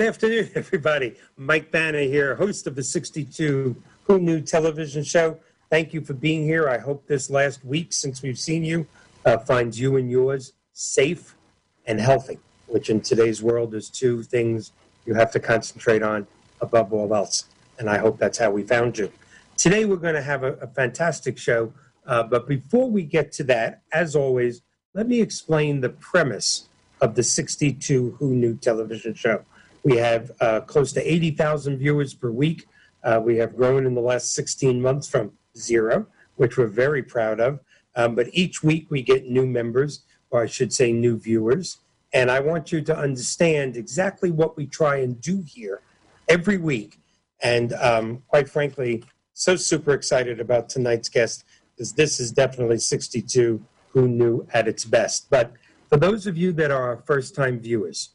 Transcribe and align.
Good 0.00 0.08
afternoon, 0.08 0.50
everybody. 0.54 1.14
Mike 1.36 1.70
Banner 1.70 2.00
here, 2.00 2.34
host 2.34 2.66
of 2.66 2.74
the 2.74 2.82
62 2.82 3.76
Who 4.04 4.18
Knew 4.18 4.40
television 4.40 5.04
show. 5.04 5.38
Thank 5.68 5.92
you 5.92 6.00
for 6.00 6.14
being 6.14 6.42
here. 6.42 6.70
I 6.70 6.78
hope 6.78 7.06
this 7.06 7.28
last 7.28 7.62
week 7.66 7.92
since 7.92 8.22
we've 8.22 8.38
seen 8.38 8.64
you 8.64 8.86
uh, 9.26 9.36
finds 9.36 9.78
you 9.78 9.98
and 9.98 10.10
yours 10.10 10.54
safe 10.72 11.36
and 11.84 12.00
healthy, 12.00 12.38
which 12.66 12.88
in 12.88 13.02
today's 13.02 13.42
world 13.42 13.74
is 13.74 13.90
two 13.90 14.22
things 14.22 14.72
you 15.04 15.12
have 15.12 15.30
to 15.32 15.38
concentrate 15.38 16.02
on 16.02 16.26
above 16.62 16.94
all 16.94 17.14
else. 17.14 17.44
And 17.78 17.90
I 17.90 17.98
hope 17.98 18.18
that's 18.18 18.38
how 18.38 18.50
we 18.50 18.62
found 18.62 18.96
you. 18.96 19.12
Today, 19.58 19.84
we're 19.84 19.96
going 19.96 20.14
to 20.14 20.22
have 20.22 20.44
a, 20.44 20.54
a 20.54 20.66
fantastic 20.66 21.36
show. 21.36 21.74
Uh, 22.06 22.22
but 22.22 22.48
before 22.48 22.90
we 22.90 23.02
get 23.02 23.32
to 23.32 23.44
that, 23.44 23.82
as 23.92 24.16
always, 24.16 24.62
let 24.94 25.06
me 25.06 25.20
explain 25.20 25.82
the 25.82 25.90
premise 25.90 26.70
of 27.02 27.16
the 27.16 27.22
62 27.22 28.16
Who 28.18 28.30
Knew 28.30 28.56
television 28.56 29.12
show. 29.12 29.44
We 29.82 29.96
have 29.96 30.30
uh, 30.40 30.60
close 30.60 30.92
to 30.92 31.12
80,000 31.12 31.78
viewers 31.78 32.14
per 32.14 32.30
week. 32.30 32.66
Uh, 33.02 33.20
we 33.22 33.36
have 33.38 33.56
grown 33.56 33.86
in 33.86 33.94
the 33.94 34.00
last 34.00 34.34
16 34.34 34.80
months 34.80 35.08
from 35.08 35.32
zero, 35.56 36.06
which 36.36 36.58
we're 36.58 36.66
very 36.66 37.02
proud 37.02 37.40
of. 37.40 37.60
Um, 37.96 38.14
but 38.14 38.28
each 38.32 38.62
week 38.62 38.90
we 38.90 39.02
get 39.02 39.26
new 39.26 39.46
members, 39.46 40.04
or 40.30 40.42
I 40.42 40.46
should 40.46 40.72
say, 40.72 40.92
new 40.92 41.18
viewers. 41.18 41.78
And 42.12 42.30
I 42.30 42.40
want 42.40 42.72
you 42.72 42.82
to 42.82 42.96
understand 42.96 43.76
exactly 43.76 44.30
what 44.30 44.56
we 44.56 44.66
try 44.66 44.96
and 44.96 45.20
do 45.20 45.42
here 45.46 45.80
every 46.28 46.58
week. 46.58 46.98
And 47.42 47.72
um, 47.74 48.22
quite 48.28 48.48
frankly, 48.48 49.04
so 49.32 49.56
super 49.56 49.92
excited 49.92 50.40
about 50.40 50.68
tonight's 50.68 51.08
guest 51.08 51.44
because 51.74 51.92
this 51.92 52.20
is 52.20 52.32
definitely 52.32 52.78
62 52.78 53.64
who 53.88 54.08
knew 54.08 54.46
at 54.52 54.68
its 54.68 54.84
best. 54.84 55.30
But 55.30 55.52
for 55.88 55.96
those 55.96 56.26
of 56.26 56.36
you 56.36 56.52
that 56.52 56.70
are 56.70 57.02
first 57.06 57.34
time 57.34 57.58
viewers, 57.58 58.10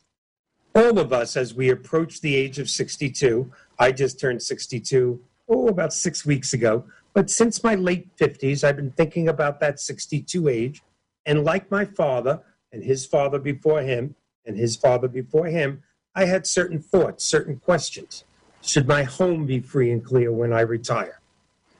all 0.75 0.99
of 0.99 1.13
us, 1.13 1.37
as 1.37 1.53
we 1.53 1.69
approach 1.69 2.19
the 2.19 2.35
age 2.35 2.59
of 2.59 2.69
62, 2.69 3.49
I 3.79 3.93
just 3.93 4.19
turned 4.19 4.43
62, 4.43 5.21
oh, 5.47 5.67
about 5.69 5.93
six 5.93 6.25
weeks 6.25 6.53
ago. 6.53 6.83
But 7.13 7.29
since 7.29 7.63
my 7.63 7.75
late 7.75 8.13
50s, 8.17 8.63
I've 8.63 8.75
been 8.75 8.91
thinking 8.91 9.29
about 9.29 9.61
that 9.61 9.79
62 9.79 10.49
age. 10.49 10.83
And 11.25 11.45
like 11.45 11.71
my 11.71 11.85
father 11.85 12.41
and 12.73 12.83
his 12.83 13.05
father 13.05 13.39
before 13.39 13.81
him 13.81 14.15
and 14.45 14.57
his 14.57 14.75
father 14.75 15.07
before 15.07 15.47
him, 15.47 15.81
I 16.13 16.25
had 16.25 16.45
certain 16.45 16.79
thoughts, 16.79 17.25
certain 17.25 17.57
questions. 17.57 18.25
Should 18.61 18.87
my 18.87 19.03
home 19.03 19.45
be 19.45 19.61
free 19.61 19.91
and 19.91 20.03
clear 20.03 20.31
when 20.33 20.51
I 20.51 20.61
retire? 20.61 21.21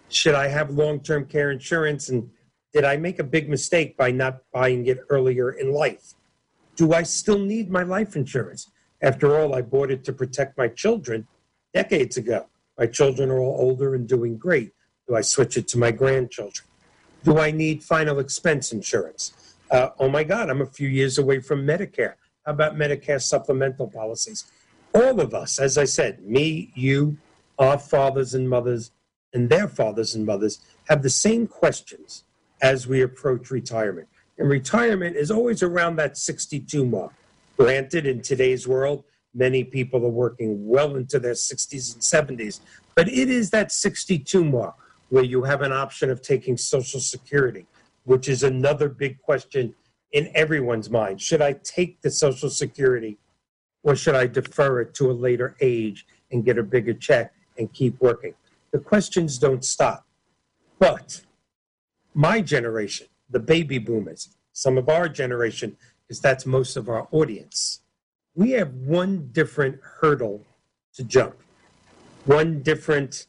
Should 0.08 0.36
I 0.36 0.48
have 0.48 0.72
long 0.72 1.02
term 1.02 1.26
care 1.26 1.52
insurance 1.52 2.10
and 2.10 2.30
did 2.74 2.86
I 2.86 2.96
make 2.96 3.20
a 3.20 3.24
big 3.24 3.50
mistake 3.50 3.98
by 3.98 4.12
not 4.12 4.42
buying 4.54 4.86
it 4.88 5.00
earlier 5.10 5.52
in 5.52 5.74
life? 5.74 6.14
Do 6.76 6.94
I 6.94 7.04
still 7.04 7.40
need 7.40 7.70
my 7.70 7.84
life 7.84 8.16
insurance? 8.16 8.70
After 9.06 9.40
all, 9.40 9.54
I 9.54 9.62
bought 9.62 9.92
it 9.92 10.04
to 10.06 10.14
protect 10.14 10.58
my 10.58 10.68
children 10.68 11.28
decades 11.76 12.18
ago. 12.18 12.48
My 12.76 12.88
children 12.88 13.30
are 13.30 13.38
all 13.38 13.56
older 13.62 13.94
and 13.94 14.08
doing 14.08 14.36
great. 14.36 14.74
Do 15.08 15.16
I 15.16 15.22
switch 15.22 15.58
it 15.58 15.68
to 15.70 15.78
my 15.78 15.92
grandchildren? 15.92 16.68
Do 17.24 17.38
I 17.38 17.52
need 17.52 17.84
final 17.84 18.18
expense 18.18 18.72
insurance? 18.72 19.56
Uh, 19.70 19.90
oh 20.00 20.10
my 20.10 20.24
God, 20.24 20.50
I'm 20.50 20.62
a 20.62 20.66
few 20.66 20.88
years 20.88 21.20
away 21.20 21.40
from 21.40 21.68
Medicare. 21.68 22.16
How 22.48 22.54
about 22.54 22.76
Medicare 22.76 23.22
supplemental 23.22 23.88
policies? 23.88 24.52
All 24.96 25.20
of 25.22 25.36
us, 25.36 25.60
as 25.60 25.78
I 25.78 25.86
said, 25.86 26.24
me, 26.24 26.72
you, 26.74 27.18
our 27.60 27.78
fathers 27.78 28.34
and 28.34 28.50
mothers, 28.50 28.90
and 29.34 29.50
their 29.50 29.68
fathers 29.68 30.16
and 30.16 30.26
mothers 30.26 30.62
have 30.90 31.04
the 31.04 31.12
same 31.12 31.46
questions 31.46 32.24
as 32.60 32.88
we 32.88 33.04
approach 33.04 33.52
retirement. 33.52 34.08
And 34.40 34.50
retirement 34.50 35.16
is 35.16 35.30
always 35.30 35.62
around 35.62 35.98
that 35.98 36.18
62 36.18 36.86
mark. 36.86 37.14
Granted, 37.58 38.06
in 38.06 38.22
today's 38.22 38.68
world, 38.68 39.06
many 39.34 39.64
people 39.64 40.06
are 40.06 40.10
working 40.10 40.68
well 40.68 40.96
into 40.96 41.20
their 41.20 41.34
60s 41.34 41.94
and 41.94 42.38
70s, 42.40 42.60
but 42.96 43.08
it 43.08 43.30
is 43.30 43.50
that 43.52 43.72
62 43.72 44.44
mark 44.44 44.76
where 45.10 45.24
you 45.24 45.44
have 45.44 45.62
an 45.62 45.72
option 45.72 46.10
of 46.10 46.22
taking 46.22 46.58
Social 46.58 47.00
Security, 47.00 47.66
which 48.04 48.28
is 48.28 48.44
another 48.44 48.90
big 48.90 49.22
question 49.22 49.74
in 50.12 50.32
everyone's 50.36 50.90
mind. 50.90 51.22
Should 51.22 51.42
I 51.42 51.54
take 51.54 52.02
the 52.02 52.12
Social 52.12 52.50
Security 52.50 53.18
or 53.84 53.96
should 53.96 54.16
I 54.16 54.28
defer 54.28 54.82
it 54.82 54.94
to 54.96 55.12
a 55.12 55.14
later 55.14 55.56
age 55.62 56.06
and 56.32 56.44
get 56.44 56.58
a 56.58 56.64
bigger 56.64 56.94
check 56.94 57.34
and 57.58 57.72
keep 57.72 58.02
working? 58.02 58.34
The 58.72 58.80
questions 58.80 59.38
don't 59.38 59.64
stop. 59.64 60.06
But 60.80 61.22
my 62.14 62.42
generation, 62.42 63.08
the 63.30 63.40
baby 63.40 63.78
boomers, 63.78 64.36
some 64.52 64.78
of 64.78 64.90
our 64.90 65.08
generation, 65.08 65.78
because 66.08 66.22
that's 66.22 66.46
most 66.46 66.78
of 66.78 66.90
our 66.90 67.08
audience, 67.12 67.82
we 68.36 68.52
have 68.52 68.74
one 68.74 69.30
different 69.32 69.80
hurdle 69.82 70.46
to 70.94 71.04
jump, 71.04 71.36
one 72.26 72.62
different 72.62 73.28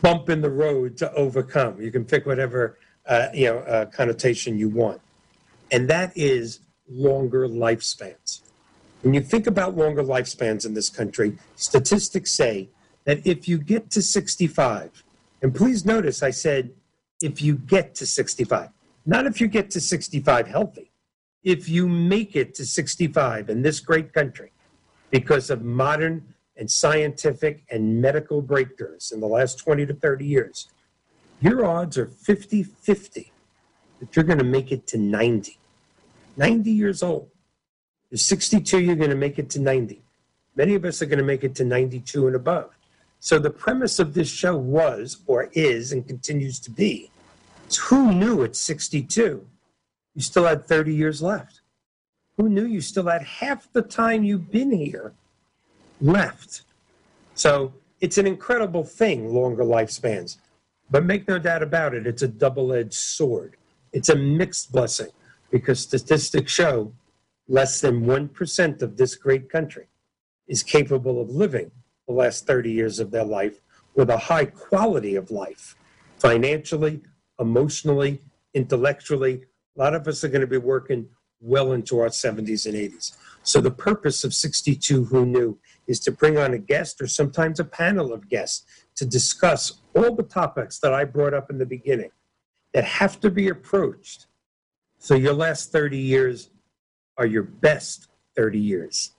bump 0.00 0.28
in 0.28 0.40
the 0.40 0.50
road 0.50 0.96
to 0.98 1.12
overcome. 1.12 1.80
You 1.80 1.90
can 1.90 2.04
pick 2.04 2.26
whatever 2.26 2.78
uh, 3.06 3.28
you 3.34 3.46
know 3.46 3.58
uh, 3.58 3.86
connotation 3.86 4.58
you 4.58 4.68
want, 4.68 5.00
and 5.70 5.88
that 5.88 6.12
is 6.16 6.60
longer 6.88 7.48
lifespans. 7.48 8.40
When 9.02 9.14
you 9.14 9.20
think 9.20 9.46
about 9.46 9.76
longer 9.76 10.02
lifespans 10.02 10.64
in 10.64 10.74
this 10.74 10.88
country, 10.88 11.38
statistics 11.56 12.32
say 12.32 12.68
that 13.04 13.26
if 13.26 13.48
you 13.48 13.58
get 13.58 13.90
to 13.90 14.02
65, 14.02 15.02
and 15.42 15.52
please 15.52 15.84
notice 15.84 16.22
I 16.22 16.30
said 16.30 16.70
if 17.20 17.42
you 17.42 17.56
get 17.56 17.96
to 17.96 18.06
65, 18.06 18.68
not 19.04 19.26
if 19.26 19.40
you 19.40 19.48
get 19.48 19.70
to 19.72 19.80
65 19.80 20.46
healthy, 20.46 20.91
if 21.44 21.68
you 21.68 21.88
make 21.88 22.36
it 22.36 22.54
to 22.54 22.64
65 22.64 23.50
in 23.50 23.62
this 23.62 23.80
great 23.80 24.12
country 24.12 24.52
because 25.10 25.50
of 25.50 25.62
modern 25.62 26.34
and 26.56 26.70
scientific 26.70 27.64
and 27.70 28.00
medical 28.00 28.42
breakthroughs 28.42 29.12
in 29.12 29.20
the 29.20 29.26
last 29.26 29.58
20 29.58 29.86
to 29.86 29.94
30 29.94 30.24
years, 30.24 30.68
your 31.40 31.64
odds 31.64 31.98
are 31.98 32.06
50 32.06 32.62
50 32.62 33.32
that 34.00 34.16
you're 34.16 34.24
going 34.24 34.38
to 34.38 34.44
make 34.44 34.72
it 34.72 34.86
to 34.88 34.98
90. 34.98 35.58
90 36.36 36.70
years 36.70 37.02
old. 37.02 37.28
You're 38.10 38.18
62, 38.18 38.80
you're 38.80 38.96
going 38.96 39.10
to 39.10 39.16
make 39.16 39.38
it 39.38 39.50
to 39.50 39.60
90. 39.60 40.02
Many 40.54 40.74
of 40.74 40.84
us 40.84 41.00
are 41.02 41.06
going 41.06 41.18
to 41.18 41.24
make 41.24 41.44
it 41.44 41.54
to 41.56 41.64
92 41.64 42.26
and 42.26 42.36
above. 42.36 42.70
So 43.20 43.38
the 43.38 43.50
premise 43.50 43.98
of 43.98 44.14
this 44.14 44.28
show 44.28 44.56
was, 44.56 45.18
or 45.26 45.48
is, 45.52 45.92
and 45.92 46.06
continues 46.06 46.58
to 46.60 46.70
be, 46.70 47.10
who 47.88 48.12
knew 48.12 48.42
at 48.42 48.56
62 48.56 49.46
you 50.14 50.22
still 50.22 50.44
had 50.44 50.66
30 50.66 50.94
years 50.94 51.22
left? 51.22 51.60
Who 52.36 52.48
knew 52.48 52.64
you 52.64 52.80
still 52.80 53.06
had 53.06 53.22
half 53.22 53.72
the 53.72 53.82
time 53.82 54.24
you've 54.24 54.50
been 54.50 54.72
here 54.72 55.12
left? 56.00 56.62
So 57.34 57.74
it's 58.00 58.18
an 58.18 58.26
incredible 58.26 58.84
thing, 58.84 59.32
longer 59.32 59.64
lifespans. 59.64 60.36
But 60.90 61.04
make 61.04 61.26
no 61.28 61.38
doubt 61.38 61.62
about 61.62 61.94
it, 61.94 62.06
it's 62.06 62.22
a 62.22 62.28
double 62.28 62.72
edged 62.72 62.94
sword. 62.94 63.56
It's 63.92 64.08
a 64.08 64.16
mixed 64.16 64.72
blessing 64.72 65.10
because 65.50 65.80
statistics 65.80 66.52
show 66.52 66.92
less 67.48 67.80
than 67.80 68.04
1% 68.06 68.82
of 68.82 68.96
this 68.96 69.14
great 69.14 69.50
country 69.50 69.86
is 70.48 70.62
capable 70.62 71.20
of 71.20 71.30
living 71.30 71.70
the 72.06 72.14
last 72.14 72.46
30 72.46 72.72
years 72.72 72.98
of 72.98 73.10
their 73.10 73.24
life 73.24 73.60
with 73.94 74.10
a 74.10 74.16
high 74.16 74.46
quality 74.46 75.14
of 75.14 75.30
life, 75.30 75.76
financially, 76.18 77.00
emotionally, 77.38 78.20
intellectually. 78.54 79.44
A 79.76 79.80
lot 79.80 79.94
of 79.94 80.06
us 80.06 80.22
are 80.22 80.28
going 80.28 80.42
to 80.42 80.46
be 80.46 80.58
working 80.58 81.08
well 81.40 81.72
into 81.72 81.98
our 81.98 82.08
70s 82.08 82.66
and 82.66 82.74
80s. 82.74 83.16
So 83.42 83.60
the 83.60 83.70
purpose 83.70 84.22
of 84.22 84.32
62 84.32 85.04
Who 85.04 85.26
Knew 85.26 85.58
is 85.86 85.98
to 86.00 86.12
bring 86.12 86.38
on 86.38 86.54
a 86.54 86.58
guest 86.58 87.00
or 87.00 87.06
sometimes 87.06 87.58
a 87.58 87.64
panel 87.64 88.12
of 88.12 88.28
guests 88.28 88.64
to 88.96 89.04
discuss 89.04 89.80
all 89.96 90.14
the 90.14 90.22
topics 90.22 90.78
that 90.80 90.94
I 90.94 91.04
brought 91.04 91.34
up 91.34 91.50
in 91.50 91.58
the 91.58 91.66
beginning 91.66 92.10
that 92.74 92.84
have 92.84 93.18
to 93.20 93.30
be 93.30 93.48
approached 93.48 94.26
so 95.02 95.16
your 95.16 95.34
last 95.34 95.72
30 95.72 95.98
years 95.98 96.50
are 97.18 97.26
your 97.26 97.42
best 97.42 98.06
30 98.36 98.60
years. 98.60 99.10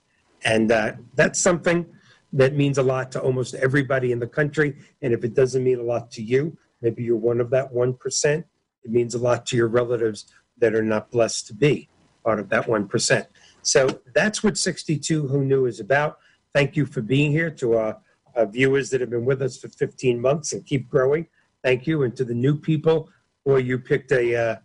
And 0.45 0.71
uh, 0.71 0.94
that's 1.13 1.41
something 1.41 1.85
that 2.31 2.55
means 2.55 2.77
a 2.77 2.83
lot 2.83 3.11
to 3.11 3.19
almost 3.19 3.53
everybody 3.55 4.13
in 4.13 4.19
the 4.19 4.27
country. 4.27 4.77
And 5.01 5.13
if 5.13 5.25
it 5.25 5.33
doesn't 5.33 5.61
mean 5.61 5.79
a 5.79 5.83
lot 5.83 6.09
to 6.11 6.23
you, 6.23 6.57
maybe 6.81 7.03
you're 7.03 7.17
one 7.17 7.41
of 7.41 7.50
that 7.50 7.73
1%, 7.73 8.44
it 8.85 8.91
means 8.91 9.13
a 9.13 9.19
lot 9.19 9.45
to 9.47 9.57
your 9.57 9.67
relatives 9.67 10.31
that 10.57 10.75
are 10.75 10.83
not 10.83 11.11
blessed 11.11 11.47
to 11.47 11.53
be 11.53 11.89
part 12.23 12.39
of 12.39 12.50
that 12.50 12.65
1%. 12.65 13.25
So 13.61 13.88
that's 14.13 14.44
what 14.44 14.57
62 14.57 15.27
Who 15.27 15.44
Knew 15.44 15.65
is 15.65 15.79
about. 15.79 16.19
Thank 16.53 16.75
you 16.75 16.85
for 16.85 17.01
being 17.01 17.31
here 17.31 17.50
to 17.51 17.75
our, 17.75 17.97
our 18.35 18.45
viewers 18.45 18.89
that 18.91 19.01
have 19.01 19.09
been 19.09 19.25
with 19.25 19.41
us 19.41 19.57
for 19.57 19.69
15 19.69 20.19
months 20.19 20.53
and 20.53 20.65
keep 20.65 20.89
growing. 20.89 21.27
Thank 21.63 21.88
you. 21.88 22.03
And 22.03 22.15
to 22.15 22.23
the 22.23 22.33
new 22.33 22.57
people, 22.57 23.09
boy, 23.45 23.57
you 23.57 23.79
picked 23.79 24.11
a, 24.11 24.35
uh, 24.35 24.55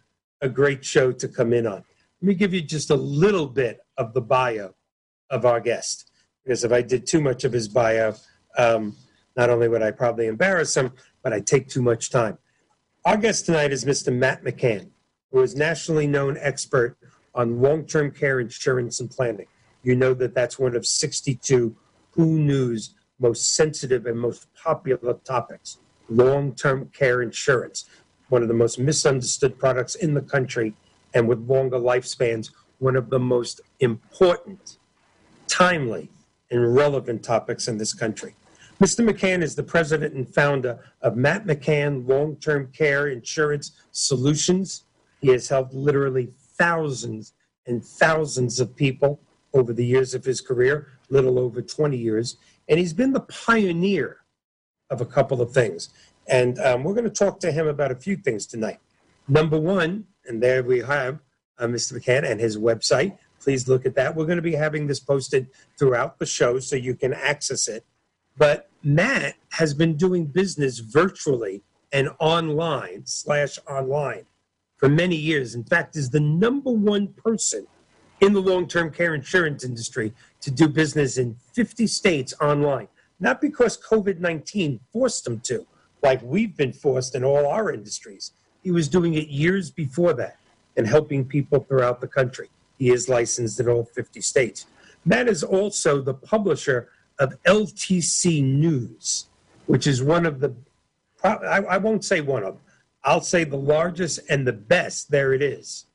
a 0.41 0.49
great 0.49 0.85
show 0.85 1.13
to 1.13 1.29
come 1.29 1.53
in 1.53 1.67
on. 1.67 1.85
Let 2.21 2.29
me 2.29 2.35
give 2.35 2.53
you 2.53 2.61
just 2.61 2.91
a 2.91 2.97
little 2.97 3.47
bit 3.47 3.81
of 3.97 4.13
the 4.15 4.21
bio 4.21 4.75
of 5.31 5.45
our 5.45 5.61
guest 5.61 6.11
because 6.45 6.65
if 6.65 6.73
I 6.73 6.83
did 6.83 7.07
too 7.07 7.21
much 7.21 7.45
of 7.45 7.53
his 7.53 7.69
bio, 7.69 8.15
um, 8.57 8.97
not 9.37 9.51
only 9.51 9.69
would 9.69 9.83
I 9.83 9.91
probably 9.91 10.27
embarrass 10.27 10.77
him, 10.77 10.93
but 11.23 11.33
I'd 11.33 11.47
take 11.47 11.69
too 11.69 11.83
much 11.83 12.11
time. 12.11 12.39
Our 13.05 13.17
guest 13.17 13.47
tonight 13.47 13.71
is 13.71 13.85
Mr. 13.85 14.13
Matt 14.13 14.43
McCann, 14.43 14.89
who 15.33 15.41
is 15.43 15.55
nationally 15.55 16.07
known 16.07 16.37
expert 16.41 16.97
on 17.35 17.61
long-term 17.61 18.11
care 18.11 18.41
insurance 18.41 19.01
and 19.01 19.11
planning. 19.11 19.47
you 19.83 19.95
know 19.95 20.13
that 20.13 20.35
that's 20.35 20.59
one 20.59 20.75
of 20.75 20.85
62 20.85 21.75
Who 22.13 22.39
Knew's 22.39 22.95
most 23.21 23.55
sensitive 23.55 24.07
and 24.07 24.19
most 24.19 24.47
popular 24.55 25.15
topics 25.25 25.79
long 26.09 26.55
term 26.55 26.91
care 26.93 27.23
insurance, 27.23 27.85
one 28.29 28.43
of 28.43 28.49
the 28.49 28.55
most 28.55 28.79
misunderstood 28.79 29.59
products 29.59 29.95
in 29.95 30.15
the 30.15 30.23
country, 30.23 30.75
and 31.15 31.29
with 31.29 31.39
longer 31.49 31.79
lifespans, 31.79 32.51
one 32.79 32.97
of 32.97 33.11
the 33.11 33.19
most 33.19 33.61
important, 33.81 34.79
timely, 35.47 36.11
and 36.51 36.75
relevant 36.75 37.23
topics 37.23 37.69
in 37.69 37.79
this 37.79 37.93
country. 37.93 38.35
Mr. 38.81 39.07
McCann 39.09 39.43
is 39.43 39.57
the 39.57 39.63
president 39.63 40.15
and 40.15 40.33
founder 40.33 40.79
of 41.03 41.17
Matt 41.17 41.47
McCann 41.47 42.09
Long 42.09 42.37
Term 42.37 42.71
Care 42.73 43.09
Insurance 43.09 43.73
Solutions. 43.91 44.85
He 45.21 45.29
has 45.29 45.49
helped 45.49 45.75
literally 45.75 46.31
thousands 46.57 47.33
and 47.67 47.85
thousands 47.85 48.61
of 48.61 48.75
people 48.75 49.21
over 49.55 49.73
the 49.73 49.85
years 49.85 50.15
of 50.15 50.25
his 50.25 50.41
career, 50.41 50.89
little 51.11 51.39
over 51.39 51.63
20 51.63 51.97
years. 51.97 52.37
And 52.69 52.79
he's 52.79 52.93
been 52.93 53.13
the 53.13 53.21
pioneer 53.21 54.19
of 54.91 55.01
a 55.01 55.07
couple 55.07 55.41
of 55.41 55.53
things. 55.53 55.91
And 56.29 56.59
um, 56.59 56.85
we're 56.85 56.95
going 56.95 57.05
to 57.05 57.11
talk 57.11 57.41
to 57.41 57.53
him 57.53 57.67
about 57.67 57.91
a 57.91 57.97
few 57.97 58.17
things 58.17 58.47
tonight. 58.47 58.79
Number 59.29 59.59
one, 59.59 60.07
and 60.27 60.43
there 60.43 60.63
we 60.63 60.81
have 60.81 61.21
uh, 61.59 61.67
Mr. 61.67 61.95
McCann 61.95 62.31
and 62.31 62.41
his 62.41 62.57
website. 62.57 63.19
Please 63.41 63.69
look 63.69 63.87
at 63.87 63.95
that. 63.95 64.15
We're 64.15 64.27
going 64.27 64.37
to 64.37 64.43
be 64.43 64.55
having 64.55 64.87
this 64.87 65.01
posted 65.01 65.49
throughout 65.79 66.19
the 66.19 66.27
show 66.27 66.59
so 66.59 66.77
you 66.77 66.95
can 66.95 67.15
access 67.15 67.69
it. 67.69 67.85
But 68.37 68.71
Matt 68.83 69.35
has 69.51 69.75
been 69.75 69.97
doing 69.97 70.27
business 70.27 70.79
virtually 70.79 71.63
and 71.93 72.11
online 72.21 73.07
slash 73.07 73.59
online 73.69 74.27
for 74.79 74.89
many 74.89 75.17
years. 75.17 75.55
In 75.55 75.65
fact, 75.65 75.97
is 75.97 76.11
the 76.11 76.21
number 76.21 76.71
one 76.71 77.09
person 77.09 77.67
in 78.21 78.33
the 78.33 78.41
long-term 78.41 78.91
care 78.91 79.15
insurance 79.15 79.65
industry 79.65 80.13
to 80.41 80.51
do 80.51 80.69
business 80.69 81.19
in 81.19 81.37
50 81.53 81.87
states 81.87 82.35
online. 82.41 82.89
Not 83.21 83.41
because 83.41 83.77
COVID-19 83.79 84.81
forced 84.93 85.27
him 85.27 85.41
to, 85.41 85.67
like 86.03 86.23
we've 86.23 86.57
been 86.57 86.73
forced 86.73 87.15
in 87.15 87.25
all 87.25 87.47
our 87.47 87.73
industries. 87.73 88.33
He 88.63 88.71
was 88.71 88.89
doing 88.89 89.15
it 89.15 89.29
years 89.29 89.71
before 89.71 90.13
that 90.15 90.39
and 90.77 90.87
helping 90.87 91.25
people 91.25 91.61
throughout 91.61 92.01
the 92.01 92.09
country. 92.09 92.49
He 92.79 92.91
is 92.91 93.09
licensed 93.09 93.59
in 93.59 93.69
all 93.69 93.85
50 93.85 94.21
states. 94.21 94.67
Matt 95.05 95.29
is 95.29 95.43
also 95.43 96.01
the 96.01 96.15
publisher 96.15 96.91
of 97.19 97.41
LTC 97.43 98.43
News, 98.43 99.27
which 99.67 99.87
is 99.87 100.03
one 100.03 100.27
of 100.27 100.39
the, 100.39 100.55
I, 101.25 101.65
I 101.69 101.79
won't 101.79 102.05
say 102.05 102.21
one 102.21 102.45
of 102.45 102.55
them, 102.55 102.63
I'll 103.09 103.23
say 103.23 103.45
the 103.45 103.57
largest 103.57 104.21
and 104.29 104.47
the 104.47 104.53
best, 104.53 105.11
there 105.11 105.33
it 105.33 105.41
is, 105.41 105.87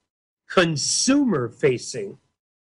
consumer 0.50 1.48
facing 1.48 2.18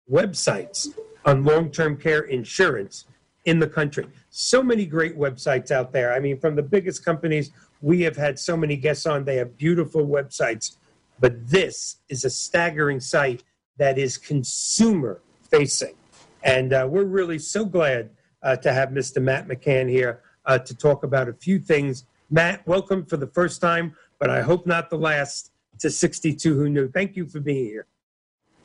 websites 0.08 0.88
on 1.26 1.44
long 1.44 1.72
term 1.72 1.98
care 1.98 2.22
insurance 2.22 3.06
in 3.46 3.58
the 3.58 3.66
country. 3.66 4.06
So 4.30 4.62
many 4.62 4.86
great 4.86 5.18
websites 5.18 5.72
out 5.72 5.92
there. 5.92 6.14
I 6.14 6.20
mean, 6.20 6.40
from 6.40 6.56
the 6.56 6.62
biggest 6.62 7.04
companies, 7.04 7.50
we 7.82 8.02
have 8.02 8.16
had 8.16 8.38
so 8.38 8.56
many 8.56 8.76
guests 8.78 9.08
on, 9.08 9.26
they 9.26 9.38
have 9.38 9.58
beautiful 9.58 10.06
websites. 10.06 10.78
But 11.20 11.48
this 11.48 11.98
is 12.10 12.24
a 12.24 12.30
staggering 12.30 13.00
site 13.00 13.44
that 13.78 13.98
is 13.98 14.16
consumer 14.16 15.22
facing. 15.50 15.96
And 16.44 16.72
uh, 16.72 16.88
we're 16.88 17.06
really 17.06 17.40
so 17.40 17.66
glad 17.66 18.12
uh, 18.44 18.58
to 18.58 18.72
have 18.72 18.90
Mr. 18.90 19.20
Matt 19.20 19.48
McCann 19.48 19.90
here 19.90 20.22
uh, 20.46 20.60
to 20.60 20.78
talk 20.78 21.04
about 21.04 21.30
a 21.30 21.34
few 21.34 21.58
things. 21.58 22.06
Matt, 22.30 22.68
welcome 22.68 23.06
for 23.06 23.18
the 23.18 23.28
first 23.28 23.62
time, 23.62 23.96
but 24.26 24.36
I 24.36 24.42
hope 24.42 24.66
not 24.66 24.90
the 24.90 24.98
last 24.98 25.52
to 25.78 25.88
62 25.88 26.56
Who 26.56 26.68
Knew. 26.68 26.90
Thank 26.90 27.16
you 27.16 27.28
for 27.28 27.40
being 27.40 27.66
here. 27.66 27.86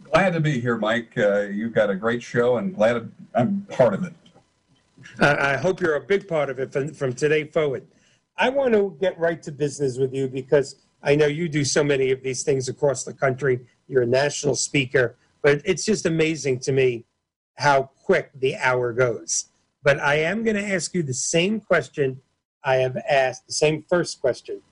Glad 0.04 0.32
to 0.32 0.40
be 0.40 0.58
here, 0.58 0.78
Mike. 0.78 1.12
Uh, 1.18 1.40
you've 1.40 1.74
got 1.74 1.90
a 1.90 1.94
great 1.94 2.22
show, 2.22 2.56
and 2.56 2.74
glad 2.74 3.12
I'm 3.34 3.66
part 3.68 3.92
of 3.92 4.04
it. 4.04 4.14
I 5.20 5.58
hope 5.58 5.82
you're 5.82 5.96
a 5.96 6.00
big 6.00 6.26
part 6.26 6.48
of 6.48 6.58
it 6.60 6.72
from, 6.72 6.94
from 6.94 7.12
today 7.12 7.44
forward. 7.44 7.86
I 8.38 8.48
want 8.48 8.72
to 8.72 8.96
get 9.02 9.18
right 9.18 9.42
to 9.42 9.52
business 9.52 9.98
with 9.98 10.14
you 10.14 10.28
because 10.28 10.76
I 11.02 11.14
know 11.14 11.26
you 11.26 11.46
do 11.46 11.62
so 11.62 11.84
many 11.84 12.10
of 12.10 12.22
these 12.22 12.42
things 12.42 12.70
across 12.70 13.04
the 13.04 13.12
country. 13.12 13.60
You're 13.86 14.04
a 14.04 14.06
national 14.06 14.54
speaker, 14.54 15.18
but 15.42 15.60
it's 15.66 15.84
just 15.84 16.06
amazing 16.06 16.60
to 16.60 16.72
me 16.72 17.04
how 17.56 17.90
quick 18.02 18.30
the 18.34 18.56
hour 18.56 18.94
goes. 18.94 19.50
But 19.82 20.00
I 20.00 20.20
am 20.20 20.42
going 20.42 20.56
to 20.56 20.66
ask 20.66 20.94
you 20.94 21.02
the 21.02 21.12
same 21.12 21.60
question 21.60 22.22
I 22.64 22.76
have 22.76 22.96
asked, 23.06 23.46
the 23.46 23.52
same 23.52 23.84
first 23.90 24.22
question 24.22 24.62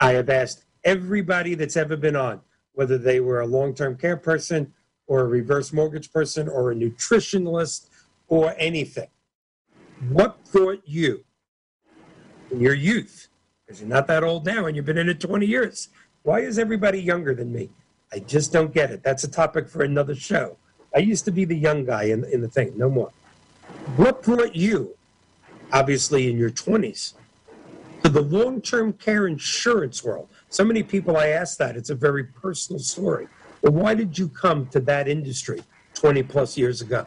I 0.00 0.12
have 0.12 0.28
asked 0.28 0.64
everybody 0.84 1.54
that's 1.54 1.76
ever 1.76 1.96
been 1.96 2.16
on, 2.16 2.40
whether 2.72 2.98
they 2.98 3.20
were 3.20 3.40
a 3.40 3.46
long 3.46 3.74
term 3.74 3.96
care 3.96 4.16
person 4.16 4.72
or 5.06 5.20
a 5.20 5.24
reverse 5.24 5.72
mortgage 5.72 6.12
person 6.12 6.48
or 6.48 6.70
a 6.70 6.74
nutritionist 6.74 7.88
or 8.28 8.54
anything. 8.58 9.08
What 10.10 10.38
brought 10.52 10.82
you 10.84 11.24
in 12.50 12.60
your 12.60 12.74
youth, 12.74 13.28
because 13.66 13.80
you're 13.80 13.88
not 13.88 14.06
that 14.06 14.22
old 14.22 14.46
now 14.46 14.66
and 14.66 14.76
you've 14.76 14.86
been 14.86 14.98
in 14.98 15.08
it 15.08 15.20
20 15.20 15.46
years, 15.46 15.88
why 16.22 16.40
is 16.40 16.58
everybody 16.58 17.00
younger 17.00 17.34
than 17.34 17.52
me? 17.52 17.70
I 18.12 18.20
just 18.20 18.52
don't 18.52 18.72
get 18.72 18.90
it. 18.90 19.02
That's 19.02 19.24
a 19.24 19.30
topic 19.30 19.68
for 19.68 19.82
another 19.82 20.14
show. 20.14 20.56
I 20.94 21.00
used 21.00 21.24
to 21.26 21.30
be 21.30 21.44
the 21.44 21.56
young 21.56 21.84
guy 21.84 22.04
in, 22.04 22.24
in 22.24 22.40
the 22.40 22.48
thing, 22.48 22.72
no 22.76 22.88
more. 22.88 23.10
What 23.96 24.22
brought 24.22 24.54
you, 24.54 24.96
obviously 25.72 26.30
in 26.30 26.38
your 26.38 26.50
20s, 26.50 27.14
to 28.02 28.08
the 28.08 28.22
long 28.22 28.60
term 28.60 28.92
care 28.92 29.26
insurance 29.26 30.04
world? 30.04 30.28
So 30.48 30.64
many 30.64 30.82
people 30.82 31.16
I 31.16 31.28
ask 31.28 31.58
that. 31.58 31.76
It's 31.76 31.90
a 31.90 31.94
very 31.94 32.24
personal 32.24 32.80
story. 32.80 33.28
But 33.62 33.72
why 33.72 33.94
did 33.94 34.18
you 34.18 34.28
come 34.28 34.66
to 34.68 34.80
that 34.80 35.08
industry 35.08 35.62
20 35.94 36.22
plus 36.22 36.56
years 36.56 36.80
ago? 36.80 37.06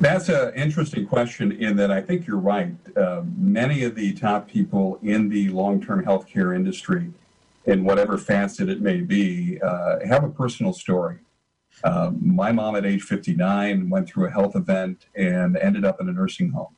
That's 0.00 0.28
an 0.28 0.52
interesting 0.54 1.06
question 1.06 1.52
in 1.52 1.76
that 1.76 1.92
I 1.92 2.00
think 2.00 2.26
you're 2.26 2.36
right. 2.36 2.74
Uh, 2.96 3.22
many 3.36 3.84
of 3.84 3.94
the 3.94 4.12
top 4.14 4.48
people 4.48 4.98
in 5.02 5.28
the 5.28 5.50
long 5.50 5.80
term 5.80 6.04
healthcare 6.04 6.54
industry, 6.54 7.12
in 7.66 7.84
whatever 7.84 8.18
facet 8.18 8.68
it 8.68 8.80
may 8.80 9.00
be, 9.00 9.60
uh, 9.62 10.00
have 10.04 10.24
a 10.24 10.28
personal 10.28 10.72
story. 10.72 11.18
Uh, 11.82 12.10
my 12.20 12.50
mom 12.50 12.76
at 12.76 12.84
age 12.84 13.02
59 13.02 13.88
went 13.88 14.08
through 14.08 14.26
a 14.26 14.30
health 14.30 14.56
event 14.56 15.06
and 15.14 15.56
ended 15.56 15.84
up 15.84 16.00
in 16.00 16.08
a 16.08 16.12
nursing 16.12 16.50
home. 16.50 16.74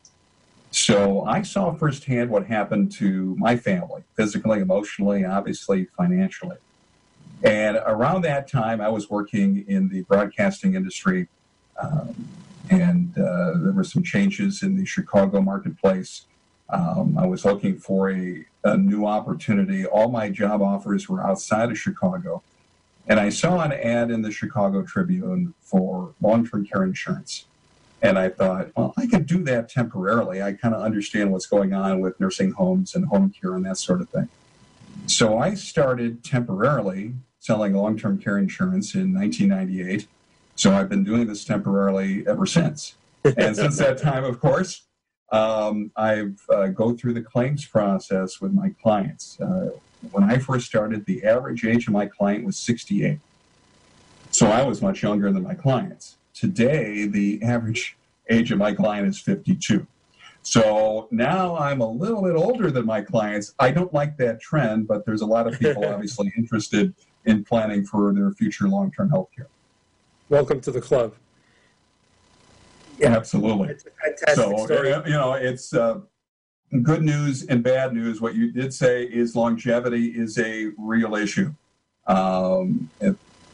So 0.71 1.25
I 1.25 1.43
saw 1.43 1.73
firsthand 1.73 2.31
what 2.31 2.47
happened 2.47 2.93
to 2.93 3.35
my 3.39 3.57
family, 3.57 4.03
physically, 4.15 4.61
emotionally, 4.61 5.25
obviously, 5.25 5.87
financially. 5.97 6.57
And 7.43 7.77
around 7.87 8.23
that 8.23 8.49
time, 8.49 8.81
I 8.81 8.89
was 8.89 9.09
working 9.11 9.65
in 9.69 9.89
the 9.89 10.03
broadcasting 10.03 10.75
industry. 10.75 11.29
Um, 11.81 12.29
and 12.71 13.17
uh, 13.17 13.53
there 13.59 13.73
were 13.73 13.85
some 13.85 14.03
changes 14.03 14.63
in 14.63 14.77
the 14.77 14.85
Chicago 14.85 15.41
marketplace. 15.41 16.27
Um, 16.69 17.17
I 17.17 17.27
was 17.27 17.45
looking 17.45 17.79
for 17.79 18.11
a, 18.11 18.45
a, 18.65 18.77
new 18.77 19.07
opportunity. 19.07 19.87
All 19.87 20.11
my 20.11 20.29
job 20.31 20.63
offers 20.63 21.09
were 21.09 21.25
outside 21.25 21.71
of 21.71 21.79
Chicago. 21.79 22.43
And 23.07 23.21
I 23.21 23.29
saw 23.29 23.61
an 23.61 23.73
ad 23.73 24.11
in 24.11 24.23
the 24.23 24.33
Chicago 24.33 24.83
Tribune 24.83 25.55
for 25.61 26.15
long 26.21 26.47
term 26.47 26.67
care 26.67 26.83
insurance. 26.83 27.45
And 28.03 28.19
I 28.19 28.29
thought, 28.29 28.71
well, 28.76 28.93
I 28.97 29.07
could 29.07 29.26
do 29.26 29.43
that 29.45 29.69
temporarily. 29.69 30.43
I 30.43 30.53
kind 30.53 30.75
of 30.75 30.83
understand 30.83 31.33
what's 31.33 31.47
going 31.47 31.73
on 31.73 32.00
with 32.00 32.19
nursing 32.21 32.53
homes 32.53 32.95
and 32.95 33.07
home 33.07 33.33
care 33.41 33.55
and 33.55 33.65
that 33.65 33.79
sort 33.79 34.00
of 34.00 34.09
thing. 34.11 34.29
So 35.07 35.38
I 35.38 35.55
started 35.55 36.23
temporarily 36.23 37.15
selling 37.38 37.75
long 37.75 37.99
term 37.99 38.19
care 38.19 38.38
insurance 38.38 38.95
in 38.95 39.15
1998 39.15 40.09
so 40.57 40.73
I've 40.73 40.88
been 40.88 41.05
doing 41.05 41.26
this 41.26 41.45
temporarily 41.45 42.26
ever 42.26 42.47
since. 42.47 42.97
And 43.37 43.55
since 43.55 43.76
that 43.79 43.99
time, 43.99 44.25
of 44.25 44.41
course, 44.41 44.85
um, 45.31 45.91
I 45.97 46.29
uh, 46.49 46.69
go 46.69 46.95
through 46.95 47.12
the 47.12 47.23
claims 47.23 47.65
process 47.67 48.41
with 48.41 48.53
my 48.53 48.71
clients. 48.83 49.38
Uh, 49.38 49.71
when 50.12 50.25
I 50.25 50.38
first 50.38 50.67
started, 50.67 51.05
the 51.05 51.25
average 51.25 51.65
age 51.65 51.87
of 51.88 51.93
my 51.93 52.07
client 52.07 52.45
was 52.45 52.57
68. 52.57 53.19
So 54.31 54.47
I 54.47 54.62
was 54.62 54.81
much 54.81 55.03
younger 55.03 55.31
than 55.31 55.43
my 55.43 55.55
clients. 55.55 56.17
Today, 56.37 57.07
the 57.07 57.43
average 57.43 57.97
age 58.28 58.52
of 58.52 58.59
my 58.59 58.75
client 58.75 59.09
is 59.09 59.19
52. 59.19 59.87
So 60.43 61.09
now 61.11 61.57
I'm 61.57 61.81
a 61.81 61.90
little 61.90 62.23
bit 62.23 62.37
older 62.37 62.71
than 62.71 62.87
my 62.87 63.00
clients. 63.00 63.55
I 63.59 63.73
don't 63.73 63.93
like 63.93 64.16
that 64.19 64.40
trend, 64.40 64.87
but 64.87 65.05
there's 65.05 65.23
a 65.23 65.26
lot 65.26 65.49
of 65.49 65.59
people 65.59 65.85
obviously 65.93 66.33
interested 66.37 66.95
in 67.25 67.43
planning 67.43 67.85
for 67.85 68.12
their 68.12 68.31
future 68.31 68.69
long 68.69 68.93
term 68.93 69.11
health 69.11 69.31
care 69.35 69.49
welcome 70.28 70.61
to 70.61 70.71
the 70.71 70.81
club. 70.81 71.14
Yeah, 72.99 73.14
absolutely. 73.14 73.69
It's 73.69 73.85
a 73.87 73.90
fantastic 73.90 74.59
so, 74.59 74.64
story. 74.64 74.88
You 74.88 75.12
know, 75.12 75.35
it's 75.35 75.75
uh, 75.75 76.00
good 76.83 77.02
news 77.02 77.45
and 77.45 77.62
bad 77.62 77.93
news. 77.93 78.21
What 78.21 78.35
you 78.35 78.52
did 78.52 78.73
say 78.73 79.05
is 79.05 79.37
longevity 79.37 80.07
is 80.07 80.38
a 80.38 80.71
real 80.78 81.14
issue. 81.14 81.52
Um, 82.07 82.90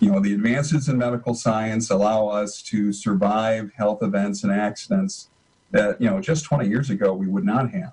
you 0.02 0.10
know, 0.10 0.18
the 0.18 0.34
advances 0.34 0.88
in 0.88 0.98
medical 0.98 1.32
science 1.32 1.88
allow 1.88 2.26
us 2.26 2.60
to 2.60 2.92
survive 2.92 3.70
health 3.76 4.02
events 4.02 4.42
and 4.42 4.52
accidents 4.52 5.28
that, 5.70 6.00
you 6.00 6.10
know, 6.10 6.20
just 6.20 6.44
20 6.44 6.68
years 6.68 6.90
ago 6.90 7.12
we 7.14 7.28
would 7.28 7.44
not 7.44 7.70
have. 7.70 7.92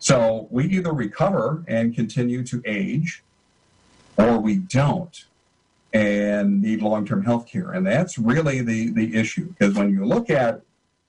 So 0.00 0.48
we 0.50 0.66
either 0.66 0.92
recover 0.92 1.62
and 1.68 1.94
continue 1.94 2.42
to 2.42 2.60
age, 2.66 3.22
or 4.18 4.40
we 4.40 4.56
don't. 4.56 5.26
and 5.92 6.62
need 6.62 6.80
long-term 6.82 7.24
health 7.24 7.46
care. 7.46 7.72
And 7.72 7.86
that's 7.86 8.18
really 8.18 8.62
the, 8.62 8.90
the 8.92 9.14
issue. 9.14 9.48
Because 9.48 9.74
when 9.74 9.90
you 9.90 10.04
look 10.04 10.30
at, 10.30 10.62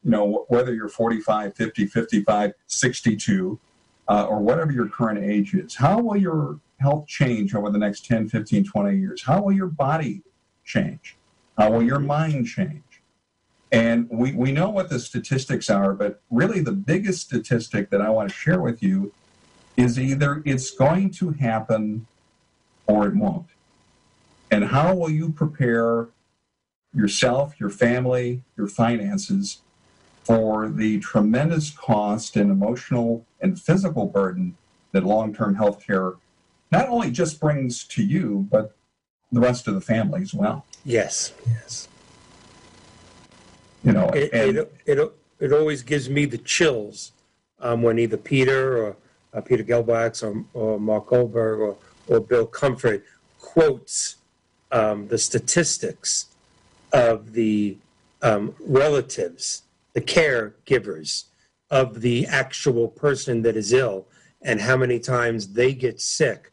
you 0.03 0.11
know, 0.11 0.45
whether 0.49 0.73
you're 0.73 0.89
45, 0.89 1.55
50, 1.55 1.87
55, 1.87 2.51
62, 2.67 3.59
uh, 4.09 4.25
or 4.25 4.39
whatever 4.39 4.71
your 4.71 4.89
current 4.89 5.23
age 5.23 5.53
is, 5.55 5.75
how 5.75 5.99
will 6.01 6.17
your 6.17 6.59
health 6.79 7.07
change 7.07 7.55
over 7.55 7.69
the 7.69 7.77
next 7.77 8.05
10, 8.05 8.29
15, 8.29 8.65
20 8.65 8.97
years? 8.97 9.23
How 9.23 9.41
will 9.41 9.53
your 9.53 9.67
body 9.67 10.21
change? 10.65 11.15
How 11.57 11.71
will 11.71 11.83
your 11.83 11.99
mind 11.99 12.47
change? 12.47 12.83
And 13.71 14.07
we, 14.09 14.33
we 14.33 14.51
know 14.51 14.69
what 14.69 14.89
the 14.89 14.99
statistics 14.99 15.69
are, 15.69 15.93
but 15.93 16.21
really 16.29 16.59
the 16.59 16.71
biggest 16.71 17.21
statistic 17.21 17.89
that 17.89 18.01
I 18.01 18.09
want 18.09 18.29
to 18.29 18.35
share 18.35 18.61
with 18.61 18.83
you 18.83 19.13
is 19.75 19.99
either 19.99 20.43
it's 20.45 20.69
going 20.71 21.09
to 21.11 21.31
happen 21.31 22.05
or 22.85 23.07
it 23.07 23.15
won't. 23.15 23.47
And 24.51 24.65
how 24.65 24.93
will 24.93 25.09
you 25.09 25.31
prepare 25.31 26.09
yourself, 26.93 27.59
your 27.59 27.71
family, 27.71 28.43
your 28.55 28.67
finances 28.67 29.61
for 30.23 30.69
the 30.69 30.99
tremendous 30.99 31.71
cost 31.71 32.35
and 32.35 32.51
emotional 32.51 33.25
and 33.41 33.59
physical 33.59 34.05
burden 34.05 34.55
that 34.91 35.03
long 35.03 35.33
term 35.33 35.55
health 35.55 35.85
care 35.85 36.13
not 36.73 36.89
only 36.89 37.11
just 37.11 37.39
brings 37.39 37.83
to 37.85 38.03
you, 38.03 38.47
but 38.49 38.75
the 39.31 39.39
rest 39.39 39.67
of 39.67 39.75
the 39.75 39.81
family 39.81 40.21
as 40.21 40.33
well? 40.33 40.65
Yes, 40.83 41.31
yes. 41.47 41.87
You 43.83 43.91
know, 43.91 44.09
It, 44.09 44.33
and, 44.33 44.57
it, 44.57 44.75
it, 44.85 45.13
it 45.39 45.53
always 45.53 45.83
gives 45.83 46.09
me 46.09 46.25
the 46.25 46.39
chills 46.39 47.11
um, 47.59 47.83
when 47.83 47.99
either 47.99 48.17
Peter 48.17 48.77
or 48.77 48.95
uh, 49.33 49.41
Peter 49.41 49.63
Gelbach 49.63 50.23
or, 50.23 50.43
or 50.53 50.79
Mark 50.79 51.07
Goldberg 51.07 51.59
or, 51.59 51.77
or 52.07 52.19
Bill 52.19 52.47
Comfort 52.47 53.05
quotes 53.39 54.15
um, 54.71 55.07
the 55.07 55.17
statistics 55.17 56.27
of 56.91 57.33
the 57.33 57.77
um, 58.23 58.55
relatives, 58.59 59.63
the 59.93 60.01
caregivers 60.01 61.25
of 61.69 62.01
the 62.01 62.25
actual 62.25 62.87
person 62.87 63.43
that 63.43 63.55
is 63.55 63.73
ill, 63.73 64.07
and 64.41 64.61
how 64.61 64.77
many 64.77 64.99
times 64.99 65.49
they 65.49 65.73
get 65.73 66.01
sick 66.01 66.52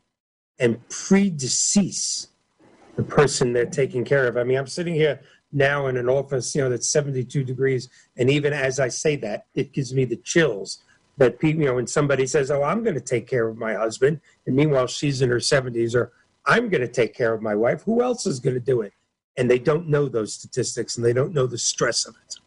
and 0.60 0.86
predecease 0.88 2.28
the 2.96 3.02
person 3.02 3.52
they're 3.52 3.66
taking 3.66 4.04
care 4.04 4.26
of. 4.26 4.36
I 4.36 4.44
mean, 4.44 4.58
I'm 4.58 4.66
sitting 4.66 4.94
here 4.94 5.20
now 5.52 5.88
in 5.88 5.96
an 5.96 6.08
office, 6.08 6.54
you 6.54 6.60
know, 6.60 6.70
that's 6.70 6.88
72 6.88 7.42
degrees, 7.42 7.88
and 8.16 8.30
even 8.30 8.52
as 8.52 8.78
I 8.78 8.88
say 8.88 9.16
that, 9.16 9.46
it 9.54 9.72
gives 9.72 9.92
me 9.92 10.04
the 10.04 10.16
chills. 10.16 10.82
That 11.16 11.38
people, 11.38 11.62
you 11.62 11.68
know, 11.68 11.74
when 11.74 11.86
somebody 11.86 12.26
says, 12.26 12.50
"Oh, 12.50 12.62
I'm 12.62 12.82
going 12.82 12.94
to 12.94 13.00
take 13.00 13.26
care 13.26 13.46
of 13.48 13.58
my 13.58 13.74
husband," 13.74 14.20
and 14.46 14.56
meanwhile 14.56 14.86
she's 14.86 15.20
in 15.20 15.28
her 15.28 15.40
70s, 15.40 15.94
or 15.94 16.12
I'm 16.46 16.70
going 16.70 16.80
to 16.80 16.88
take 16.88 17.14
care 17.14 17.34
of 17.34 17.42
my 17.42 17.54
wife. 17.54 17.82
Who 17.82 18.00
else 18.00 18.26
is 18.26 18.40
going 18.40 18.54
to 18.54 18.60
do 18.60 18.80
it? 18.80 18.94
And 19.36 19.50
they 19.50 19.58
don't 19.58 19.88
know 19.88 20.08
those 20.08 20.32
statistics, 20.32 20.96
and 20.96 21.04
they 21.04 21.12
don't 21.12 21.34
know 21.34 21.46
the 21.46 21.58
stress 21.58 22.06
of 22.06 22.14
it. 22.26 22.39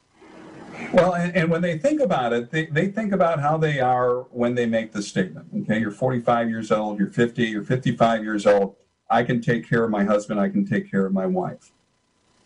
Well, 0.93 1.15
and, 1.15 1.35
and 1.35 1.50
when 1.50 1.62
they 1.62 1.77
think 1.77 2.00
about 2.00 2.33
it, 2.33 2.51
they, 2.51 2.67
they 2.67 2.88
think 2.88 3.12
about 3.12 3.39
how 3.39 3.57
they 3.57 3.79
are 3.79 4.21
when 4.31 4.53
they 4.53 4.67
make 4.67 4.91
the 4.91 5.01
statement. 5.01 5.47
Okay, 5.62 5.79
you're 5.79 5.91
45 5.91 6.50
years 6.50 6.71
old, 6.71 7.00
you're 7.00 7.09
50, 7.09 7.43
you're 7.45 7.63
55 7.63 8.23
years 8.23 8.45
old. 8.45 8.75
I 9.09 9.23
can 9.23 9.41
take 9.41 9.67
care 9.67 9.83
of 9.83 9.89
my 9.89 10.03
husband, 10.03 10.39
I 10.39 10.50
can 10.50 10.65
take 10.65 10.89
care 10.89 11.05
of 11.05 11.12
my 11.12 11.25
wife. 11.25 11.71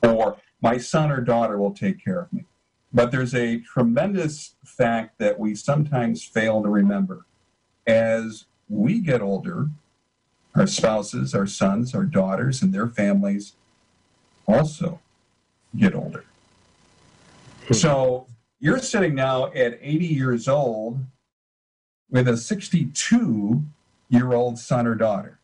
Or 0.02 0.38
my 0.62 0.78
son 0.78 1.12
or 1.12 1.20
daughter 1.20 1.58
will 1.58 1.74
take 1.74 2.04
care 2.04 2.22
of 2.22 2.32
me. 2.32 2.46
But 2.94 3.12
there's 3.12 3.36
a 3.36 3.60
tremendous 3.60 4.56
fact 4.64 5.20
that 5.20 5.38
we 5.38 5.54
sometimes 5.54 6.24
fail 6.24 6.64
to 6.64 6.70
remember. 6.70 7.26
As 7.86 8.46
we 8.70 9.02
get 9.02 9.22
older, 9.22 9.70
our 10.56 10.68
spouses, 10.68 11.36
our 11.36 11.48
sons, 11.48 11.94
our 11.94 12.06
daughters, 12.06 12.62
and 12.62 12.74
their 12.74 12.88
families 12.88 13.54
also 14.48 15.02
get 15.76 15.94
older. 15.94 16.24
So 17.72 18.28
you're 18.60 18.80
sitting 18.80 19.16
now 19.16 19.48
at 19.48 19.78
80 19.82 20.06
years 20.06 20.48
old 20.48 21.00
with 22.10 22.28
a 22.28 22.38
62 22.38 23.64
year 24.10 24.34
old 24.34 24.58
son 24.58 24.88
or 24.88 24.96
daughter. 24.96 25.40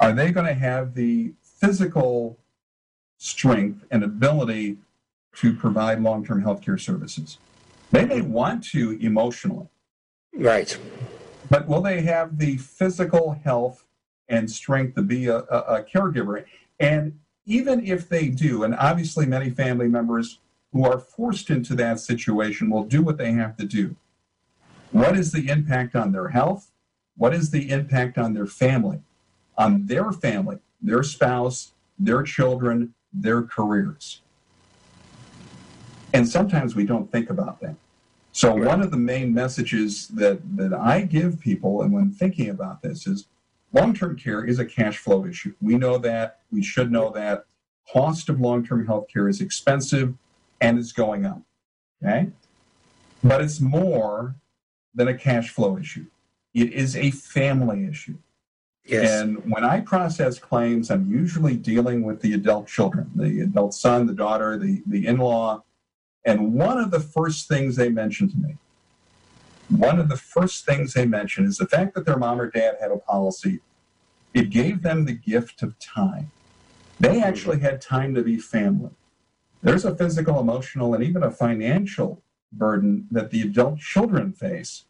Are 0.00 0.12
they 0.12 0.30
going 0.32 0.46
to 0.46 0.54
have 0.54 0.94
the 0.94 1.32
physical 1.42 2.38
strength 3.18 3.84
and 3.90 4.04
ability 4.04 4.76
to 5.36 5.54
provide 5.54 6.00
long 6.00 6.24
term 6.24 6.42
healthcare 6.42 6.80
services? 6.80 7.38
They 7.92 8.04
may 8.04 8.20
want 8.20 8.64
to 8.70 8.92
emotionally, 9.00 9.68
Right. 10.34 10.76
but 11.48 11.68
will 11.68 11.80
they 11.80 12.02
have 12.02 12.38
the 12.38 12.56
physical 12.58 13.40
health 13.44 13.86
and 14.28 14.50
strength 14.50 14.96
to 14.96 15.02
be 15.02 15.28
a, 15.28 15.38
a, 15.38 15.58
a 15.78 15.82
caregiver? 15.84 16.44
And 16.80 17.18
even 17.46 17.86
if 17.86 18.08
they 18.08 18.28
do, 18.28 18.64
and 18.64 18.74
obviously 18.74 19.24
many 19.24 19.50
family 19.50 19.86
members 19.86 20.40
who 20.72 20.84
are 20.84 20.98
forced 20.98 21.50
into 21.50 21.74
that 21.74 22.00
situation 22.00 22.70
will 22.70 22.84
do 22.84 23.02
what 23.02 23.18
they 23.18 23.32
have 23.32 23.56
to 23.56 23.64
do. 23.64 23.96
What 24.90 25.16
is 25.16 25.32
the 25.32 25.48
impact 25.48 25.94
on 25.94 26.12
their 26.12 26.28
health? 26.28 26.70
What 27.16 27.34
is 27.34 27.50
the 27.50 27.70
impact 27.70 28.18
on 28.18 28.34
their 28.34 28.46
family? 28.46 29.00
On 29.56 29.86
their 29.86 30.12
family, 30.12 30.58
their 30.82 31.02
spouse, 31.02 31.72
their 31.98 32.22
children, 32.22 32.94
their 33.12 33.42
careers. 33.42 34.20
And 36.12 36.28
sometimes 36.28 36.74
we 36.74 36.84
don't 36.84 37.10
think 37.10 37.30
about 37.30 37.60
that. 37.60 37.76
So 38.32 38.54
Right. 38.54 38.66
one 38.66 38.82
of 38.82 38.90
the 38.90 38.98
main 38.98 39.32
messages 39.32 40.08
that, 40.08 40.40
that 40.56 40.74
I 40.74 41.02
give 41.02 41.40
people 41.40 41.82
and 41.82 41.92
when 41.92 42.10
thinking 42.10 42.50
about 42.50 42.82
this 42.82 43.06
is 43.06 43.26
long-term 43.72 44.16
care 44.16 44.44
is 44.44 44.58
a 44.58 44.64
cash 44.66 44.98
flow 44.98 45.24
issue. 45.24 45.54
We 45.60 45.76
know 45.76 45.96
that, 45.98 46.40
we 46.52 46.62
should 46.62 46.92
know 46.92 47.10
that. 47.10 47.46
Cost 47.90 48.28
of 48.28 48.40
long-term 48.40 48.86
health 48.86 49.06
care 49.08 49.28
is 49.28 49.40
expensive 49.40 50.14
and 50.60 50.78
it's 50.78 50.92
going 50.92 51.26
up. 51.26 51.42
Okay? 52.02 52.30
But 53.22 53.42
it's 53.42 53.60
more 53.60 54.36
than 54.94 55.08
a 55.08 55.14
cash 55.14 55.50
flow 55.50 55.78
issue. 55.78 56.06
It 56.54 56.72
is 56.72 56.96
a 56.96 57.10
family 57.10 57.86
issue. 57.86 58.16
Yes. 58.84 59.20
And 59.20 59.50
when 59.50 59.64
I 59.64 59.80
process 59.80 60.38
claims, 60.38 60.90
I'm 60.90 61.10
usually 61.10 61.56
dealing 61.56 62.02
with 62.02 62.20
the 62.20 62.34
adult 62.34 62.68
children, 62.68 63.10
the 63.16 63.40
adult 63.40 63.74
son, 63.74 64.06
the 64.06 64.14
daughter, 64.14 64.56
the, 64.56 64.82
the 64.86 65.06
in 65.06 65.18
law. 65.18 65.64
And 66.24 66.54
one 66.54 66.78
of 66.78 66.90
the 66.90 67.00
first 67.00 67.48
things 67.48 67.76
they 67.76 67.88
mention 67.88 68.30
to 68.30 68.36
me, 68.36 68.56
one 69.68 69.98
of 69.98 70.08
the 70.08 70.16
first 70.16 70.64
things 70.64 70.94
they 70.94 71.04
mention 71.04 71.44
is 71.44 71.58
the 71.58 71.66
fact 71.66 71.94
that 71.94 72.06
their 72.06 72.16
mom 72.16 72.40
or 72.40 72.48
dad 72.48 72.76
had 72.80 72.92
a 72.92 72.96
policy. 72.96 73.60
It 74.32 74.50
gave 74.50 74.82
them 74.82 75.04
the 75.04 75.14
gift 75.14 75.62
of 75.62 75.78
time. 75.78 76.30
They 77.00 77.16
mm-hmm. 77.16 77.24
actually 77.24 77.60
had 77.60 77.80
time 77.80 78.14
to 78.14 78.22
be 78.22 78.38
family. 78.38 78.90
There's 79.66 79.84
a 79.84 79.96
physical, 79.96 80.38
emotional, 80.38 80.94
and 80.94 81.02
even 81.02 81.24
a 81.24 81.30
financial 81.32 82.22
burden 82.52 83.08
that 83.10 83.32
the 83.32 83.42
adult 83.42 83.80
children 83.80 84.32
face 84.32 84.84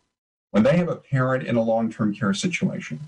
when 0.50 0.64
they 0.64 0.76
have 0.76 0.90
a 0.90 0.96
parent 0.96 1.46
in 1.46 1.56
a 1.56 1.62
long 1.62 1.90
term 1.90 2.14
care 2.14 2.34
situation. 2.34 3.00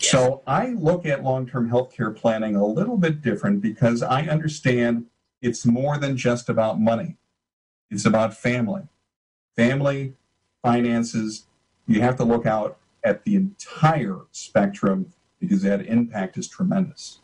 So 0.00 0.42
I 0.46 0.66
look 0.66 1.06
at 1.06 1.24
long-term 1.24 1.70
healthcare 1.70 2.14
planning 2.14 2.56
a 2.56 2.66
little 2.66 2.98
bit 2.98 3.22
different 3.22 3.62
because 3.62 4.02
I 4.02 4.24
understand 4.24 5.06
it's 5.40 5.64
more 5.64 5.96
than 5.96 6.14
just 6.14 6.50
about 6.50 6.78
money. 6.78 7.16
It's 7.90 8.04
about 8.04 8.36
family. 8.36 8.82
Family, 9.56 10.12
finances, 10.62 11.46
you 11.86 12.02
have 12.02 12.16
to 12.18 12.24
look 12.24 12.44
out 12.44 12.76
at 13.02 13.24
the 13.24 13.34
entire 13.34 14.18
spectrum 14.30 15.14
because 15.40 15.62
that 15.62 15.86
impact 15.86 16.36
is 16.36 16.48
tremendous. 16.48 17.20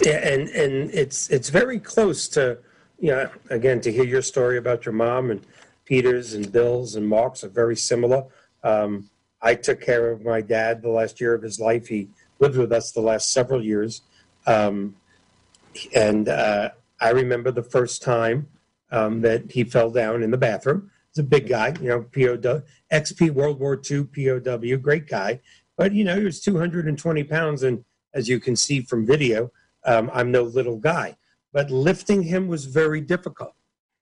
Yeah, 0.00 0.28
and 0.28 0.48
and 0.48 0.90
it's 0.90 1.28
it's 1.30 1.48
very 1.48 1.78
close 1.78 2.28
to 2.28 2.58
you 2.98 3.10
know 3.10 3.30
again 3.50 3.80
to 3.82 3.92
hear 3.92 4.04
your 4.04 4.22
story 4.22 4.58
about 4.58 4.84
your 4.84 4.94
mom 4.94 5.30
and 5.30 5.44
Peter's 5.84 6.34
and 6.34 6.50
Bill's 6.50 6.96
and 6.96 7.06
Mark's 7.06 7.44
are 7.44 7.48
very 7.48 7.76
similar. 7.76 8.24
Um, 8.64 9.10
I 9.40 9.54
took 9.54 9.80
care 9.80 10.10
of 10.10 10.24
my 10.24 10.40
dad 10.40 10.82
the 10.82 10.88
last 10.88 11.20
year 11.20 11.34
of 11.34 11.42
his 11.42 11.58
life. 11.60 11.88
He 11.88 12.08
lived 12.38 12.56
with 12.56 12.72
us 12.72 12.92
the 12.92 13.00
last 13.00 13.32
several 13.32 13.62
years, 13.62 14.02
um, 14.46 14.96
and 15.94 16.28
uh, 16.28 16.70
I 17.00 17.10
remember 17.10 17.50
the 17.50 17.62
first 17.62 18.02
time 18.02 18.48
um, 18.90 19.20
that 19.22 19.50
he 19.50 19.64
fell 19.64 19.90
down 19.90 20.22
in 20.22 20.30
the 20.30 20.38
bathroom. 20.38 20.90
He's 21.10 21.24
a 21.24 21.28
big 21.28 21.48
guy, 21.48 21.74
you 21.80 21.88
know, 21.88 22.02
POW, 22.02 22.62
XP 22.92 23.30
World 23.30 23.60
War 23.60 23.80
II 23.90 24.04
POW, 24.04 24.76
great 24.76 25.08
guy, 25.08 25.40
but 25.76 25.92
you 25.92 26.04
know 26.04 26.16
he 26.16 26.24
was 26.24 26.40
220 26.40 27.24
pounds, 27.24 27.62
and 27.62 27.84
as 28.14 28.28
you 28.28 28.40
can 28.40 28.56
see 28.56 28.80
from 28.80 29.06
video, 29.06 29.50
um, 29.84 30.10
I'm 30.12 30.30
no 30.30 30.42
little 30.42 30.76
guy, 30.76 31.16
but 31.52 31.70
lifting 31.70 32.22
him 32.22 32.48
was 32.48 32.66
very 32.66 33.00
difficult. 33.00 33.54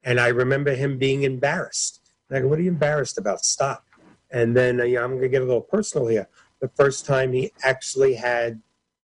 And 0.02 0.18
I 0.18 0.28
remember 0.28 0.74
him 0.74 0.98
being 0.98 1.22
embarrassed. 1.22 2.00
And 2.28 2.38
I 2.38 2.40
go, 2.42 2.48
What 2.48 2.58
are 2.58 2.62
you 2.62 2.70
embarrassed 2.70 3.18
about? 3.18 3.44
Stop. 3.44 3.84
And 4.30 4.56
then 4.56 4.80
uh, 4.80 4.84
yeah, 4.84 5.02
I'm 5.02 5.10
going 5.10 5.22
to 5.22 5.28
get 5.28 5.42
a 5.42 5.44
little 5.44 5.60
personal 5.60 6.06
here. 6.06 6.28
The 6.60 6.68
first 6.68 7.06
time 7.06 7.32
he 7.32 7.52
actually 7.64 8.14
had 8.14 8.62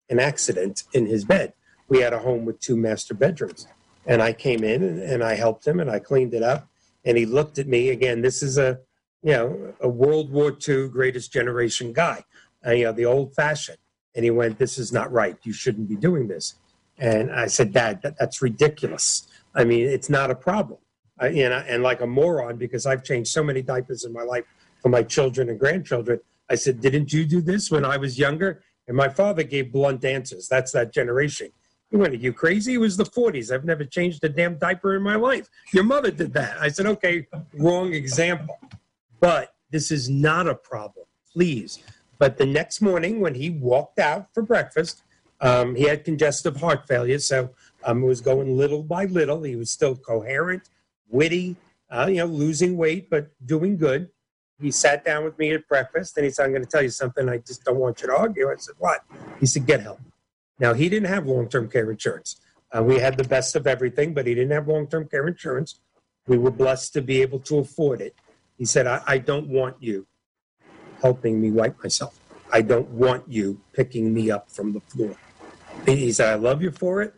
an 0.09 0.21
accident 0.21 0.85
in 0.92 1.06
his 1.06 1.25
bed, 1.25 1.52
we 1.88 2.00
had 2.00 2.12
a 2.12 2.18
home 2.18 2.45
with 2.45 2.61
two 2.61 2.76
master 2.76 3.14
bedrooms. 3.14 3.66
And 4.06 4.23
I 4.23 4.33
came 4.33 4.62
in 4.62 4.83
and, 4.83 5.00
and 5.00 5.25
I 5.25 5.35
helped 5.35 5.66
him 5.66 5.80
and 5.80 5.90
I 5.90 5.99
cleaned 5.99 6.35
it 6.35 6.42
up. 6.42 6.68
And 7.04 7.16
he 7.16 7.26
looked 7.26 7.59
at 7.59 7.66
me 7.66 7.90
again. 7.90 8.23
This 8.23 8.42
is 8.42 8.59
a, 8.59 8.78
you 9.23 9.33
know, 9.33 9.75
a 9.80 9.88
World 9.88 10.30
War 10.30 10.56
II 10.66 10.88
greatest 10.88 11.33
generation 11.33 11.92
guy, 11.92 12.25
uh, 12.66 12.73
you 12.73 12.85
know, 12.85 12.92
the 12.92 13.06
old 13.06 13.35
fashioned. 13.35 13.78
And 14.14 14.25
he 14.25 14.30
went, 14.30 14.59
This 14.59 14.78
is 14.78 14.92
not 14.92 15.12
right. 15.12 15.37
You 15.42 15.52
shouldn't 15.52 15.88
be 15.88 15.97
doing 15.97 16.28
this. 16.28 16.54
And 16.99 17.31
I 17.31 17.47
said, 17.47 17.73
Dad, 17.73 18.00
that, 18.03 18.19
that's 18.19 18.41
ridiculous. 18.41 19.29
I 19.55 19.65
mean, 19.65 19.87
it's 19.87 20.09
not 20.09 20.31
a 20.31 20.35
problem. 20.35 20.79
I, 21.19 21.29
and, 21.29 21.55
I, 21.55 21.61
and 21.61 21.83
like 21.83 22.00
a 22.00 22.07
moron, 22.07 22.57
because 22.57 22.87
I've 22.87 23.05
changed 23.05 23.31
so 23.31 23.43
many 23.43 23.62
diapers 23.62 24.05
in 24.05 24.12
my 24.12 24.23
life 24.23 24.45
for 24.81 24.88
my 24.88 25.03
children 25.03 25.49
and 25.49 25.59
grandchildren. 25.59 26.21
I 26.49 26.55
said, 26.55 26.81
Didn't 26.81 27.12
you 27.12 27.25
do 27.25 27.41
this 27.41 27.71
when 27.71 27.85
I 27.85 27.97
was 27.97 28.19
younger? 28.19 28.62
And 28.88 28.97
my 28.97 29.09
father 29.09 29.43
gave 29.43 29.73
blunt 29.73 30.05
answers. 30.05 30.49
That's 30.49 30.73
that 30.73 30.93
generation. 30.93 31.50
Went, 31.91 32.12
Are 32.15 32.17
you 32.17 32.33
crazy? 32.33 32.75
It 32.75 32.79
was 32.79 32.97
the 32.97 33.05
40s. 33.05 33.53
I've 33.53 33.65
never 33.65 33.85
changed 33.85 34.23
a 34.25 34.29
damn 34.29 34.59
diaper 34.59 34.97
in 34.97 35.03
my 35.03 35.17
life. 35.17 35.49
Your 35.73 35.85
mother 35.85 36.11
did 36.11 36.33
that. 36.35 36.61
I 36.61 36.69
said, 36.69 36.87
Okay, 36.87 37.26
wrong 37.55 37.95
example. 37.95 38.59
But 39.21 39.55
this 39.71 39.91
is 39.91 40.09
not 40.09 40.47
a 40.47 40.55
problem. 40.55 41.07
Please. 41.33 41.83
But 42.19 42.38
the 42.38 42.47
next 42.47 42.81
morning, 42.81 43.21
when 43.21 43.35
he 43.35 43.50
walked 43.50 43.99
out 43.99 44.33
for 44.33 44.43
breakfast, 44.43 45.03
um, 45.40 45.75
he 45.75 45.85
had 45.85 46.05
congestive 46.05 46.57
heart 46.57 46.87
failure. 46.87 47.19
So 47.19 47.50
um, 47.85 48.02
it 48.02 48.07
was 48.07 48.21
going 48.21 48.57
little 48.57 48.83
by 48.83 49.05
little. 49.05 49.43
He 49.43 49.57
was 49.57 49.71
still 49.71 49.97
coherent, 49.97 50.69
witty, 51.09 51.57
uh, 51.90 52.07
you 52.09 52.16
know, 52.16 52.26
losing 52.26 52.76
weight, 52.76 53.11
but 53.11 53.31
doing 53.45 53.76
good. 53.76 54.11
He 54.61 54.71
sat 54.71 55.05
down 55.05 55.25
with 55.25 55.38
me 55.38 55.52
at 55.52 55.69
breakfast 55.69 56.16
and 56.16 56.25
he 56.25 56.31
said, 56.31 56.45
I'm 56.45 56.50
going 56.50 56.62
to 56.64 56.69
tell 56.69 56.83
you 56.83 56.88
something. 56.88 57.28
I 57.28 57.38
just 57.38 57.64
don't 57.64 57.76
want 57.76 58.00
you 58.00 58.07
to 58.09 58.16
argue. 58.16 58.50
I 58.50 58.57
said, 58.57 58.75
What? 58.78 59.05
He 59.38 59.47
said, 59.47 59.66
Get 59.66 59.83
help. 59.83 60.00
Now, 60.59 60.73
he 60.73 60.88
didn't 60.88 61.09
have 61.09 61.26
long 61.26 61.49
term 61.49 61.69
care 61.69 61.90
insurance. 61.90 62.40
Uh, 62.73 62.83
we 62.83 62.99
had 62.99 63.16
the 63.16 63.25
best 63.25 63.55
of 63.55 63.66
everything, 63.66 64.14
but 64.14 64.26
he 64.26 64.35
didn't 64.35 64.52
have 64.52 64.66
long 64.66 64.87
term 64.87 65.07
care 65.09 65.28
insurance. 65.28 65.81
We 66.26 66.38
were 66.38 66.50
blessed 66.50 66.95
to 66.95 67.02
be 67.02 67.21
able 67.23 67.38
to 67.40 67.59
afford 67.59 68.00
it. 68.00 68.14
He 68.57 68.64
said, 68.64 68.87
I, 68.87 69.02
I 69.07 69.19
don't 69.19 69.49
want 69.49 69.76
you 69.81 70.07
helping 71.02 71.41
me 71.41 71.50
wipe 71.50 71.80
myself. 71.82 72.19
I 72.52 72.63
don't 72.63 72.89
want 72.89 73.25
you 73.28 73.60
picking 73.75 74.15
me 74.15 74.30
up 74.30 74.50
from 74.50 74.73
the 74.73 74.80
floor. 74.80 75.17
He 75.86 76.10
said, 76.10 76.32
I 76.32 76.34
love 76.34 76.62
you 76.62 76.72
for 76.72 77.00
it, 77.02 77.14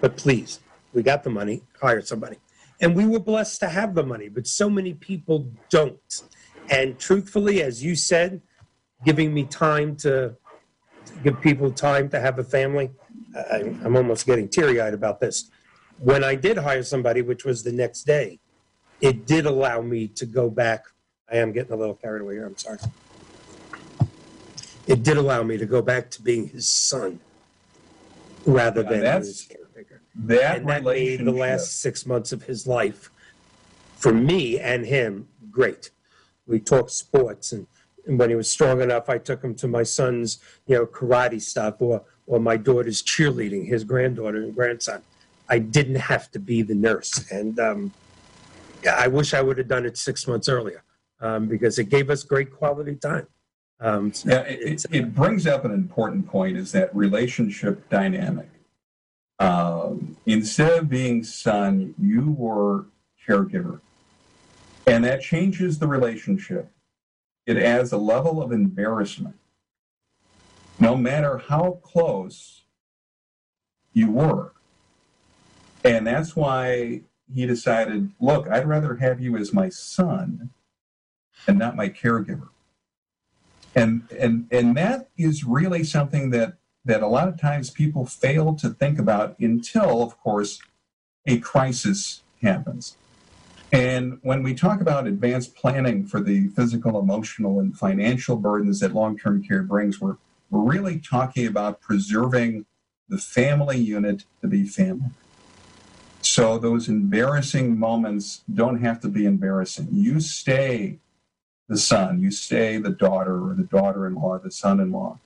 but 0.00 0.16
please, 0.16 0.60
we 0.92 1.02
got 1.02 1.24
the 1.24 1.30
money, 1.30 1.62
hire 1.80 2.02
somebody. 2.02 2.36
And 2.80 2.94
we 2.94 3.06
were 3.06 3.20
blessed 3.20 3.60
to 3.60 3.68
have 3.68 3.94
the 3.94 4.02
money, 4.02 4.28
but 4.28 4.46
so 4.46 4.68
many 4.68 4.92
people 4.92 5.50
don't. 5.70 6.22
And 6.68 6.98
truthfully, 6.98 7.62
as 7.62 7.82
you 7.82 7.96
said, 7.96 8.42
giving 9.04 9.32
me 9.32 9.44
time 9.44 9.96
to, 9.96 10.36
give 11.22 11.40
people 11.40 11.70
time 11.70 12.10
to 12.10 12.20
have 12.20 12.38
a 12.38 12.44
family, 12.44 12.90
I, 13.34 13.74
I'm 13.82 13.96
almost 13.96 14.26
getting 14.26 14.48
teary 14.48 14.80
eyed 14.80 14.92
about 14.92 15.20
this. 15.20 15.50
When 15.98 16.22
I 16.22 16.34
did 16.34 16.58
hire 16.58 16.82
somebody, 16.82 17.22
which 17.22 17.46
was 17.46 17.62
the 17.62 17.72
next 17.72 18.02
day, 18.02 18.40
it 19.00 19.26
did 19.26 19.46
allow 19.46 19.80
me 19.80 20.08
to 20.08 20.26
go 20.26 20.50
back. 20.50 20.84
I 21.32 21.36
am 21.36 21.52
getting 21.52 21.72
a 21.72 21.76
little 21.76 21.94
carried 21.94 22.20
away 22.20 22.34
here, 22.34 22.46
I'm 22.46 22.58
sorry. 22.58 22.78
It 24.86 25.02
did 25.02 25.16
allow 25.16 25.42
me 25.42 25.56
to 25.56 25.66
go 25.66 25.80
back 25.80 26.10
to 26.10 26.22
being 26.22 26.48
his 26.48 26.68
son 26.68 27.20
rather 28.46 28.82
than 28.82 29.00
that's- 29.00 29.26
his 29.26 29.42
caretaker. 29.42 30.00
That 30.14 30.58
And 30.58 30.68
that 30.68 30.82
made 30.82 31.20
relationship. 31.20 31.24
the 31.26 31.32
last 31.32 31.80
six 31.80 32.06
months 32.06 32.32
of 32.32 32.44
his 32.44 32.66
life, 32.66 33.10
for 33.96 34.12
me 34.12 34.58
and 34.58 34.86
him, 34.86 35.28
great. 35.50 35.90
We 36.46 36.60
talked 36.60 36.90
sports, 36.92 37.52
and, 37.52 37.66
and 38.06 38.18
when 38.18 38.30
he 38.30 38.36
was 38.36 38.48
strong 38.48 38.80
enough, 38.80 39.08
I 39.10 39.18
took 39.18 39.42
him 39.42 39.54
to 39.56 39.68
my 39.68 39.82
son's, 39.82 40.38
you 40.66 40.76
know, 40.76 40.86
karate 40.86 41.40
stuff, 41.40 41.76
or 41.80 42.02
or 42.28 42.40
my 42.40 42.56
daughter's 42.56 43.02
cheerleading, 43.04 43.68
his 43.68 43.84
granddaughter 43.84 44.38
and 44.38 44.52
grandson. 44.54 45.00
I 45.48 45.60
didn't 45.60 45.94
have 45.96 46.28
to 46.32 46.40
be 46.40 46.62
the 46.62 46.74
nurse, 46.74 47.30
and 47.30 47.58
um, 47.60 47.92
yeah, 48.82 48.96
I 48.98 49.06
wish 49.08 49.32
I 49.34 49.42
would 49.42 49.58
have 49.58 49.68
done 49.68 49.84
it 49.86 49.96
six 49.96 50.26
months 50.26 50.48
earlier 50.48 50.82
um, 51.20 51.46
because 51.46 51.78
it 51.78 51.84
gave 51.88 52.10
us 52.10 52.22
great 52.24 52.50
quality 52.52 52.94
time. 52.96 53.26
Um, 53.80 54.12
so 54.12 54.30
Yeah, 54.30 54.40
it, 54.42 54.60
it, 54.60 54.86
it 54.90 55.14
brings 55.14 55.46
up 55.46 55.64
an 55.64 55.72
important 55.72 56.28
point 56.28 56.56
is 56.56 56.72
that 56.72 56.94
relationship 56.94 57.88
dynamic. 57.90 58.48
Um, 59.38 60.16
instead 60.24 60.78
of 60.78 60.88
being 60.88 61.22
son, 61.22 61.94
you 61.98 62.30
were 62.30 62.86
caregiver. 63.26 63.80
And 64.86 65.04
that 65.04 65.20
changes 65.20 65.78
the 65.78 65.88
relationship. 65.88 66.70
It 67.44 67.56
adds 67.58 67.92
a 67.92 67.98
level 67.98 68.42
of 68.42 68.52
embarrassment. 68.52 69.36
No 70.78 70.96
matter 70.96 71.38
how 71.38 71.80
close 71.82 72.62
you 73.92 74.10
were. 74.10 74.52
And 75.84 76.06
that's 76.06 76.34
why 76.34 77.02
he 77.32 77.46
decided, 77.46 78.10
look, 78.20 78.48
I'd 78.48 78.66
rather 78.66 78.96
have 78.96 79.20
you 79.20 79.36
as 79.36 79.52
my 79.52 79.68
son 79.68 80.50
and 81.46 81.58
not 81.58 81.76
my 81.76 81.88
caregiver 81.88 82.48
and 83.76 84.08
and 84.18 84.48
and 84.50 84.76
that 84.76 85.10
is 85.16 85.44
really 85.44 85.84
something 85.84 86.30
that 86.30 86.54
that 86.84 87.02
a 87.02 87.06
lot 87.06 87.28
of 87.28 87.38
times 87.38 87.70
people 87.70 88.06
fail 88.06 88.54
to 88.54 88.70
think 88.70 88.98
about 88.98 89.38
until 89.38 90.02
of 90.02 90.18
course 90.18 90.60
a 91.26 91.38
crisis 91.38 92.22
happens. 92.42 92.96
And 93.72 94.18
when 94.22 94.42
we 94.42 94.54
talk 94.54 94.80
about 94.80 95.06
advanced 95.06 95.56
planning 95.56 96.06
for 96.06 96.20
the 96.20 96.48
physical 96.48 96.98
emotional 96.98 97.58
and 97.58 97.76
financial 97.76 98.36
burdens 98.36 98.80
that 98.80 98.94
long-term 98.94 99.44
care 99.44 99.62
brings 99.62 100.00
we're 100.00 100.16
we're 100.48 100.62
really 100.62 100.98
talking 100.98 101.46
about 101.46 101.80
preserving 101.80 102.66
the 103.08 103.18
family 103.18 103.78
unit 103.78 104.24
to 104.40 104.48
be 104.48 104.64
family. 104.64 105.10
So 106.22 106.58
those 106.58 106.88
embarrassing 106.88 107.78
moments 107.78 108.42
don't 108.52 108.80
have 108.80 109.00
to 109.00 109.08
be 109.08 109.26
embarrassing. 109.26 109.88
You 109.90 110.20
stay 110.20 110.98
the 111.68 111.76
son, 111.76 112.20
you 112.20 112.30
stay 112.30 112.78
the 112.78 112.90
daughter 112.90 113.50
or 113.50 113.54
the 113.54 113.64
daughter-in-law, 113.64 114.38
the 114.38 114.50
son-in-law, 114.50 115.18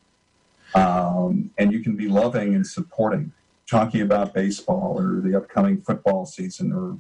um, 0.74 1.50
and 1.58 1.72
you 1.72 1.80
can 1.80 1.96
be 1.96 2.08
loving 2.08 2.54
and 2.54 2.66
supporting, 2.66 3.32
talking 3.68 4.00
about 4.00 4.32
baseball 4.32 4.98
or 4.98 5.20
the 5.20 5.36
upcoming 5.36 5.80
football 5.82 6.24
season 6.24 6.72
or, 6.72 6.98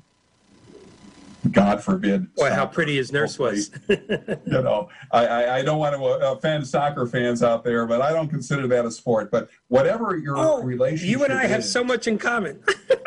God 1.50 1.82
forbid, 1.82 2.34
boy, 2.34 2.50
how 2.50 2.66
pretty 2.66 2.96
his 2.96 3.12
nurse 3.12 3.38
was. 3.38 3.70
you 3.88 3.98
know, 4.46 4.90
I, 5.10 5.26
I, 5.26 5.56
I 5.56 5.62
don't 5.62 5.78
want 5.78 5.96
to 5.96 6.04
uh, 6.04 6.32
offend 6.34 6.66
soccer 6.66 7.06
fans 7.06 7.42
out 7.42 7.64
there, 7.64 7.86
but 7.86 8.02
I 8.02 8.12
don't 8.12 8.28
consider 8.28 8.66
that 8.68 8.84
a 8.84 8.90
sport. 8.90 9.30
But 9.30 9.48
whatever 9.68 10.18
your 10.18 10.36
oh, 10.36 10.62
relationship, 10.62 11.08
you 11.08 11.24
and 11.24 11.32
I 11.32 11.46
have 11.46 11.64
so 11.64 11.82
much 11.82 12.06
in 12.06 12.18
common. 12.18 12.62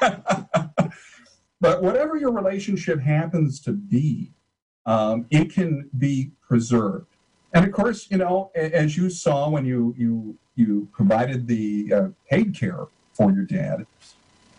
but 1.60 1.82
whatever 1.82 2.16
your 2.16 2.30
relationship 2.30 3.00
happens 3.00 3.58
to 3.60 3.72
be, 3.72 4.30
um, 4.86 5.26
it 5.30 5.52
can 5.52 5.88
be 5.98 6.30
preserved. 6.46 7.06
And 7.54 7.64
of 7.64 7.72
course, 7.72 8.10
you 8.10 8.18
know, 8.18 8.50
as 8.54 8.96
you 8.96 9.10
saw 9.10 9.48
when 9.48 9.64
you 9.64 9.94
you 9.96 10.36
you 10.56 10.88
provided 10.92 11.46
the 11.46 11.92
uh, 11.94 12.08
paid 12.30 12.54
care 12.58 12.86
for 13.12 13.30
your 13.32 13.44
dad, 13.44 13.86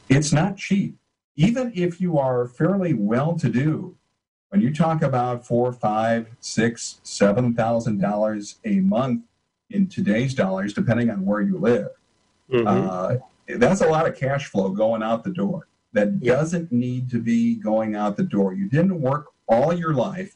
it's 0.09 0.31
not 0.31 0.57
cheap. 0.57 0.95
Even 1.36 1.71
if 1.75 1.99
you 1.99 2.17
are 2.19 2.47
fairly 2.47 2.93
well-to-do, 2.93 3.95
when 4.49 4.62
you 4.62 4.71
talk 4.73 5.01
about 5.01 5.45
four, 5.45 5.73
five, 5.73 6.27
six, 6.39 6.99
seven 7.03 7.55
thousand 7.55 7.99
dollars 7.99 8.59
a 8.65 8.79
month 8.79 9.23
in 9.71 9.88
today's 9.88 10.36
dollars, 10.36 10.73
depending 10.73 11.09
on 11.09 11.25
where 11.25 11.41
you 11.41 11.57
live, 11.57 11.89
Mhm. 12.51 12.67
uh, 12.67 13.17
that's 13.57 13.81
a 13.81 13.88
lot 13.88 14.07
of 14.07 14.15
cash 14.15 14.45
flow 14.47 14.69
going 14.69 15.01
out 15.01 15.23
the 15.23 15.31
door 15.31 15.67
that 15.93 16.09
Yeah. 16.21 16.36
doesn't 16.36 16.71
need 16.71 17.09
to 17.09 17.19
be 17.19 17.55
going 17.55 17.95
out 17.95 18.15
the 18.17 18.23
door. 18.23 18.53
You 18.53 18.69
didn't 18.69 19.01
work 19.01 19.27
all 19.47 19.73
your 19.73 19.93
life 19.93 20.36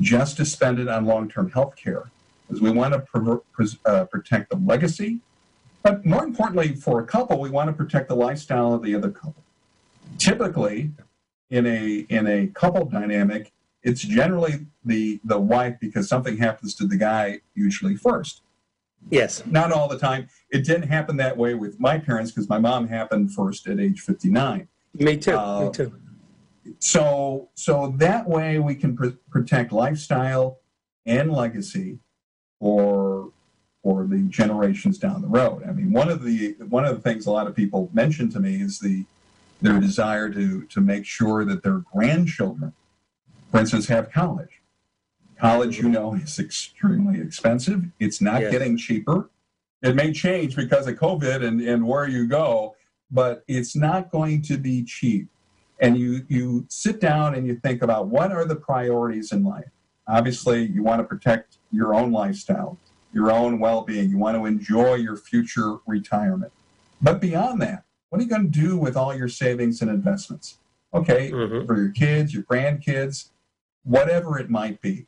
just 0.00 0.36
to 0.38 0.44
spend 0.44 0.78
it 0.78 0.88
on 0.88 1.04
long-term 1.04 1.50
health 1.50 1.76
care 1.76 2.10
because 2.46 2.62
we 2.62 2.70
want 2.70 2.94
to 2.94 3.42
uh, 3.86 4.04
protect 4.06 4.50
the 4.50 4.56
legacy 4.56 5.18
but 5.82 6.04
more 6.04 6.24
importantly 6.24 6.74
for 6.74 7.00
a 7.00 7.04
couple 7.04 7.38
we 7.38 7.50
want 7.50 7.68
to 7.68 7.72
protect 7.72 8.08
the 8.08 8.16
lifestyle 8.16 8.72
of 8.74 8.82
the 8.82 8.94
other 8.94 9.10
couple 9.10 9.42
typically 10.18 10.90
in 11.50 11.66
a 11.66 12.06
in 12.08 12.26
a 12.26 12.46
couple 12.48 12.84
dynamic 12.84 13.52
it's 13.82 14.00
generally 14.00 14.66
the 14.84 15.20
the 15.24 15.38
wife 15.38 15.76
because 15.80 16.08
something 16.08 16.38
happens 16.38 16.74
to 16.74 16.86
the 16.86 16.96
guy 16.96 17.40
usually 17.54 17.96
first 17.96 18.42
yes. 19.10 19.42
not 19.46 19.72
all 19.72 19.88
the 19.88 19.98
time. 19.98 20.28
It 20.50 20.64
didn't 20.64 20.88
happen 20.88 21.16
that 21.18 21.36
way 21.36 21.54
with 21.54 21.80
my 21.80 21.98
parents 21.98 22.30
because 22.30 22.48
my 22.48 22.58
mom 22.58 22.88
happened 22.88 23.32
first 23.34 23.66
at 23.66 23.80
age 23.80 24.00
59. 24.00 24.68
Me 24.94 25.16
too. 25.16 25.36
Uh, 25.36 25.64
me 25.64 25.70
too. 25.70 25.94
So, 26.78 27.48
so 27.54 27.94
that 27.98 28.28
way 28.28 28.58
we 28.58 28.74
can 28.74 28.96
pr- 28.96 29.18
protect 29.30 29.72
lifestyle 29.72 30.58
and 31.06 31.32
legacy 31.32 31.98
for 32.60 33.30
for 33.82 34.06
the 34.06 34.22
generations 34.28 34.96
down 34.96 35.22
the 35.22 35.28
road. 35.28 35.64
I 35.68 35.72
mean, 35.72 35.92
one 35.92 36.08
of 36.08 36.22
the 36.22 36.52
one 36.68 36.84
of 36.84 36.94
the 36.94 37.00
things 37.02 37.26
a 37.26 37.30
lot 37.32 37.48
of 37.48 37.56
people 37.56 37.90
mention 37.92 38.30
to 38.30 38.40
me 38.40 38.60
is 38.62 38.78
the 38.78 39.04
their 39.60 39.80
desire 39.80 40.28
to 40.30 40.62
to 40.62 40.80
make 40.80 41.04
sure 41.04 41.44
that 41.44 41.62
their 41.62 41.82
grandchildren, 41.92 42.72
for 43.50 43.60
instance, 43.60 43.88
have 43.88 44.10
college. 44.10 44.60
College, 45.38 45.78
you 45.78 45.88
know, 45.88 46.14
is 46.14 46.38
extremely 46.38 47.20
expensive. 47.20 47.86
It's 47.98 48.20
not 48.20 48.42
Yes. 48.42 48.52
getting 48.52 48.76
cheaper. 48.76 49.28
It 49.82 49.96
may 49.96 50.12
change 50.12 50.54
because 50.54 50.86
of 50.86 50.94
COVID 50.94 51.44
and, 51.44 51.60
and 51.60 51.84
where 51.84 52.06
you 52.06 52.28
go, 52.28 52.76
but 53.10 53.42
it's 53.48 53.74
not 53.74 54.12
going 54.12 54.42
to 54.42 54.56
be 54.56 54.84
cheap. 54.84 55.28
And 55.80 55.98
you, 55.98 56.24
you 56.28 56.64
sit 56.68 57.00
down 57.00 57.34
and 57.34 57.46
you 57.46 57.56
think 57.56 57.82
about 57.82 58.06
what 58.06 58.30
are 58.30 58.44
the 58.44 58.56
priorities 58.56 59.32
in 59.32 59.44
life. 59.44 59.70
Obviously, 60.06 60.64
you 60.66 60.82
want 60.82 61.00
to 61.00 61.04
protect 61.04 61.58
your 61.70 61.94
own 61.94 62.12
lifestyle. 62.12 62.78
your 63.12 63.30
own 63.30 63.58
well 63.58 63.82
being. 63.82 64.10
You 64.10 64.18
want 64.18 64.36
to 64.36 64.46
enjoy 64.46 64.94
your 64.94 65.16
future 65.16 65.76
retirement. 65.86 66.52
But 67.00 67.20
beyond 67.20 67.60
that, 67.62 67.84
what 68.08 68.20
are 68.20 68.24
you 68.24 68.30
going 68.30 68.50
to 68.50 68.60
do 68.60 68.76
with 68.76 68.96
all 68.96 69.14
your 69.14 69.28
savings 69.28 69.82
and 69.82 69.90
investments? 69.90 70.58
Okay, 70.94 71.30
mm-hmm. 71.30 71.66
for 71.66 71.76
your 71.76 71.90
kids, 71.90 72.34
your 72.34 72.42
grandkids, 72.42 73.30
whatever 73.84 74.38
it 74.38 74.50
might 74.50 74.80
be. 74.80 75.06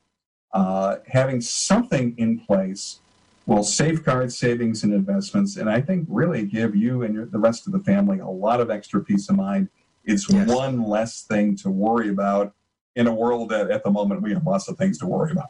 Uh, 0.53 0.97
having 1.09 1.41
something 1.41 2.15
in 2.17 2.39
place 2.39 3.01
will 3.47 3.65
safeguard 3.65 4.33
savings 4.33 4.83
and 4.85 4.95
investments, 4.95 5.57
and 5.57 5.69
I 5.69 5.81
think 5.81 6.07
really 6.09 6.47
give 6.47 6.75
you 6.75 7.03
and 7.03 7.13
your, 7.13 7.27
the 7.27 7.39
rest 7.39 7.67
of 7.67 7.73
the 7.73 7.81
family 7.81 8.19
a 8.21 8.29
lot 8.29 8.61
of 8.61 8.71
extra 8.71 9.05
peace 9.05 9.29
of 9.29 9.37
mind. 9.37 9.69
It's 10.05 10.31
yes. 10.31 10.49
one 10.49 10.83
less 10.83 11.23
thing 11.23 11.57
to 11.59 11.71
worry 11.71 12.09
about 12.09 12.55
in 12.97 13.07
a 13.07 13.15
world 13.15 13.49
that 13.51 13.71
at 13.71 13.83
the 13.83 13.91
moment 13.91 14.23
we 14.23 14.33
have 14.33 14.47
lots 14.47 14.69
of 14.69 14.77
things 14.77 14.99
to 14.99 15.07
worry 15.07 15.33
about. 15.33 15.49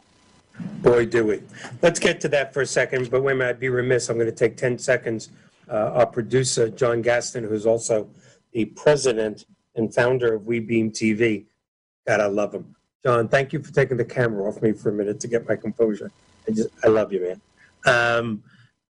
Boy, 0.81 1.05
do 1.05 1.25
we. 1.25 1.41
Let's 1.81 1.99
get 1.99 2.21
to 2.21 2.29
that 2.29 2.53
for 2.53 2.61
a 2.61 2.65
second, 2.65 3.11
but 3.11 3.21
wait 3.21 3.33
a 3.33 3.35
minute, 3.35 3.49
I'd 3.51 3.59
be 3.59 3.69
remiss. 3.69 4.09
I'm 4.09 4.17
going 4.17 4.29
to 4.29 4.35
take 4.35 4.55
10 4.55 4.77
seconds. 4.79 5.29
Uh, 5.69 5.91
our 5.93 6.05
producer, 6.05 6.69
John 6.69 7.01
Gaston, 7.01 7.43
who's 7.43 7.65
also 7.65 8.09
the 8.53 8.65
president 8.65 9.45
and 9.75 9.93
founder 9.93 10.35
of 10.35 10.43
WeBeam 10.43 10.91
TV. 10.91 11.45
God, 12.07 12.21
I 12.21 12.27
love 12.27 12.53
him. 12.53 12.75
John, 13.03 13.27
thank 13.27 13.51
you 13.51 13.61
for 13.61 13.73
taking 13.73 13.97
the 13.97 14.05
camera 14.05 14.47
off 14.47 14.61
me 14.61 14.71
for 14.71 14.89
a 14.89 14.93
minute 14.93 15.19
to 15.19 15.27
get 15.27 15.47
my 15.47 15.55
composure. 15.55 16.11
I 16.47 16.51
just, 16.51 16.69
I 16.83 16.87
love 16.87 17.11
you, 17.11 17.21
man. 17.21 17.41
Um, 17.85 18.43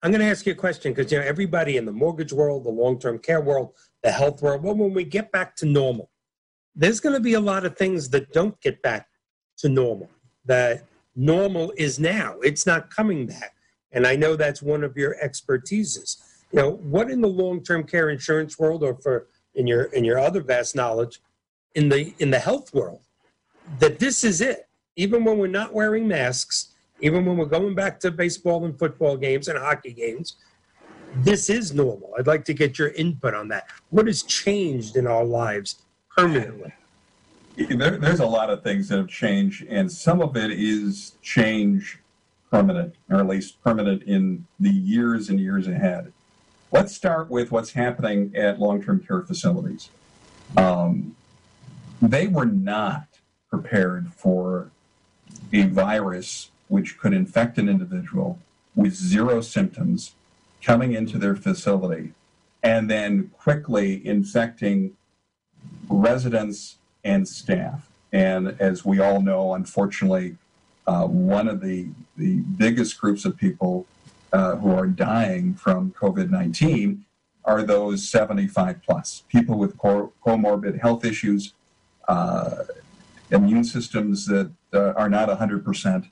I'm 0.03 0.11
going 0.11 0.21
to 0.21 0.27
ask 0.27 0.45
you 0.45 0.51
a 0.51 0.55
question 0.55 0.93
because 0.93 1.11
you 1.11 1.17
know 1.17 1.25
everybody 1.25 1.77
in 1.77 1.85
the 1.85 1.91
mortgage 1.91 2.31
world, 2.31 2.65
the 2.65 2.69
long-term 2.69 3.19
care 3.19 3.41
world, 3.41 3.73
the 4.03 4.11
health 4.11 4.41
world. 4.41 4.63
Well, 4.63 4.75
when 4.75 4.93
we 4.93 5.03
get 5.03 5.31
back 5.31 5.55
to 5.57 5.65
normal, 5.65 6.09
there's 6.75 6.99
going 6.99 7.15
to 7.15 7.19
be 7.19 7.33
a 7.33 7.39
lot 7.39 7.65
of 7.65 7.75
things 7.75 8.09
that 8.09 8.31
don't 8.31 8.59
get 8.61 8.81
back 8.81 9.07
to 9.57 9.69
normal. 9.69 10.09
That 10.45 10.85
normal 11.15 11.73
is 11.77 11.99
now. 11.99 12.35
It's 12.43 12.65
not 12.65 12.93
coming 12.93 13.25
back. 13.25 13.55
And 13.91 14.05
I 14.05 14.15
know 14.15 14.35
that's 14.35 14.61
one 14.61 14.83
of 14.83 14.95
your 14.95 15.15
expertises. 15.23 16.17
You 16.51 16.59
know, 16.59 16.71
what 16.71 17.09
in 17.09 17.21
the 17.21 17.27
long-term 17.27 17.85
care 17.85 18.09
insurance 18.09 18.59
world 18.59 18.83
or 18.83 18.95
for 18.95 19.27
in 19.55 19.67
your 19.67 19.83
in 19.85 20.05
your 20.05 20.19
other 20.19 20.41
vast 20.41 20.75
knowledge 20.75 21.19
in 21.75 21.89
the 21.89 22.13
in 22.19 22.29
the 22.31 22.39
health 22.39 22.73
world 22.73 23.01
that 23.79 23.99
this 23.99 24.23
is 24.23 24.39
it. 24.39 24.67
Even 24.95 25.23
when 25.23 25.37
we're 25.37 25.47
not 25.47 25.73
wearing 25.73 26.07
masks, 26.07 26.73
even 27.01 27.25
when 27.25 27.37
we're 27.37 27.45
going 27.45 27.75
back 27.75 27.99
to 27.99 28.11
baseball 28.11 28.65
and 28.65 28.77
football 28.79 29.17
games 29.17 29.47
and 29.47 29.57
hockey 29.59 29.93
games, 29.93 30.37
this 31.15 31.49
is 31.49 31.73
normal. 31.73 32.13
I'd 32.17 32.27
like 32.27 32.45
to 32.45 32.53
get 32.53 32.77
your 32.77 32.89
input 32.89 33.33
on 33.33 33.47
that. 33.49 33.67
What 33.89 34.07
has 34.07 34.23
changed 34.23 34.95
in 34.95 35.07
our 35.07 35.23
lives 35.23 35.81
permanently? 36.15 36.73
There, 37.55 37.97
there's 37.97 38.19
a 38.19 38.25
lot 38.25 38.49
of 38.49 38.63
things 38.63 38.89
that 38.89 38.97
have 38.97 39.07
changed, 39.07 39.65
and 39.67 39.91
some 39.91 40.21
of 40.21 40.37
it 40.37 40.51
is 40.51 41.13
change 41.21 41.99
permanent, 42.51 42.95
or 43.09 43.17
at 43.17 43.27
least 43.27 43.61
permanent 43.63 44.03
in 44.03 44.45
the 44.59 44.69
years 44.69 45.29
and 45.29 45.39
years 45.39 45.67
ahead. 45.67 46.13
Let's 46.71 46.93
start 46.93 47.29
with 47.29 47.51
what's 47.51 47.71
happening 47.71 48.35
at 48.35 48.59
long 48.59 48.83
term 48.83 48.99
care 48.99 49.21
facilities. 49.21 49.89
Um, 50.55 51.15
they 52.01 52.27
were 52.27 52.45
not 52.45 53.07
prepared 53.49 54.13
for 54.13 54.69
a 55.51 55.63
virus 55.63 56.51
which 56.67 56.97
could 56.97 57.13
infect 57.13 57.57
an 57.57 57.69
individual 57.69 58.39
with 58.75 58.93
zero 58.93 59.41
symptoms 59.41 60.13
coming 60.61 60.93
into 60.93 61.17
their 61.17 61.35
facility 61.35 62.13
and 62.63 62.89
then 62.89 63.31
quickly 63.37 64.05
infecting 64.05 64.95
residents 65.89 66.77
and 67.03 67.27
staff. 67.27 67.89
And 68.11 68.55
as 68.59 68.83
we 68.83 68.99
all 68.99 69.21
know, 69.21 69.53
unfortunately, 69.53 70.37
uh, 70.85 71.05
one 71.05 71.47
of 71.47 71.61
the, 71.61 71.89
the 72.17 72.37
biggest 72.37 72.99
groups 72.99 73.25
of 73.25 73.37
people 73.37 73.85
uh, 74.33 74.55
who 74.55 74.71
are 74.71 74.87
dying 74.87 75.53
from 75.53 75.91
COVID 75.91 76.29
19 76.29 77.05
are 77.45 77.63
those 77.63 78.07
75 78.09 78.81
plus, 78.83 79.23
people 79.29 79.57
with 79.57 79.77
comorbid 79.77 80.81
health 80.81 81.05
issues, 81.05 81.53
uh, 82.09 82.63
immune 83.31 83.63
systems 83.63 84.25
that 84.25 84.51
uh, 84.73 84.91
are 84.91 85.09
not 85.09 85.29
100%. 85.29 86.09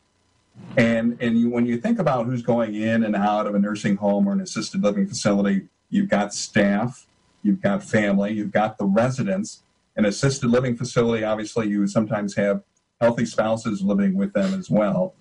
And, 0.77 1.17
and 1.21 1.39
you, 1.39 1.49
when 1.49 1.65
you 1.65 1.77
think 1.77 1.99
about 1.99 2.25
who's 2.25 2.41
going 2.41 2.75
in 2.75 3.03
and 3.03 3.15
out 3.15 3.47
of 3.47 3.55
a 3.55 3.59
nursing 3.59 3.95
home 3.95 4.27
or 4.27 4.33
an 4.33 4.41
assisted 4.41 4.83
living 4.83 5.07
facility, 5.07 5.67
you've 5.89 6.09
got 6.09 6.33
staff, 6.33 7.07
you've 7.43 7.61
got 7.61 7.83
family, 7.83 8.33
you've 8.33 8.51
got 8.51 8.77
the 8.77 8.85
residents, 8.85 9.63
an 9.95 10.05
assisted 10.05 10.49
living 10.49 10.75
facility, 10.75 11.23
obviously, 11.23 11.69
you 11.69 11.87
sometimes 11.87 12.35
have 12.35 12.61
healthy 12.99 13.25
spouses 13.25 13.81
living 13.81 14.15
with 14.15 14.33
them 14.33 14.53
as 14.53 14.69
well. 14.69 15.13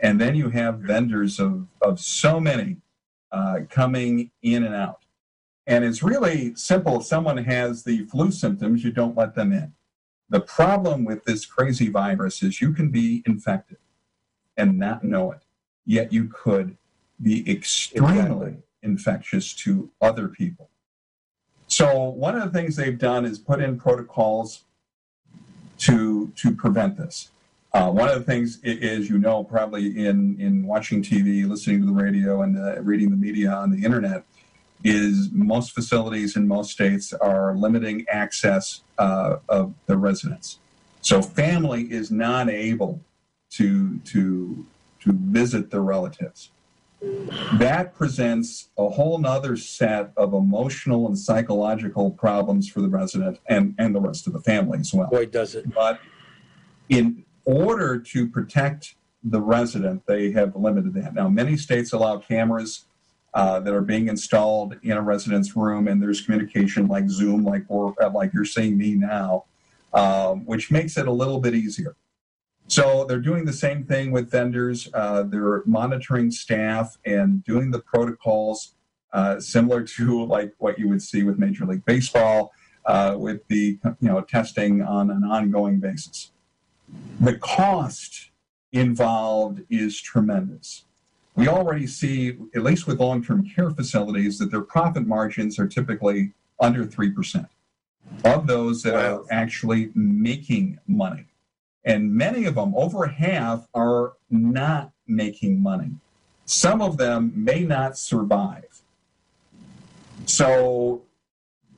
And 0.00 0.20
then 0.20 0.34
you 0.34 0.50
have 0.50 0.80
vendors 0.80 1.38
of, 1.38 1.66
of 1.80 2.00
so 2.00 2.40
many 2.40 2.78
uh, 3.32 3.60
coming 3.70 4.30
in 4.42 4.64
and 4.64 4.74
out. 4.74 5.04
And 5.66 5.84
it's 5.84 6.02
really 6.02 6.54
simple. 6.56 7.00
If 7.00 7.06
someone 7.06 7.38
has 7.38 7.84
the 7.84 8.04
flu 8.06 8.30
symptoms, 8.30 8.82
you 8.82 8.92
don't 8.92 9.16
let 9.16 9.34
them 9.34 9.52
in. 9.52 9.72
The 10.28 10.40
problem 10.40 11.04
with 11.04 11.24
this 11.24 11.46
crazy 11.46 11.88
virus 11.88 12.42
is 12.42 12.60
you 12.60 12.72
can 12.72 12.90
be 12.90 13.22
infected 13.26 13.78
and 14.60 14.78
not 14.78 15.02
know 15.02 15.32
it, 15.32 15.42
yet 15.86 16.12
you 16.12 16.28
could 16.28 16.76
be 17.20 17.50
extremely 17.50 18.18
exactly. 18.18 18.56
infectious 18.82 19.54
to 19.54 19.90
other 20.00 20.28
people. 20.28 20.68
So 21.66 22.10
one 22.10 22.36
of 22.36 22.42
the 22.42 22.58
things 22.58 22.76
they've 22.76 22.98
done 22.98 23.24
is 23.24 23.38
put 23.38 23.60
in 23.60 23.78
protocols 23.78 24.64
to 25.78 26.32
to 26.36 26.54
prevent 26.54 26.96
this. 26.96 27.30
Uh, 27.72 27.88
one 27.88 28.08
of 28.08 28.18
the 28.18 28.24
things 28.24 28.58
is, 28.64 29.08
you 29.08 29.18
know, 29.18 29.44
probably 29.44 30.06
in 30.06 30.38
in 30.40 30.66
watching 30.66 31.02
TV, 31.02 31.48
listening 31.48 31.80
to 31.80 31.86
the 31.86 31.92
radio, 31.92 32.42
and 32.42 32.58
uh, 32.58 32.82
reading 32.82 33.10
the 33.10 33.16
media 33.16 33.50
on 33.50 33.70
the 33.70 33.84
internet, 33.84 34.24
is 34.82 35.30
most 35.32 35.72
facilities 35.72 36.36
in 36.36 36.48
most 36.48 36.72
states 36.72 37.12
are 37.12 37.56
limiting 37.56 38.04
access 38.10 38.82
uh, 38.98 39.36
of 39.48 39.72
the 39.86 39.96
residents. 39.96 40.58
So 41.02 41.22
family 41.22 41.84
is 41.84 42.10
not 42.10 42.50
able 42.50 43.00
to 43.50 43.98
to 43.98 44.66
to 45.00 45.12
visit 45.12 45.70
their 45.70 45.82
relatives 45.82 46.50
that 47.54 47.94
presents 47.94 48.68
a 48.76 48.88
whole 48.88 49.18
nother 49.18 49.56
set 49.56 50.12
of 50.16 50.34
emotional 50.34 51.06
and 51.06 51.18
psychological 51.18 52.10
problems 52.10 52.68
for 52.68 52.82
the 52.82 52.88
resident 52.88 53.38
and, 53.48 53.74
and 53.78 53.94
the 53.94 54.00
rest 54.00 54.26
of 54.26 54.32
the 54.32 54.40
family 54.40 54.78
as 54.78 54.92
well. 54.92 55.08
Boy, 55.08 55.26
does 55.26 55.54
it. 55.54 55.72
But 55.72 56.00
in 56.88 57.24
order 57.44 57.98
to 57.98 58.28
protect 58.28 58.96
the 59.24 59.40
resident, 59.40 60.04
they 60.06 60.30
have 60.32 60.54
limited 60.56 60.92
that. 60.94 61.14
Now, 61.14 61.28
many 61.28 61.56
states 61.56 61.92
allow 61.92 62.18
cameras 62.18 62.84
uh, 63.32 63.60
that 63.60 63.72
are 63.72 63.82
being 63.82 64.08
installed 64.08 64.76
in 64.82 64.92
a 64.92 65.02
resident's 65.02 65.56
room, 65.56 65.88
and 65.88 66.02
there's 66.02 66.20
communication 66.20 66.86
like 66.86 67.08
Zoom, 67.08 67.44
like, 67.44 67.64
or, 67.68 67.94
like 68.12 68.34
you're 68.34 68.44
seeing 68.44 68.76
me 68.76 68.94
now, 68.94 69.44
um, 69.94 70.44
which 70.46 70.70
makes 70.70 70.98
it 70.98 71.06
a 71.06 71.12
little 71.12 71.40
bit 71.40 71.54
easier. 71.54 71.96
So 72.70 73.04
they're 73.04 73.18
doing 73.18 73.46
the 73.46 73.52
same 73.52 73.82
thing 73.82 74.12
with 74.12 74.30
vendors. 74.30 74.88
Uh, 74.94 75.24
they're 75.24 75.64
monitoring 75.66 76.30
staff 76.30 76.96
and 77.04 77.42
doing 77.42 77.72
the 77.72 77.80
protocols 77.80 78.76
uh, 79.12 79.40
similar 79.40 79.82
to 79.82 80.24
like 80.24 80.54
what 80.58 80.78
you 80.78 80.88
would 80.88 81.02
see 81.02 81.24
with 81.24 81.36
Major 81.36 81.66
League 81.66 81.84
Baseball, 81.84 82.52
uh, 82.84 83.16
with 83.18 83.44
the 83.48 83.76
you 84.00 84.08
know 84.08 84.20
testing 84.20 84.82
on 84.82 85.10
an 85.10 85.24
ongoing 85.24 85.80
basis. 85.80 86.30
The 87.18 87.36
cost 87.38 88.30
involved 88.70 89.62
is 89.68 90.00
tremendous. 90.00 90.84
We 91.34 91.48
already 91.48 91.88
see, 91.88 92.36
at 92.54 92.62
least 92.62 92.86
with 92.86 93.00
long-term 93.00 93.48
care 93.48 93.70
facilities, 93.70 94.38
that 94.38 94.52
their 94.52 94.62
profit 94.62 95.08
margins 95.08 95.58
are 95.58 95.66
typically 95.66 96.34
under 96.60 96.84
three 96.86 97.10
percent 97.10 97.48
of 98.24 98.46
those 98.46 98.84
that 98.84 98.94
wow. 98.94 99.16
are 99.16 99.24
actually 99.32 99.90
making 99.96 100.78
money. 100.86 101.26
And 101.84 102.12
many 102.12 102.44
of 102.44 102.54
them, 102.54 102.74
over 102.74 103.06
half, 103.06 103.66
are 103.74 104.12
not 104.30 104.92
making 105.06 105.62
money. 105.62 105.92
Some 106.44 106.82
of 106.82 106.96
them 106.96 107.32
may 107.34 107.64
not 107.64 107.96
survive. 107.96 108.82
So 110.26 111.02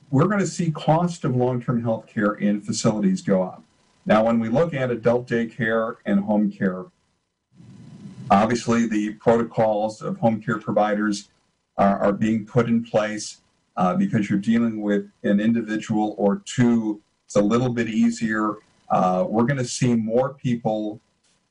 we're 0.09 0.27
going 0.27 0.39
to 0.39 0.47
see 0.47 0.71
cost 0.71 1.23
of 1.23 1.35
long-term 1.35 1.83
health 1.83 2.07
care 2.07 2.33
in 2.33 2.61
facilities 2.61 3.21
go 3.21 3.43
up. 3.43 3.63
Now, 4.05 4.25
when 4.25 4.39
we 4.39 4.49
look 4.49 4.73
at 4.73 4.91
adult 4.91 5.27
daycare 5.27 5.95
and 6.05 6.19
home 6.19 6.51
care, 6.51 6.85
obviously 8.29 8.87
the 8.87 9.13
protocols 9.13 10.01
of 10.01 10.17
home 10.17 10.41
care 10.41 10.59
providers 10.59 11.29
are, 11.77 11.99
are 11.99 12.13
being 12.13 12.45
put 12.45 12.67
in 12.67 12.83
place 12.83 13.41
uh, 13.77 13.95
because 13.95 14.29
you're 14.29 14.39
dealing 14.39 14.81
with 14.81 15.09
an 15.23 15.39
individual 15.39 16.15
or 16.17 16.41
two. 16.45 17.01
It's 17.25 17.35
a 17.35 17.41
little 17.41 17.69
bit 17.69 17.87
easier 17.87 18.57
uh, 18.93 19.25
we're 19.27 19.45
going 19.45 19.57
to 19.57 19.65
see 19.65 19.95
more 19.95 20.35
people 20.35 21.01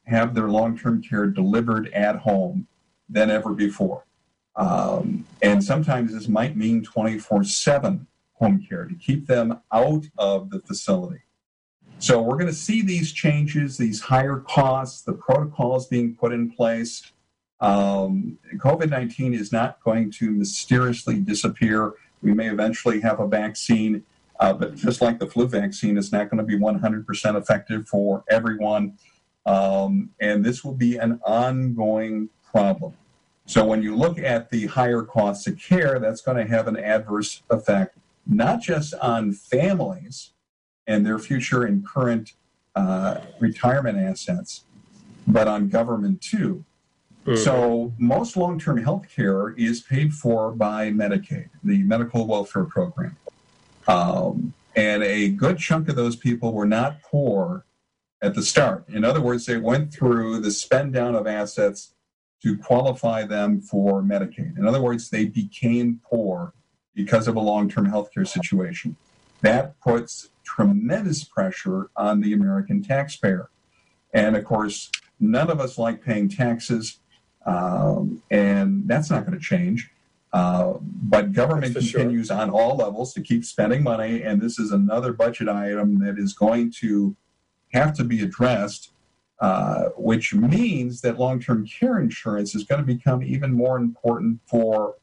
have 0.05 0.33
their 0.33 0.49
long 0.49 0.79
term 0.79 1.03
care 1.03 1.27
delivered 1.27 1.89
at 1.89 2.15
home 2.17 2.69
than 3.09 3.31
ever 3.31 3.53
before. 3.53 4.05
Um, 4.55 5.27
and 5.43 5.65
sometimes 5.65 6.13
this 6.13 6.29
might 6.29 6.57
mean 6.57 6.85
24 6.85 7.43
7 7.43 8.07
home 8.35 8.65
care 8.69 8.85
to 8.85 8.95
keep 8.95 9.27
them 9.27 9.59
out 9.73 10.05
of 10.19 10.51
the 10.51 10.61
facility. 10.61 11.23
So 11.99 12.23
we're 12.23 12.37
going 12.37 12.47
to 12.47 12.55
see 12.55 12.81
these 12.81 13.13
changes, 13.13 13.77
these 13.77 14.01
higher 14.01 14.39
costs, 14.39 15.03
the 15.03 15.13
protocols 15.13 15.89
being 15.89 16.15
put 16.15 16.33
in 16.33 16.49
place. 16.49 17.11
Um, 17.61 18.39
COVID 18.57 18.89
19 18.89 19.35
is 19.35 19.51
not 19.51 19.83
going 19.83 20.13
to 20.13 20.31
mysteriously 20.31 21.19
disappear. 21.19 21.95
We 22.23 22.35
may 22.35 22.51
eventually 22.51 23.01
have 23.01 23.19
a 23.19 23.27
vaccine, 23.27 24.05
uh, 24.43 24.53
but 24.53 24.75
just 24.75 25.01
like 25.01 25.21
the 25.21 25.27
flu 25.27 25.47
vaccine, 25.47 25.97
it's 25.97 26.11
not 26.11 26.29
going 26.29 26.39
to 26.39 26.45
be 26.45 26.59
100% 26.59 27.37
effective 27.41 27.87
for 27.87 28.25
everyone. 28.29 28.99
Um, 29.47 30.11
and 30.21 30.45
this 30.45 30.65
will 30.65 30.75
be 30.75 30.97
an 30.97 31.21
ongoing 31.25 32.29
problem. 32.51 32.95
So 33.47 33.65
when 33.65 33.85
you 33.85 33.95
look 33.95 34.19
at 34.19 34.51
the 34.51 34.67
higher 34.67 35.03
costs 35.03 35.47
of 35.47 35.61
care, 35.61 36.01
that's 36.01 36.23
going 36.23 36.39
to 36.39 36.53
have 36.53 36.67
an 36.67 36.77
adverse 36.77 37.43
effect, 37.51 37.97
not 38.27 38.61
just 38.61 38.95
on 38.95 39.33
families 39.33 40.33
and 40.89 41.07
their 41.07 41.21
future 41.21 41.63
and 41.63 41.87
current 41.87 42.33
uh, 42.75 43.19
retirement 43.39 43.97
assets, 43.97 44.65
but 45.25 45.47
on 45.47 45.69
government 45.69 46.21
too. 46.21 46.65
Mm-hmm. 47.27 47.37
So 47.37 47.93
most 47.97 48.37
long-term 48.37 48.83
health 48.83 49.07
care 49.09 49.51
is 49.51 49.83
paid 49.83 50.13
for 50.13 50.51
by 50.51 50.91
Medicaid, 50.91 51.51
the 51.63 51.85
medical 51.85 52.27
welfare 52.27 52.65
program. 52.65 53.17
Um, 53.87 54.55
and 54.75 55.03
a 55.03 55.29
good 55.29 55.59
chunk 55.59 55.89
of 55.89 55.97
those 55.97 56.17
people 56.17 56.53
were 56.53 56.67
not 56.67 57.03
poor 57.03 57.65
at 58.23 58.35
the 58.35 58.43
start. 58.43 58.89
In 58.89 59.05
other 59.05 59.21
words, 59.21 59.47
they 59.47 59.59
went 59.59 59.93
through 59.93 60.41
the 60.41 60.51
spend 60.51 60.93
down 60.93 61.15
of 61.15 61.27
assets 61.27 61.95
to 62.43 62.57
qualify 62.57 63.25
them 63.25 63.61
for 63.61 64.03
Medicaid. 64.03 64.59
In 64.59 64.67
other 64.67 64.81
words, 64.81 65.11
they 65.11 65.27
became 65.27 66.01
poor 66.05 66.55
because 66.95 67.29
of 67.29 67.37
a 67.37 67.41
long 67.41 67.69
term 67.69 67.91
healthcare 67.91 68.27
situation. 68.27 68.97
That 69.43 69.79
puts 69.81 70.31
tremendous 70.45 71.25
pressure 71.25 71.91
on 71.97 72.21
the 72.21 72.33
American 72.33 72.83
taxpayer. 72.83 73.49
And 74.13 74.37
of 74.37 74.45
course, 74.45 74.91
none 75.19 75.51
of 75.51 75.61
us 75.61 75.79
like 75.79 76.03
paying 76.03 76.29
taxes, 76.29 76.99
um, 77.47 78.23
and 78.31 78.87
that's 78.87 79.11
not 79.11 79.25
going 79.25 79.39
to 79.39 79.45
change. 79.45 79.91
Uh, 80.33 80.75
but 80.81 81.33
government 81.33 81.75
continues 81.75 82.29
sure. 82.29 82.37
on 82.39 82.49
all 82.49 82.77
levels 82.77 83.13
to 83.13 83.21
keep 83.21 83.45
spending 83.45 83.83
money, 83.83 84.23
and 84.23 84.41
this 84.41 84.59
is 84.59 84.73
another 84.73 85.13
budget 85.13 85.49
item 85.49 85.99
that 85.99 86.19
is 86.19 86.33
going 86.33 86.73
to 86.73 87.15
have 87.73 87.95
to 87.95 88.05
be 88.05 88.23
addressed 88.23 88.93
uh, 89.43 89.89
which 89.97 90.33
means 90.33 91.01
that 91.01 91.19
long-term 91.19 91.67
care 91.67 91.99
insurance 91.99 92.55
is 92.55 92.63
going 92.63 92.81
to 92.81 92.87
become 92.87 93.25
even 93.25 93.53
more 93.53 93.77
important 93.77 94.39
for 94.47 94.95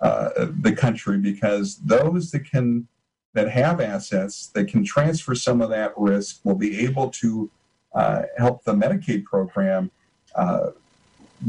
uh, 0.00 0.28
the 0.60 0.70
country 0.70 1.16
because 1.16 1.76
those 1.78 2.30
that 2.30 2.40
can 2.40 2.86
that 3.32 3.48
have 3.48 3.80
assets 3.80 4.48
that 4.48 4.68
can 4.68 4.84
transfer 4.84 5.34
some 5.34 5.62
of 5.62 5.70
that 5.70 5.94
risk 5.96 6.40
will 6.44 6.56
be 6.56 6.84
able 6.84 7.08
to 7.08 7.50
uh, 7.94 8.24
help 8.36 8.62
the 8.64 8.74
Medicaid 8.74 9.24
program 9.24 9.90
uh, 10.34 10.72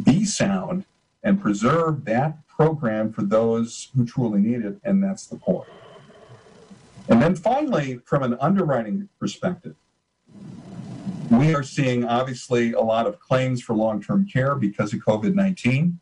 be 0.04 0.24
sound 0.24 0.86
and 1.24 1.42
preserve 1.42 2.06
that 2.06 2.48
program 2.48 3.12
for 3.12 3.22
those 3.22 3.90
who 3.96 4.06
truly 4.06 4.40
need 4.40 4.66
it, 4.66 4.80
and 4.84 5.04
that's 5.04 5.28
the 5.28 5.36
poor. 5.36 5.66
And 7.10 7.22
then 7.22 7.36
finally, 7.36 8.00
from 8.06 8.24
an 8.24 8.38
underwriting 8.40 9.10
perspective, 9.20 9.76
we 11.30 11.56
are 11.56 11.64
seeing 11.64 12.06
obviously 12.06 12.74
a 12.74 12.82
lot 12.82 13.08
of 13.08 13.20
claims 13.20 13.62
for 13.62 13.74
long 13.74 14.02
term 14.02 14.28
care 14.28 14.56
because 14.56 14.94
of 14.94 15.00
COVID 15.00 15.34
19. 15.34 16.00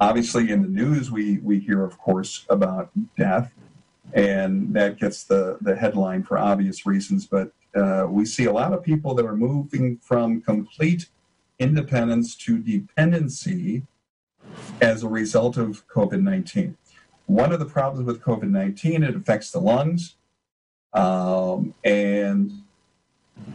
Obviously, 0.00 0.50
in 0.50 0.62
the 0.62 0.68
news, 0.68 1.10
we, 1.10 1.38
we 1.38 1.60
hear, 1.60 1.84
of 1.84 1.98
course, 1.98 2.44
about 2.50 2.90
death, 3.16 3.52
and 4.12 4.74
that 4.74 4.98
gets 4.98 5.24
the, 5.24 5.56
the 5.60 5.76
headline 5.76 6.24
for 6.24 6.36
obvious 6.36 6.84
reasons. 6.84 7.26
But 7.26 7.52
uh, 7.76 8.06
we 8.08 8.24
see 8.24 8.46
a 8.46 8.52
lot 8.52 8.72
of 8.72 8.82
people 8.82 9.14
that 9.14 9.24
are 9.24 9.36
moving 9.36 9.98
from 9.98 10.40
complete 10.40 11.08
independence 11.58 12.34
to 12.34 12.58
dependency 12.58 13.82
as 14.80 15.02
a 15.02 15.08
result 15.08 15.56
of 15.56 15.86
COVID 15.88 16.22
19. 16.22 16.76
One 17.26 17.52
of 17.52 17.58
the 17.58 17.66
problems 17.66 18.06
with 18.06 18.20
COVID 18.20 18.50
19, 18.50 19.02
it 19.02 19.16
affects 19.16 19.50
the 19.50 19.60
lungs. 19.60 20.16
Um, 20.92 21.74
and 21.84 22.52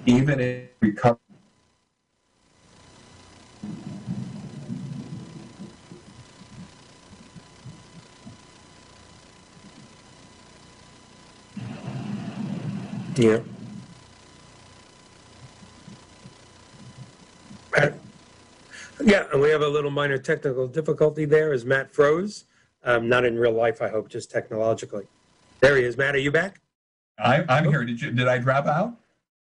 even 0.06 0.40
in 0.40 0.68
recovery. 0.82 1.20
Yeah. 13.16 13.40
Yeah, 19.04 19.26
and 19.32 19.42
we 19.42 19.50
have 19.50 19.62
a 19.62 19.68
little 19.68 19.92
minor 19.92 20.18
technical 20.18 20.68
difficulty 20.68 21.26
there 21.26 21.54
as 21.54 21.66
Matt 21.66 21.94
froze. 21.94 22.46
Um, 22.84 23.10
not 23.10 23.26
in 23.26 23.38
real 23.38 23.54
life, 23.54 23.82
I 23.82 23.90
hope, 23.90 24.10
just 24.10 24.32
technologically. 24.32 25.06
There 25.60 25.76
he 25.78 25.84
is. 25.84 25.98
Matt, 25.98 26.16
are 26.16 26.20
you 26.20 26.32
back? 26.32 26.62
I, 27.18 27.44
I'm 27.50 27.66
here. 27.66 27.84
Did 27.84 28.02
you? 28.02 28.12
Did 28.12 28.28
I 28.28 28.38
drop 28.38 28.66
out? 28.66 28.98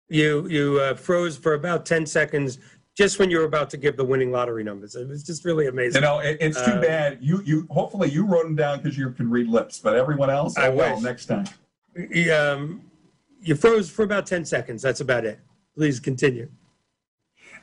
you 0.08 0.48
you 0.48 0.80
uh, 0.80 0.94
froze 0.94 1.36
for 1.36 1.54
about 1.54 1.86
10 1.86 2.06
seconds 2.06 2.58
just 2.96 3.18
when 3.18 3.30
you 3.30 3.38
were 3.38 3.44
about 3.44 3.70
to 3.70 3.76
give 3.76 3.96
the 3.96 4.04
winning 4.04 4.32
lottery 4.32 4.64
numbers. 4.64 4.96
It 4.96 5.06
was 5.06 5.22
just 5.22 5.44
really 5.44 5.68
amazing. 5.68 6.02
You 6.02 6.08
know, 6.08 6.18
it, 6.18 6.36
it's 6.40 6.60
too 6.64 6.72
uh, 6.72 6.80
bad. 6.80 7.18
You 7.20 7.42
you 7.44 7.66
hopefully 7.70 8.10
you 8.10 8.26
wrote 8.26 8.44
them 8.44 8.56
down 8.56 8.78
because 8.78 8.98
you 8.98 9.10
can 9.10 9.30
read 9.30 9.48
lips, 9.48 9.78
but 9.78 9.94
everyone 9.94 10.30
else, 10.30 10.56
I 10.56 10.68
oh, 10.68 10.74
will 10.74 11.00
next 11.00 11.26
time. 11.26 11.46
Um, 12.32 12.82
you 13.40 13.54
froze 13.54 13.88
for 13.88 14.02
about 14.02 14.26
10 14.26 14.44
seconds. 14.44 14.82
That's 14.82 15.00
about 15.00 15.24
it. 15.24 15.38
Please 15.76 16.00
continue. 16.00 16.48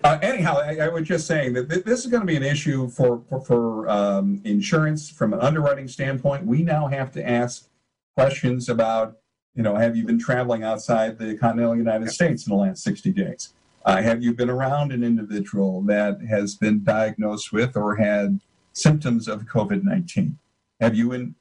Uh, 0.03 0.19
anyhow, 0.21 0.57
I, 0.57 0.77
I, 0.77 0.87
was 0.89 1.07
just 1.07 1.25
saying 1.25 1.53
that 1.53 1.69
th- 1.69 1.83
this 1.83 2.05
is 2.05 2.11
going 2.11 2.21
to 2.21 2.27
be 2.27 2.35
an 2.35 2.43
issue 2.43 2.89
for 2.89 3.23
for, 3.29 3.41
for 3.41 3.89
um, 3.89 4.41
insurance 4.43 5.09
from 5.09 5.33
an 5.33 5.39
underwriting 5.39 5.87
standpoint. 5.87 6.45
We 6.45 6.63
now 6.63 6.87
have 6.87 7.11
to 7.13 7.27
ask 7.27 7.67
questions 8.15 8.69
about 8.69 9.17
you 9.55 9.63
know, 9.63 9.75
have 9.75 9.95
you 9.95 10.05
been 10.05 10.19
traveling 10.19 10.63
outside 10.63 11.17
the 11.17 11.35
continental 11.37 11.75
United 11.75 12.11
States 12.11 12.45
in 12.45 12.51
the 12.51 12.57
last 12.57 12.83
60 12.83 13.11
days? 13.11 13.53
Uh, 13.85 14.01
have 14.01 14.21
you 14.21 14.33
been 14.33 14.49
around 14.49 14.91
an 14.91 15.03
individual 15.03 15.81
that 15.83 16.19
has 16.29 16.55
been 16.55 16.83
diagnosed 16.83 17.53
with 17.53 17.77
or 17.77 17.95
had 17.95 18.39
symptoms 18.73 19.27
of 19.27 19.43
COVID 19.43 19.83
19? 19.83 20.37
Have 20.81 20.95
you, 20.95 21.13
in 21.13 21.35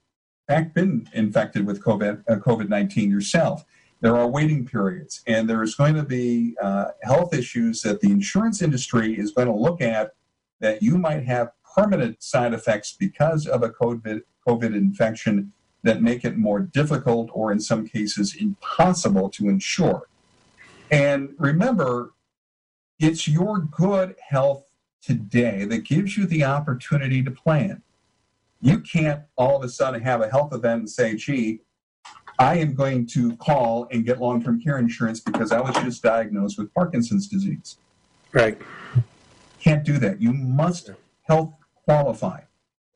fact, 0.46 0.74
been 0.74 1.08
infected 1.12 1.66
with 1.66 1.82
COVID 1.82 2.22
uh, 2.28 2.64
19 2.68 3.10
yourself? 3.10 3.64
There 4.04 4.18
are 4.18 4.28
waiting 4.28 4.66
periods, 4.66 5.22
and 5.26 5.48
there 5.48 5.62
is 5.62 5.76
going 5.76 5.94
to 5.94 6.02
be 6.02 6.54
uh, 6.60 6.88
health 7.04 7.32
issues 7.32 7.80
that 7.84 8.02
the 8.02 8.10
insurance 8.10 8.60
industry 8.60 9.18
is 9.18 9.30
going 9.30 9.48
to 9.48 9.54
look 9.54 9.80
at 9.80 10.10
that 10.60 10.82
you 10.82 10.98
might 10.98 11.24
have 11.24 11.52
permanent 11.74 12.22
side 12.22 12.52
effects 12.52 12.94
because 13.00 13.46
of 13.46 13.62
a 13.62 13.70
COVID, 13.70 14.20
COVID 14.46 14.76
infection 14.76 15.54
that 15.84 16.02
make 16.02 16.22
it 16.22 16.36
more 16.36 16.60
difficult 16.60 17.30
or 17.32 17.50
in 17.50 17.58
some 17.58 17.88
cases 17.88 18.36
impossible 18.38 19.30
to 19.30 19.48
insure. 19.48 20.02
And 20.90 21.30
remember, 21.38 22.12
it's 22.98 23.26
your 23.26 23.60
good 23.60 24.16
health 24.28 24.66
today 25.00 25.64
that 25.64 25.86
gives 25.86 26.18
you 26.18 26.26
the 26.26 26.44
opportunity 26.44 27.22
to 27.22 27.30
plan. 27.30 27.80
You 28.60 28.80
can't 28.80 29.22
all 29.36 29.56
of 29.56 29.64
a 29.64 29.70
sudden 29.70 30.02
have 30.02 30.20
a 30.20 30.28
health 30.28 30.52
event 30.52 30.80
and 30.80 30.90
say, 30.90 31.16
gee, 31.16 31.60
I 32.38 32.56
am 32.56 32.74
going 32.74 33.06
to 33.08 33.36
call 33.36 33.86
and 33.90 34.04
get 34.04 34.20
long 34.20 34.42
term 34.42 34.60
care 34.60 34.78
insurance 34.78 35.20
because 35.20 35.52
I 35.52 35.60
was 35.60 35.74
just 35.76 36.02
diagnosed 36.02 36.58
with 36.58 36.72
Parkinson's 36.74 37.28
disease. 37.28 37.76
Right. 38.32 38.58
Can't 39.60 39.84
do 39.84 39.98
that. 39.98 40.20
You 40.20 40.32
must 40.32 40.90
health 41.22 41.54
qualify. 41.84 42.40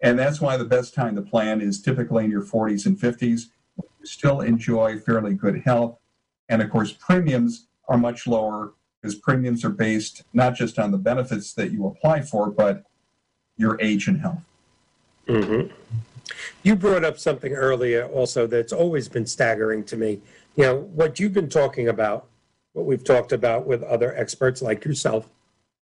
And 0.00 0.18
that's 0.18 0.40
why 0.40 0.56
the 0.56 0.64
best 0.64 0.94
time 0.94 1.16
to 1.16 1.22
plan 1.22 1.60
is 1.60 1.80
typically 1.80 2.24
in 2.24 2.30
your 2.30 2.42
40s 2.42 2.86
and 2.86 2.98
50s. 2.98 3.46
You 3.76 4.06
still 4.06 4.40
enjoy 4.40 4.98
fairly 4.98 5.34
good 5.34 5.62
health. 5.64 5.98
And 6.48 6.62
of 6.62 6.70
course, 6.70 6.92
premiums 6.92 7.66
are 7.88 7.98
much 7.98 8.26
lower 8.26 8.72
because 9.00 9.14
premiums 9.14 9.64
are 9.64 9.70
based 9.70 10.22
not 10.32 10.54
just 10.54 10.78
on 10.78 10.90
the 10.90 10.98
benefits 10.98 11.52
that 11.54 11.72
you 11.72 11.86
apply 11.86 12.22
for, 12.22 12.50
but 12.50 12.84
your 13.56 13.80
age 13.80 14.08
and 14.08 14.20
health. 14.20 14.42
Mm-hmm. 15.28 15.72
You 16.62 16.76
brought 16.76 17.04
up 17.04 17.18
something 17.18 17.52
earlier 17.52 18.06
also 18.06 18.46
that's 18.46 18.72
always 18.72 19.08
been 19.08 19.26
staggering 19.26 19.84
to 19.84 19.96
me. 19.96 20.20
You 20.56 20.64
know, 20.64 20.76
what 20.76 21.18
you've 21.18 21.32
been 21.32 21.48
talking 21.48 21.88
about, 21.88 22.28
what 22.72 22.86
we've 22.86 23.04
talked 23.04 23.32
about 23.32 23.66
with 23.66 23.82
other 23.82 24.14
experts 24.16 24.60
like 24.60 24.84
yourself, 24.84 25.30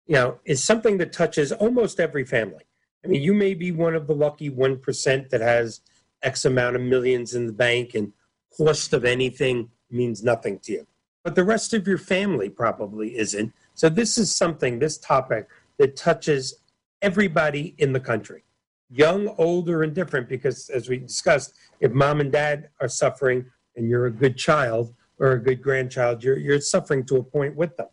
you 0.07 0.15
know, 0.15 0.39
is 0.45 0.63
something 0.63 0.99
that 0.99 1.13
touches 1.13 1.53
almost 1.53 2.01
every 2.01 2.25
family. 2.25 2.65
I 3.05 3.09
mean, 3.09 3.23
you 3.23 3.35
may 3.35 3.55
be 3.55 3.73
one 3.73 3.95
of 3.95 4.07
the 4.07 4.15
lucky 4.15 4.51
1% 4.51 5.29
that 5.31 5.41
has 5.41 5.81
X 6.23 6.45
amount 6.45 6.77
of 6.77 6.83
millions 6.83 7.35
in 7.35 7.47
the 7.47 7.53
bank 7.53 7.95
and 7.95 8.13
cost 8.57 8.93
of 8.93 9.05
anything 9.05 9.71
means 9.91 10.23
nothing 10.23 10.59
to 10.61 10.73
you. 10.73 10.87
But 11.23 11.35
the 11.35 11.45
rest 11.45 11.75
of 11.75 11.87
your 11.87 11.99
family 11.99 12.49
probably 12.49 13.17
isn't. 13.17 13.53
So 13.75 13.89
this 13.89 14.17
is 14.17 14.35
something, 14.35 14.79
this 14.79 14.99
topic 14.99 15.49
that 15.79 15.97
touches 15.97 16.55
everybody 17.03 17.75
in 17.79 17.93
the 17.93 18.01
country, 18.01 18.45
young, 18.91 19.35
older, 19.39 19.83
and 19.83 19.95
different, 19.95 20.29
because 20.29 20.69
as 20.71 20.89
we 20.89 20.99
discussed, 20.99 21.55
if 21.81 21.93
mom 21.93 22.21
and 22.21 22.33
dad 22.33 22.71
are 22.81 22.89
suffering 22.89 23.45
and 23.77 23.89
you're 23.89 24.07
a 24.07 24.11
good 24.11 24.37
child 24.37 24.95
or 25.19 25.33
a 25.33 25.43
good 25.43 25.63
grandchild, 25.63 26.23
you're, 26.23 26.39
you're 26.39 26.61
suffering 26.61 27.05
to 27.07 27.17
a 27.17 27.23
point 27.23 27.57
with 27.57 27.77
them. 27.77 27.89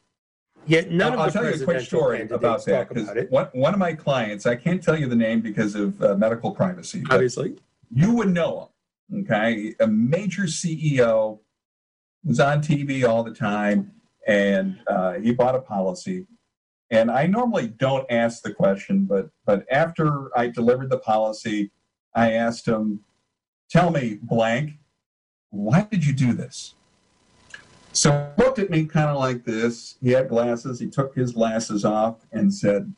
Yet 0.66 0.92
none 0.92 1.14
I'll, 1.14 1.14
of 1.14 1.20
I'll 1.20 1.26
the 1.28 1.32
tell 1.32 1.46
you 1.46 1.62
a 1.62 1.66
quick 1.66 1.82
story 1.82 2.22
about 2.22 2.64
that 2.66 2.90
about 2.90 3.18
it. 3.18 3.30
one, 3.32 3.48
one 3.52 3.74
of 3.74 3.80
my 3.80 3.94
clients, 3.94 4.46
I 4.46 4.56
can't 4.56 4.82
tell 4.82 4.98
you 4.98 5.08
the 5.08 5.16
name 5.16 5.42
because 5.42 5.76
of 5.76 6.02
uh, 6.02 6.16
medical 6.16 6.52
privacy, 6.52 7.04
Obviously, 7.10 7.58
you 7.94 8.14
would 8.14 8.30
know 8.30 8.62
him. 9.12 9.24
Okay, 9.26 9.76
a 9.82 9.88
major 9.88 10.44
CEO 10.44 11.40
was 12.24 12.40
on 12.40 12.62
TV 12.62 13.08
all 13.08 13.24
the 13.24 13.34
time, 13.34 13.92
and 14.26 14.80
uh, 14.88 15.14
he 15.14 15.34
bought 15.34 15.56
a 15.56 15.60
policy. 15.60 16.26
And 16.92 17.10
I 17.10 17.26
normally 17.26 17.68
don't 17.68 18.06
ask 18.10 18.44
the 18.44 18.54
question, 18.54 19.06
but 19.06 19.30
but 19.46 19.66
after 19.72 20.36
I 20.38 20.48
delivered 20.48 20.90
the 20.90 21.00
policy, 21.00 21.72
I 22.16 22.34
asked 22.34 22.68
him, 22.68 23.00
"Tell 23.70 23.90
me, 23.90 24.20
blank, 24.22 24.74
why 25.50 25.88
did 25.90 26.06
you 26.06 26.14
do 26.14 26.34
this?" 26.34 26.76
So 27.94 28.34
he 28.36 28.44
looked 28.44 28.60
at 28.60 28.70
me 28.70 28.86
kind 28.86 29.10
of 29.10 29.18
like 29.18 29.44
this. 29.44 29.98
He 30.02 30.12
had 30.12 30.30
glasses. 30.30 30.80
He 30.80 30.88
took 30.88 31.16
his 31.16 31.32
glasses 31.32 31.86
off 31.86 32.26
and 32.32 32.54
said, 32.54 32.94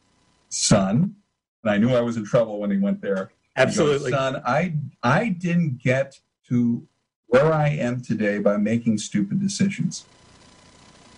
"Son," 0.50 1.16
and 1.64 1.72
I 1.72 1.78
knew 1.78 1.94
I 1.94 2.02
was 2.02 2.18
in 2.18 2.26
trouble 2.26 2.60
when 2.60 2.72
he 2.72 2.78
went 2.78 3.02
there. 3.02 3.32
He 3.56 3.64
goes, 3.64 3.68
absolutely. 3.68 4.12
son. 4.12 4.42
I 4.46 4.74
I 5.04 5.30
didn't 5.30 5.82
get 5.82 6.20
to 6.50 6.88
where 7.28 7.54
I 7.54 7.70
am 7.70 8.02
today 8.02 8.40
by 8.40 8.58
making 8.58 8.98
stupid 8.98 9.40
decisions. 9.40 10.06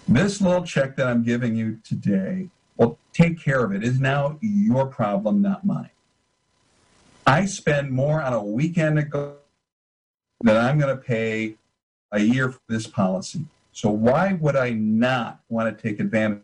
This 0.07 0.39
little 0.41 0.63
check 0.63 0.95
that 0.95 1.07
I'm 1.07 1.21
giving 1.21 1.55
you 1.55 1.79
today, 1.83 2.49
well, 2.77 2.97
take 3.13 3.41
care 3.41 3.63
of 3.63 3.71
it. 3.71 3.83
it. 3.83 3.83
Is 3.83 3.99
now 3.99 4.37
your 4.41 4.85
problem, 4.85 5.41
not 5.41 5.65
mine. 5.65 5.89
I 7.25 7.45
spend 7.45 7.91
more 7.91 8.21
on 8.21 8.33
a 8.33 8.41
weekend 8.41 8.99
ago 8.99 9.37
than 10.41 10.55
I'm 10.55 10.79
going 10.79 10.95
to 10.95 11.01
pay 11.01 11.55
a 12.11 12.19
year 12.19 12.51
for 12.51 12.61
this 12.69 12.87
policy. 12.87 13.45
So 13.73 13.89
why 13.89 14.33
would 14.33 14.55
I 14.55 14.71
not 14.71 15.41
want 15.49 15.75
to 15.75 15.81
take 15.81 15.99
advantage? 15.99 16.43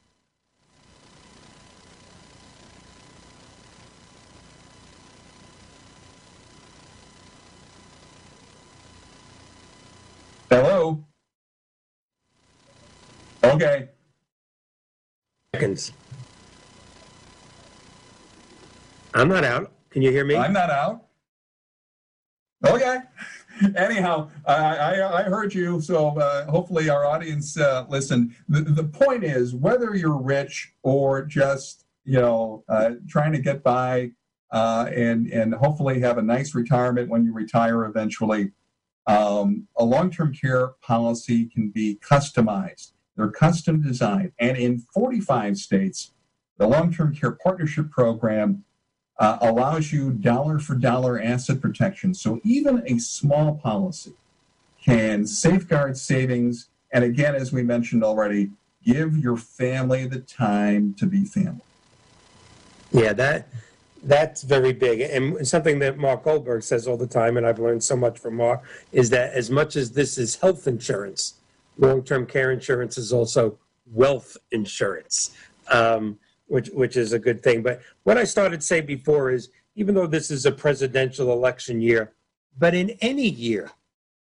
Hello. 10.49 11.03
Okay. 13.43 13.89
Seconds. 15.55 15.93
I'm 19.13 19.29
not 19.29 19.43
out. 19.43 19.71
Can 19.89 20.01
you 20.01 20.11
hear 20.11 20.25
me? 20.25 20.35
I'm 20.35 20.53
not 20.53 20.69
out. 20.69 21.05
Okay. 22.65 22.97
Anyhow, 23.75 24.29
I, 24.45 24.53
I, 24.55 25.19
I 25.19 25.23
heard 25.23 25.53
you, 25.53 25.79
so 25.79 26.17
uh, 26.19 26.45
hopefully 26.45 26.89
our 26.89 27.05
audience 27.05 27.57
uh, 27.57 27.85
listened. 27.87 28.35
The, 28.49 28.61
the 28.61 28.83
point 28.83 29.23
is, 29.23 29.53
whether 29.53 29.95
you're 29.95 30.17
rich 30.17 30.73
or 30.81 31.23
just 31.23 31.85
you 32.03 32.19
know 32.19 32.63
uh, 32.67 32.91
trying 33.07 33.31
to 33.33 33.39
get 33.39 33.63
by 33.63 34.11
uh, 34.51 34.89
and 34.93 35.27
and 35.27 35.53
hopefully 35.53 35.99
have 35.99 36.17
a 36.17 36.21
nice 36.21 36.55
retirement 36.55 37.09
when 37.09 37.25
you 37.25 37.33
retire 37.33 37.85
eventually, 37.85 38.51
um, 39.05 39.67
a 39.77 39.85
long-term 39.85 40.33
care 40.33 40.69
policy 40.81 41.45
can 41.45 41.69
be 41.69 41.99
customized. 42.01 42.93
They're 43.15 43.29
custom 43.29 43.83
designed, 43.83 44.31
and 44.39 44.57
in 44.57 44.79
45 44.79 45.57
states, 45.57 46.13
the 46.57 46.67
long-term 46.67 47.15
care 47.15 47.31
partnership 47.31 47.91
program 47.91 48.63
uh, 49.19 49.37
allows 49.41 49.91
you 49.91 50.11
dollar 50.11 50.59
for 50.59 50.75
dollar 50.75 51.21
asset 51.21 51.61
protection. 51.61 52.13
So 52.13 52.39
even 52.43 52.83
a 52.85 52.97
small 52.99 53.55
policy 53.55 54.13
can 54.83 55.25
safeguard 55.27 55.97
savings. 55.97 56.67
And 56.91 57.03
again, 57.03 57.35
as 57.35 57.51
we 57.53 57.63
mentioned 57.63 58.03
already, 58.03 58.51
give 58.83 59.17
your 59.17 59.37
family 59.37 60.07
the 60.07 60.19
time 60.19 60.93
to 60.95 61.05
be 61.05 61.25
family. 61.25 61.61
Yeah, 62.91 63.13
that 63.13 63.47
that's 64.03 64.43
very 64.43 64.73
big, 64.73 64.99
and 64.99 65.47
something 65.47 65.79
that 65.79 65.97
Mark 65.97 66.25
Goldberg 66.25 66.61
says 66.61 66.87
all 66.87 66.97
the 66.97 67.07
time, 67.07 67.37
and 67.37 67.47
I've 67.47 67.57
learned 67.59 67.83
so 67.83 67.95
much 67.95 68.19
from 68.19 68.35
Mark, 68.35 68.61
is 68.91 69.09
that 69.11 69.33
as 69.33 69.49
much 69.49 69.77
as 69.77 69.91
this 69.91 70.17
is 70.17 70.35
health 70.35 70.67
insurance, 70.67 71.35
long-term 71.77 72.25
care 72.25 72.51
insurance 72.51 72.97
is 72.97 73.13
also 73.13 73.57
wealth 73.91 74.35
insurance, 74.51 75.35
um, 75.69 76.19
which 76.47 76.69
which 76.69 76.97
is 76.97 77.13
a 77.13 77.19
good 77.19 77.41
thing. 77.43 77.61
But 77.61 77.81
what 78.03 78.17
I 78.17 78.23
started 78.23 78.61
to 78.61 78.65
say 78.65 78.81
before 78.81 79.31
is, 79.31 79.49
even 79.75 79.95
though 79.95 80.07
this 80.07 80.31
is 80.31 80.45
a 80.45 80.51
presidential 80.51 81.31
election 81.31 81.81
year, 81.81 82.13
but 82.57 82.73
in 82.73 82.91
any 83.01 83.27
year, 83.27 83.71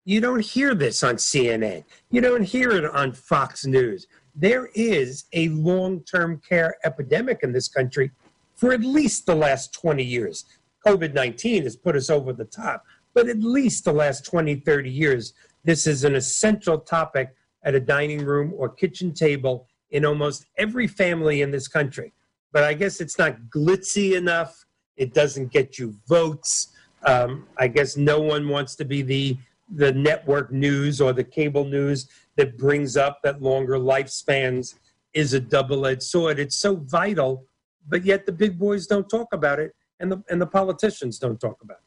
you 0.06 0.21
don't 0.21 0.43
hear 0.43 0.75
this 0.75 1.04
on 1.04 1.15
CNN. 1.15 1.84
You 2.12 2.21
don't 2.21 2.43
hear 2.43 2.71
it 2.71 2.86
on 2.86 3.12
Fox 3.12 3.65
News. 3.65 4.08
There 4.36 4.69
is 4.75 5.25
a 5.34 5.49
long-term 5.49 6.41
care 6.47 6.75
epidemic 6.84 7.39
in 7.41 7.51
this 7.51 7.67
country 7.67 8.12
for 8.56 8.73
at 8.73 8.82
least 8.82 9.25
the 9.25 9.36
last 9.36 9.73
20 9.73 10.04
years. 10.04 10.45
COVID 10.86 11.13
19 11.13 11.63
has 11.63 11.75
put 11.75 11.95
us 11.95 12.10
over 12.10 12.34
the 12.34 12.45
top, 12.45 12.86
but 13.13 13.28
at 13.28 13.39
least 13.39 13.86
the 13.86 13.93
last 13.93 14.25
20, 14.25 14.56
30 14.56 14.89
years, 14.89 15.34
this 15.63 15.88
is 15.88 16.04
an 16.04 16.15
essential 16.15 16.78
topic 16.78 17.34
at 17.63 17.73
a 17.73 17.80
dining 17.80 18.23
room 18.23 18.54
or 18.56 18.69
kitchen 18.69 19.12
table 19.12 19.67
in 19.91 20.06
almost 20.06 20.45
every 20.58 20.88
family 20.88 21.41
in 21.41 21.52
this 21.52 21.67
country. 21.67 22.13
But 22.52 22.63
I 22.63 22.74
guess 22.74 23.02
it's 23.02 23.17
not 23.17 23.38
glitzy 23.50 24.15
enough. 24.15 24.65
It 24.98 25.13
doesn't 25.13 25.52
get 25.52 25.78
you 25.78 25.95
votes. 26.08 26.69
Um, 27.06 27.48
I 27.58 27.67
guess 27.67 27.98
no 27.98 28.19
one 28.19 28.48
wants 28.48 28.76
to 28.76 28.86
be 28.86 29.02
the 29.02 29.38
the 29.74 29.91
network 29.93 30.52
news 30.52 31.02
or 31.02 31.12
the 31.12 31.24
cable 31.24 31.65
news 31.65 32.08
that 32.36 32.56
brings 32.56 32.95
up 32.95 33.19
that 33.24 33.41
longer 33.41 33.80
lifespans 33.80 34.76
is 35.13 35.34
a 35.34 35.39
double-edged 35.39 36.04
sword. 36.04 36.38
It's 36.38 36.56
so 36.56 36.76
vital 36.76 37.48
but 37.88 38.04
yet 38.06 38.26
the 38.26 38.32
big 38.32 38.58
boys 38.58 38.88
don't 38.88 39.10
talk 39.10 39.34
about 39.34 39.60
it 39.60 39.76
and 40.00 40.12
the 40.12 40.24
and 40.30 40.41
the 40.41 40.48
politicians 40.48 41.19
don't 41.19 41.39
talk 41.39 41.58
about 41.62 41.78
it 41.78 41.84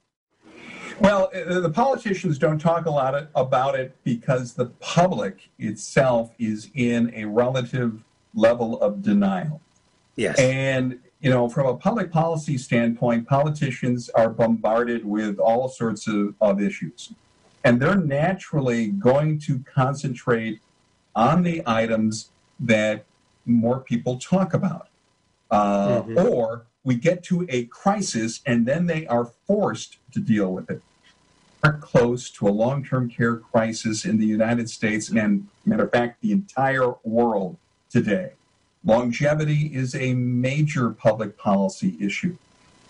Well, 1.01 1.31
uh, 1.35 1.61
the 1.61 1.71
politicians 1.71 2.39
don't 2.39 2.59
talk 2.59 2.87
a 2.87 2.91
lot 2.91 3.29
about 3.35 3.75
it 3.75 3.97
because 4.05 4.55
the 4.55 4.67
public 4.81 5.49
itself 5.59 6.33
is 6.39 6.71
in 6.75 7.13
a 7.15 7.25
relative 7.25 8.03
level 8.35 8.81
of 8.81 9.03
denial. 9.03 9.61
yes 10.17 10.39
And, 10.39 10.99
you 11.21 11.31
know, 11.31 11.49
from 11.49 11.67
a 11.67 11.77
public 11.77 12.11
policy 12.11 12.59
standpoint, 12.59 13.29
politicians 13.29 14.09
are 14.11 14.29
bombarded 14.29 15.05
with 15.05 15.39
all 15.39 15.69
sorts 15.69 16.07
of, 16.09 16.35
of 16.41 16.61
issues. 16.61 17.13
And 17.65 17.81
they're 17.81 17.97
naturally 17.97 18.89
going 18.89 19.39
to 19.41 19.61
concentrate 19.61 20.61
on 21.15 21.43
the 21.43 21.63
items 21.67 22.31
that 22.61 23.05
more 23.47 23.81
people 23.81 24.19
talk 24.19 24.55
about. 24.55 24.89
Uh, 25.51 26.03
Mhm. 26.03 26.31
Or 26.31 26.67
we 26.85 26.95
get 26.95 27.23
to 27.25 27.47
a 27.49 27.65
crisis 27.67 28.41
and 28.47 28.67
then 28.67 28.87
they 28.87 29.07
are 29.07 29.25
forced 29.47 29.99
to 30.13 30.21
deal 30.21 30.53
with 30.53 30.71
it. 30.71 30.83
We're 31.63 31.79
close 31.79 32.31
to 32.31 32.49
a 32.49 32.51
long 32.51 32.85
term 32.85 33.09
care 33.11 33.37
crisis 33.37 34.05
in 34.05 34.19
the 34.19 34.27
United 34.27 34.71
States 34.71 35.09
and, 35.09 35.49
matter 35.65 35.85
of 35.85 35.91
fact, 35.91 36.21
the 36.21 36.33
entire 36.33 36.95
world 37.03 37.57
today. 37.91 38.33
Longevity 38.85 39.75
is 39.75 39.95
a 39.95 40.15
major 40.15 40.91
public 40.91 41.37
policy 41.37 41.97
issue. 42.01 42.37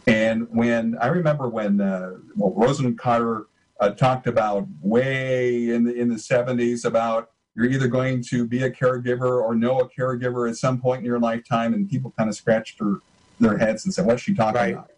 And 0.06 0.48
when 0.50 0.96
I 1.00 1.06
remember 1.08 1.48
when 1.48 1.80
uh, 1.80 2.16
well, 2.36 2.52
Rosalynn 2.52 2.98
Carter 2.98 3.46
uh, 3.80 3.90
talked 3.90 4.26
about 4.26 4.66
way 4.82 5.70
in 5.70 5.84
the 5.84 5.94
in 5.94 6.08
the 6.08 6.16
70s 6.16 6.84
about 6.84 7.30
you're 7.54 7.66
either 7.66 7.88
going 7.88 8.22
to 8.24 8.46
be 8.46 8.62
a 8.62 8.70
caregiver 8.70 9.42
or 9.42 9.54
know 9.54 9.80
a 9.80 9.88
caregiver 9.88 10.48
at 10.48 10.56
some 10.56 10.80
point 10.80 11.00
in 11.00 11.04
your 11.04 11.18
lifetime, 11.18 11.74
and 11.74 11.90
people 11.90 12.14
kind 12.16 12.30
of 12.30 12.36
scratched 12.36 12.78
their, 12.78 12.98
their 13.40 13.58
heads 13.58 13.84
and 13.84 13.92
said, 13.92 14.06
"What's 14.06 14.22
she 14.22 14.34
talking 14.34 14.60
Right. 14.60 14.74
about?" 14.74 14.90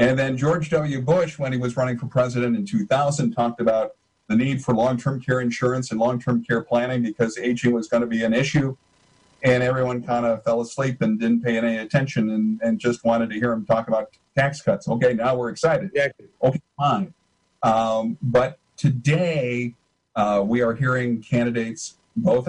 And 0.00 0.18
then 0.18 0.34
George 0.34 0.70
W. 0.70 1.02
Bush, 1.02 1.38
when 1.38 1.52
he 1.52 1.58
was 1.58 1.76
running 1.76 1.98
for 1.98 2.06
president 2.06 2.56
in 2.56 2.64
2000, 2.64 3.32
talked 3.32 3.60
about 3.60 3.96
the 4.28 4.34
need 4.34 4.64
for 4.64 4.74
long-term 4.74 5.20
care 5.20 5.40
insurance 5.40 5.90
and 5.90 6.00
long-term 6.00 6.42
care 6.42 6.62
planning 6.62 7.02
because 7.02 7.36
aging 7.36 7.72
was 7.72 7.86
going 7.86 8.00
to 8.00 8.06
be 8.06 8.24
an 8.24 8.32
issue. 8.32 8.74
And 9.42 9.62
everyone 9.62 10.02
kind 10.02 10.24
of 10.24 10.42
fell 10.42 10.62
asleep 10.62 11.02
and 11.02 11.20
didn't 11.20 11.42
pay 11.42 11.58
any 11.58 11.76
attention 11.76 12.30
and, 12.30 12.60
and 12.62 12.78
just 12.78 13.04
wanted 13.04 13.28
to 13.28 13.36
hear 13.36 13.52
him 13.52 13.66
talk 13.66 13.88
about 13.88 14.08
tax 14.34 14.62
cuts. 14.62 14.88
Okay, 14.88 15.12
now 15.12 15.34
we're 15.36 15.50
excited. 15.50 15.90
exactly 15.94 16.28
Okay, 16.42 16.60
fine. 16.78 17.12
Um, 17.62 18.16
but 18.22 18.58
today, 18.78 19.74
uh, 20.16 20.42
we 20.42 20.62
are 20.62 20.74
hearing 20.74 21.22
candidates 21.22 21.98
both. 22.16 22.48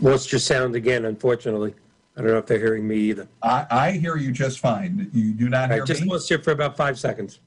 Lost 0.00 0.32
your 0.32 0.38
sound 0.38 0.74
again 0.74 1.04
unfortunately 1.04 1.74
i 2.16 2.20
don't 2.22 2.30
know 2.30 2.38
if 2.38 2.46
they're 2.46 2.58
hearing 2.58 2.86
me 2.86 2.96
either 2.96 3.28
I, 3.42 3.66
I 3.70 3.90
hear 3.92 4.16
you 4.16 4.32
just 4.32 4.58
fine. 4.60 5.10
You 5.12 5.32
do 5.32 5.48
not 5.48 5.68
hear 5.68 5.68
me. 5.68 5.72
i 5.72 5.76
hear 5.76 5.84
just 5.84 6.02
me. 6.02 6.08
lost 6.08 6.30
you 6.30 6.38
for 6.38 6.52
about 6.52 6.76
five 6.76 6.98
seconds 6.98 7.40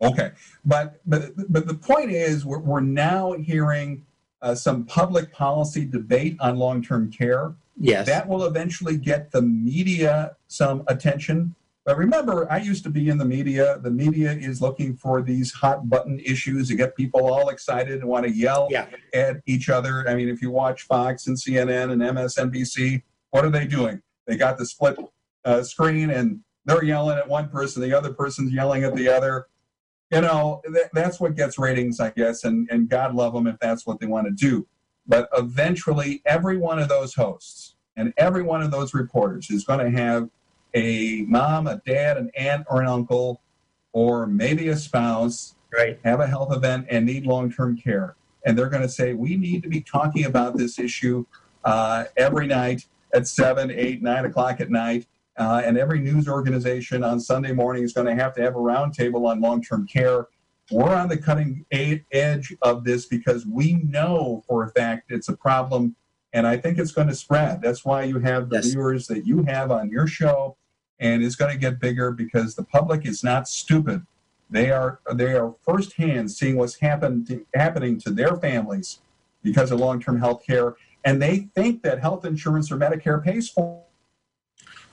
Okay, 0.00 0.30
but 0.64 1.00
but 1.06 1.32
but 1.52 1.66
the 1.66 1.74
point 1.74 2.12
is, 2.12 2.46
we're, 2.46 2.60
we're 2.60 2.78
now 2.80 3.32
hearing 3.32 4.04
uh, 4.42 4.54
some 4.54 4.84
public 4.84 5.32
policy 5.32 5.84
debate 5.84 6.36
on 6.38 6.56
long-term 6.56 7.10
care. 7.10 7.52
yes 7.80 8.06
That 8.06 8.28
will 8.28 8.44
eventually 8.44 8.96
get 8.96 9.32
the 9.32 9.42
media 9.42 10.36
some 10.46 10.84
attention. 10.86 11.54
But 11.88 11.96
remember, 11.96 12.46
I 12.52 12.58
used 12.58 12.82
to 12.84 12.90
be 12.90 13.08
in 13.08 13.16
the 13.16 13.24
media. 13.24 13.78
The 13.78 13.90
media 13.90 14.32
is 14.32 14.60
looking 14.60 14.94
for 14.94 15.22
these 15.22 15.50
hot 15.54 15.88
button 15.88 16.20
issues 16.20 16.68
to 16.68 16.74
get 16.74 16.94
people 16.94 17.32
all 17.32 17.48
excited 17.48 18.00
and 18.00 18.04
want 18.04 18.26
to 18.26 18.30
yell 18.30 18.68
Yeah. 18.70 18.88
at 19.14 19.38
each 19.46 19.70
other. 19.70 20.06
I 20.06 20.14
mean, 20.14 20.28
if 20.28 20.42
you 20.42 20.50
watch 20.50 20.82
Fox 20.82 21.28
and 21.28 21.34
CNN 21.38 21.90
and 21.90 22.02
MSNBC, 22.02 23.04
what 23.30 23.46
are 23.46 23.48
they 23.48 23.66
doing? 23.66 24.02
They 24.26 24.36
got 24.36 24.58
the 24.58 24.66
split 24.66 24.98
uh, 25.46 25.62
screen 25.62 26.10
and 26.10 26.40
they're 26.66 26.84
yelling 26.84 27.16
at 27.16 27.26
one 27.26 27.48
person, 27.48 27.80
the 27.80 27.94
other 27.94 28.12
person's 28.12 28.52
yelling 28.52 28.84
at 28.84 28.94
the 28.94 29.08
other. 29.08 29.46
You 30.10 30.20
know, 30.20 30.60
th- 30.66 30.90
that's 30.92 31.18
what 31.18 31.36
gets 31.36 31.58
ratings, 31.58 32.00
I 32.00 32.10
guess, 32.10 32.44
and, 32.44 32.68
and 32.70 32.90
God 32.90 33.14
love 33.14 33.32
them 33.32 33.46
if 33.46 33.58
that's 33.60 33.86
what 33.86 33.98
they 33.98 34.06
want 34.06 34.26
to 34.26 34.32
do. 34.34 34.66
But 35.06 35.30
eventually, 35.34 36.20
every 36.26 36.58
one 36.58 36.78
of 36.78 36.90
those 36.90 37.14
hosts 37.14 37.76
and 37.96 38.12
every 38.18 38.42
one 38.42 38.60
of 38.60 38.70
those 38.70 38.92
reporters 38.92 39.48
is 39.48 39.64
going 39.64 39.80
to 39.90 39.98
have 39.98 40.28
a 40.74 41.24
mom, 41.28 41.66
a 41.66 41.80
dad, 41.86 42.16
an 42.16 42.30
aunt, 42.36 42.66
or 42.70 42.80
an 42.80 42.88
uncle, 42.88 43.40
or 43.92 44.26
maybe 44.26 44.68
a 44.68 44.76
spouse 44.76 45.54
Right. 45.72 45.98
have 46.02 46.20
a 46.20 46.26
health 46.26 46.54
event 46.54 46.86
and 46.88 47.04
need 47.04 47.26
long 47.26 47.52
term 47.52 47.76
care. 47.76 48.16
And 48.46 48.56
they're 48.56 48.70
going 48.70 48.82
to 48.82 48.88
say, 48.88 49.12
we 49.12 49.36
need 49.36 49.62
to 49.64 49.68
be 49.68 49.80
talking 49.80 50.24
about 50.24 50.56
this 50.56 50.78
issue 50.78 51.26
uh, 51.64 52.04
every 52.16 52.46
night 52.46 52.86
at 53.12 53.26
7, 53.26 53.70
8, 53.70 54.02
9 54.02 54.24
o'clock 54.24 54.60
at 54.60 54.70
night. 54.70 55.06
Uh, 55.36 55.62
and 55.64 55.78
every 55.78 56.00
news 56.00 56.26
organization 56.26 57.04
on 57.04 57.20
Sunday 57.20 57.52
morning 57.52 57.84
is 57.84 57.92
going 57.92 58.06
to 58.06 58.14
have 58.14 58.34
to 58.34 58.42
have 58.42 58.54
a 58.54 58.58
roundtable 58.58 59.28
on 59.28 59.40
long 59.40 59.62
term 59.62 59.86
care. 59.86 60.26
We're 60.70 60.94
on 60.94 61.08
the 61.08 61.16
cutting 61.16 61.64
edge 61.70 62.54
of 62.62 62.84
this 62.84 63.06
because 63.06 63.46
we 63.46 63.74
know 63.74 64.42
for 64.46 64.64
a 64.64 64.70
fact 64.70 65.10
it's 65.10 65.28
a 65.28 65.36
problem. 65.36 65.96
And 66.32 66.46
I 66.46 66.56
think 66.56 66.78
it's 66.78 66.92
going 66.92 67.08
to 67.08 67.14
spread. 67.14 67.62
That's 67.62 67.84
why 67.84 68.04
you 68.04 68.18
have 68.18 68.50
the 68.50 68.56
Yes. 68.56 68.66
viewers 68.66 69.06
that 69.06 69.26
you 69.26 69.44
have 69.44 69.70
on 69.70 69.90
your 69.90 70.06
show. 70.06 70.56
And 71.00 71.22
it's 71.22 71.36
going 71.36 71.52
to 71.52 71.58
get 71.58 71.80
bigger 71.80 72.10
because 72.10 72.54
the 72.54 72.64
public 72.64 73.06
is 73.06 73.22
not 73.24 73.48
stupid. 73.48 74.02
They 74.50 74.70
are 74.70 75.00
they 75.14 75.34
are 75.34 75.54
firsthand 75.62 76.30
seeing 76.30 76.56
what's 76.56 76.76
happened 76.76 77.44
happening 77.54 78.00
to 78.00 78.10
their 78.10 78.34
families 78.36 79.00
because 79.42 79.70
of 79.70 79.78
long-term 79.78 80.18
health 80.18 80.42
care, 80.44 80.74
and 81.04 81.20
they 81.20 81.48
think 81.54 81.82
that 81.82 82.00
health 82.00 82.24
insurance 82.24 82.72
or 82.72 82.76
Medicare 82.76 83.22
pays 83.22 83.48
for. 83.48 83.84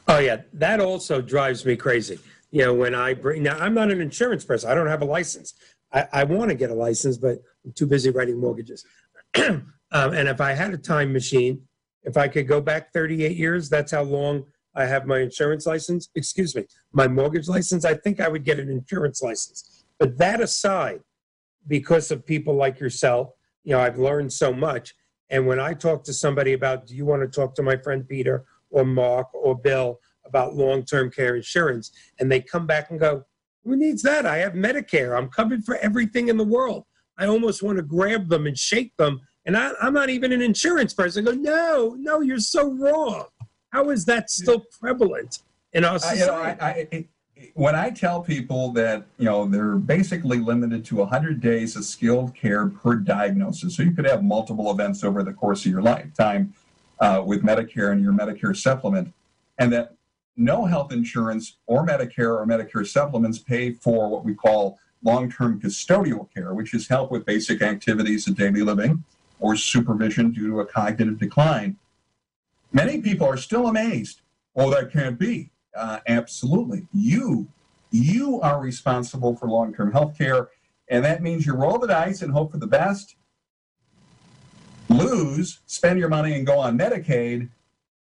Oh 0.08 0.20
yeah, 0.20 0.42
that 0.54 0.80
also 0.80 1.22
drives 1.22 1.66
me 1.66 1.76
crazy. 1.76 2.20
You 2.52 2.64
know, 2.64 2.74
when 2.74 2.94
I 2.94 3.14
bring 3.14 3.44
now, 3.44 3.58
I'm 3.58 3.74
not 3.74 3.92
an 3.92 4.02
insurance 4.02 4.44
person. 4.46 4.70
I 4.70 4.76
don't 4.76 4.88
have 4.88 5.02
a 5.02 5.06
license. 5.06 5.54
I, 5.92 6.08
I 6.12 6.24
want 6.26 6.50
to 6.50 6.56
get 6.56 6.70
a 6.70 6.76
license, 6.76 7.18
but 7.18 7.42
I'm 7.64 7.72
too 7.72 7.88
busy 7.88 8.10
writing 8.12 8.38
mortgages. 8.40 8.86
um, 9.96 10.14
and 10.14 10.28
if 10.28 10.42
I 10.42 10.52
had 10.52 10.74
a 10.74 10.78
time 10.78 11.14
machine, 11.14 11.62
if 12.04 12.18
I 12.18 12.28
could 12.28 12.50
go 12.50 12.60
back 12.60 12.92
38 12.92 13.38
years, 13.38 13.70
that's 13.70 13.94
how 13.94 14.04
long 14.04 14.44
I 14.76 14.84
have 14.84 15.06
my 15.06 15.20
insurance 15.20 15.66
license. 15.66 16.10
Excuse 16.16 16.54
me, 16.54 16.66
my 16.92 17.08
mortgage 17.08 17.48
license. 17.48 17.86
I 17.86 17.94
think 17.94 18.20
I 18.20 18.28
would 18.28 18.44
get 18.44 18.60
an 18.60 18.70
insurance 18.70 19.22
license. 19.22 19.86
But 19.98 20.18
that 20.18 20.42
aside, 20.42 21.00
because 21.68 22.12
of 22.12 22.26
people 22.26 22.56
like 22.56 22.78
yourself, 22.78 23.30
you 23.64 23.72
know, 23.72 23.80
I've 23.80 23.98
learned 23.98 24.34
so 24.34 24.54
much. 24.54 24.94
And 25.30 25.48
when 25.48 25.62
I 25.62 25.74
talk 25.74 26.04
to 26.04 26.14
somebody 26.14 26.52
about, 26.52 26.88
do 26.88 26.94
you 26.94 27.06
want 27.06 27.22
to 27.22 27.30
talk 27.30 27.56
to 27.56 27.64
my 27.64 27.78
friend 27.78 28.06
Peter 28.06 28.44
or 28.72 28.84
Mark 28.84 29.34
or 29.34 29.58
Bill 29.58 30.02
about 30.26 30.56
long 30.56 30.84
term 30.84 31.10
care 31.10 31.38
insurance? 31.38 31.92
And 32.20 32.30
they 32.30 32.42
come 32.42 32.68
back 32.68 32.92
and 32.92 33.00
go, 33.00 33.24
who 33.64 33.78
needs 33.78 34.04
that? 34.04 34.26
I 34.26 34.40
have 34.40 34.56
Medicare. 34.56 35.18
I'm 35.18 35.30
covered 35.30 35.64
for 35.64 35.78
everything 35.78 36.28
in 36.28 36.36
the 36.36 36.44
world. 36.44 36.84
I 37.18 37.28
almost 37.28 37.64
want 37.64 37.78
to 37.78 37.82
grab 37.82 38.28
them 38.28 38.46
and 38.46 38.58
shake 38.58 38.96
them. 38.98 39.22
And 39.46 39.56
I, 39.56 39.72
I'm 39.82 39.94
not 39.94 40.10
even 40.10 40.32
an 40.32 40.42
insurance 40.42 40.94
person. 40.94 41.28
I 41.28 41.32
go, 41.32 41.38
no, 41.38 41.96
no, 42.00 42.22
you're 42.22 42.40
so 42.40 42.72
wrong. 42.72 43.26
How 43.72 43.90
is 43.90 44.06
that 44.06 44.30
still 44.30 44.64
prevalent 44.80 45.40
in 45.74 45.84
our 45.84 46.00
I, 46.04 46.14
you 46.14 46.20
know, 46.20 46.26
society? 46.26 46.62
I, 46.62 46.88
I, 46.92 47.08
when 47.54 47.76
I 47.76 47.90
tell 47.90 48.22
people 48.22 48.72
that 48.74 49.06
you 49.18 49.26
know 49.26 49.46
they're 49.46 49.76
basically 49.76 50.40
limited 50.40 50.86
to 50.86 50.96
100 50.96 51.42
days 51.42 51.76
of 51.76 51.84
skilled 51.84 52.34
care 52.34 52.68
per 52.68 52.96
diagnosis, 52.96 53.76
so 53.76 53.84
you 53.84 53.92
could 53.92 54.06
have 54.06 54.24
multiple 54.24 54.72
events 54.72 55.04
over 55.04 55.22
the 55.24 55.34
course 55.34 55.66
of 55.66 55.72
your 55.72 55.82
lifetime 55.82 56.54
uh, 57.00 57.22
with 57.26 57.44
Medicare 57.44 57.92
and 57.92 58.02
your 58.02 58.14
Medicare 58.14 58.56
supplement, 58.56 59.14
and 59.58 59.72
that 59.74 59.96
no 60.38 60.66
health 60.66 60.92
insurance 60.92 61.58
or 61.68 61.86
Medicare 61.86 62.40
or 62.40 62.46
Medicare 62.48 62.88
supplements 62.88 63.40
pay 63.40 63.72
for 63.72 64.10
what 64.10 64.24
we 64.24 64.34
call 64.34 64.80
long-term 65.04 65.62
custodial 65.62 66.34
care, 66.34 66.54
which 66.54 66.74
is 66.74 66.88
help 66.88 67.12
with 67.12 67.26
basic 67.26 67.62
activities 67.62 68.28
of 68.28 68.36
daily 68.36 68.62
living 68.62 69.04
or 69.40 69.56
supervision 69.56 70.32
due 70.32 70.48
to 70.48 70.60
a 70.60 70.66
cognitive 70.66 71.20
decline. 71.20 71.78
Many 72.72 73.02
people 73.02 73.28
are 73.28 73.38
still 73.38 73.68
amazed. 73.68 74.22
Oh, 74.56 74.70
that 74.72 74.92
can't 74.92 75.20
be. 75.20 75.52
Uh, 75.76 76.00
absolutely. 76.08 76.88
You, 76.94 77.48
you 77.92 78.40
are 78.42 78.62
responsible 78.62 79.36
for 79.36 79.50
long-term 79.50 79.92
health 79.92 80.18
care, 80.18 80.50
and 80.90 81.04
that 81.04 81.22
means 81.22 81.46
you 81.46 81.54
roll 81.54 81.80
the 81.80 81.88
dice 81.88 82.22
and 82.22 82.32
hope 82.32 82.52
for 82.52 82.58
the 82.58 82.68
best. 82.68 83.16
Lose, 84.90 85.60
spend 85.66 86.00
your 86.00 86.10
money 86.10 86.34
and 86.34 86.46
go 86.46 86.60
on 86.60 86.78
Medicaid, 86.78 87.50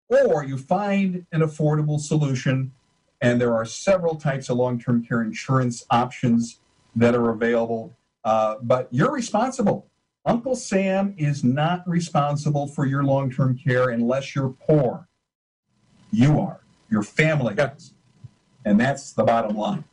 or 0.09 0.45
you 0.45 0.57
find 0.59 1.27
an 1.31 1.41
affordable 1.41 2.01
solution. 2.01 2.73
And 3.21 3.41
there 3.41 3.55
are 3.55 3.67
several 3.67 4.17
types 4.17 4.49
of 4.49 4.57
long-term 4.57 5.05
care 5.05 5.21
insurance 5.21 5.85
options 5.91 6.59
that 6.97 7.15
are 7.15 7.31
available, 7.31 7.95
uh, 8.25 8.57
but 8.63 8.89
you're 8.91 9.13
responsible. 9.13 9.90
Uncle 10.25 10.55
Sam 10.55 11.15
is 11.17 11.43
not 11.43 11.87
responsible 11.89 12.67
for 12.67 12.87
your 12.87 13.03
long-term 13.03 13.59
care 13.59 13.91
unless 13.91 14.35
you're 14.35 14.51
poor. 14.51 15.09
You 16.13 16.39
are. 16.41 16.61
Your 16.91 17.03
family 17.03 17.55
is. 17.55 17.95
And 18.65 18.79
that's 18.79 19.13
the 19.13 19.25
bottom 19.25 19.57
line. 19.57 19.85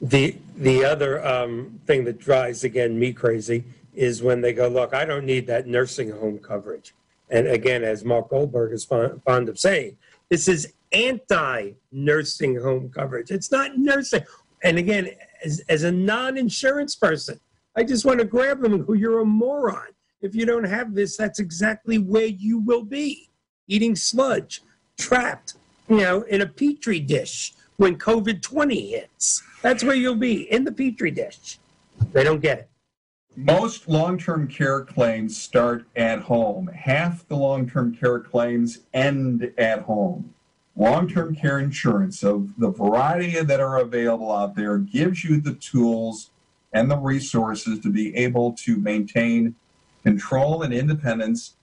The 0.00 0.36
the 0.56 0.84
other 0.84 1.26
um, 1.26 1.80
thing 1.86 2.04
that 2.04 2.18
drives 2.18 2.64
again 2.64 2.98
me 2.98 3.12
crazy 3.12 3.64
is 3.94 4.22
when 4.22 4.42
they 4.42 4.52
go, 4.52 4.68
look, 4.68 4.94
I 4.94 5.04
don't 5.04 5.24
need 5.24 5.46
that 5.46 5.66
nursing 5.66 6.10
home 6.10 6.38
coverage. 6.38 6.94
And 7.30 7.46
again, 7.46 7.82
as 7.82 8.04
Mark 8.04 8.28
Goldberg 8.28 8.72
is 8.72 8.84
fond, 8.84 9.22
fond 9.24 9.48
of 9.48 9.58
saying, 9.58 9.96
this 10.28 10.48
is 10.48 10.72
anti 10.92 11.72
nursing 11.92 12.60
home 12.60 12.90
coverage. 12.90 13.30
It's 13.30 13.50
not 13.50 13.78
nursing. 13.78 14.22
And 14.62 14.78
again, 14.78 15.10
as, 15.44 15.60
as 15.68 15.82
a 15.82 15.92
non 15.92 16.36
insurance 16.36 16.94
person, 16.94 17.40
I 17.76 17.84
just 17.84 18.06
want 18.06 18.20
to 18.20 18.24
grab 18.24 18.62
them 18.62 18.72
and 18.72 18.86
go, 18.86 18.94
you're 18.94 19.20
a 19.20 19.24
moron. 19.24 19.88
If 20.22 20.34
you 20.34 20.46
don't 20.46 20.64
have 20.64 20.94
this, 20.94 21.16
that's 21.16 21.38
exactly 21.38 21.98
where 21.98 22.26
you 22.26 22.58
will 22.58 22.82
be 22.82 23.28
eating 23.68 23.94
sludge, 23.94 24.62
trapped, 24.96 25.54
you 25.88 25.98
know, 25.98 26.22
in 26.22 26.40
a 26.40 26.46
petri 26.46 27.00
dish 27.00 27.54
when 27.76 27.98
COVID 27.98 28.40
20 28.40 28.90
hits. 28.92 29.42
That's 29.60 29.84
where 29.84 29.94
you'll 29.94 30.14
be 30.14 30.50
in 30.50 30.64
the 30.64 30.72
petri 30.72 31.10
dish. 31.10 31.58
They 32.12 32.24
don't 32.24 32.40
get 32.40 32.60
it. 32.60 32.70
Most 33.36 33.86
long-term 33.86 34.48
care 34.48 34.80
claims 34.82 35.36
start 35.36 35.84
at 35.96 36.20
home. 36.20 36.68
Half 36.68 37.28
the 37.28 37.36
long-term 37.36 37.94
care 37.96 38.20
claims 38.20 38.80
end 38.94 39.52
at 39.58 39.82
home. 39.82 40.32
Long-term 40.76 41.34
care 41.36 41.58
insurance 41.58 42.22
of 42.22 42.56
the 42.56 42.70
variety 42.70 43.38
that 43.40 43.60
are 43.60 43.78
available 43.78 44.32
out 44.32 44.54
there 44.54 44.78
gives 44.78 45.22
you 45.24 45.38
the 45.38 45.54
tools 45.54 46.30
and 46.76 46.90
the 46.90 46.98
resources 46.98 47.80
to 47.80 47.88
be 47.88 48.14
able 48.14 48.52
to 48.52 48.76
maintain 48.76 49.54
control 50.02 50.62
and 50.62 50.74
independence 50.74 51.56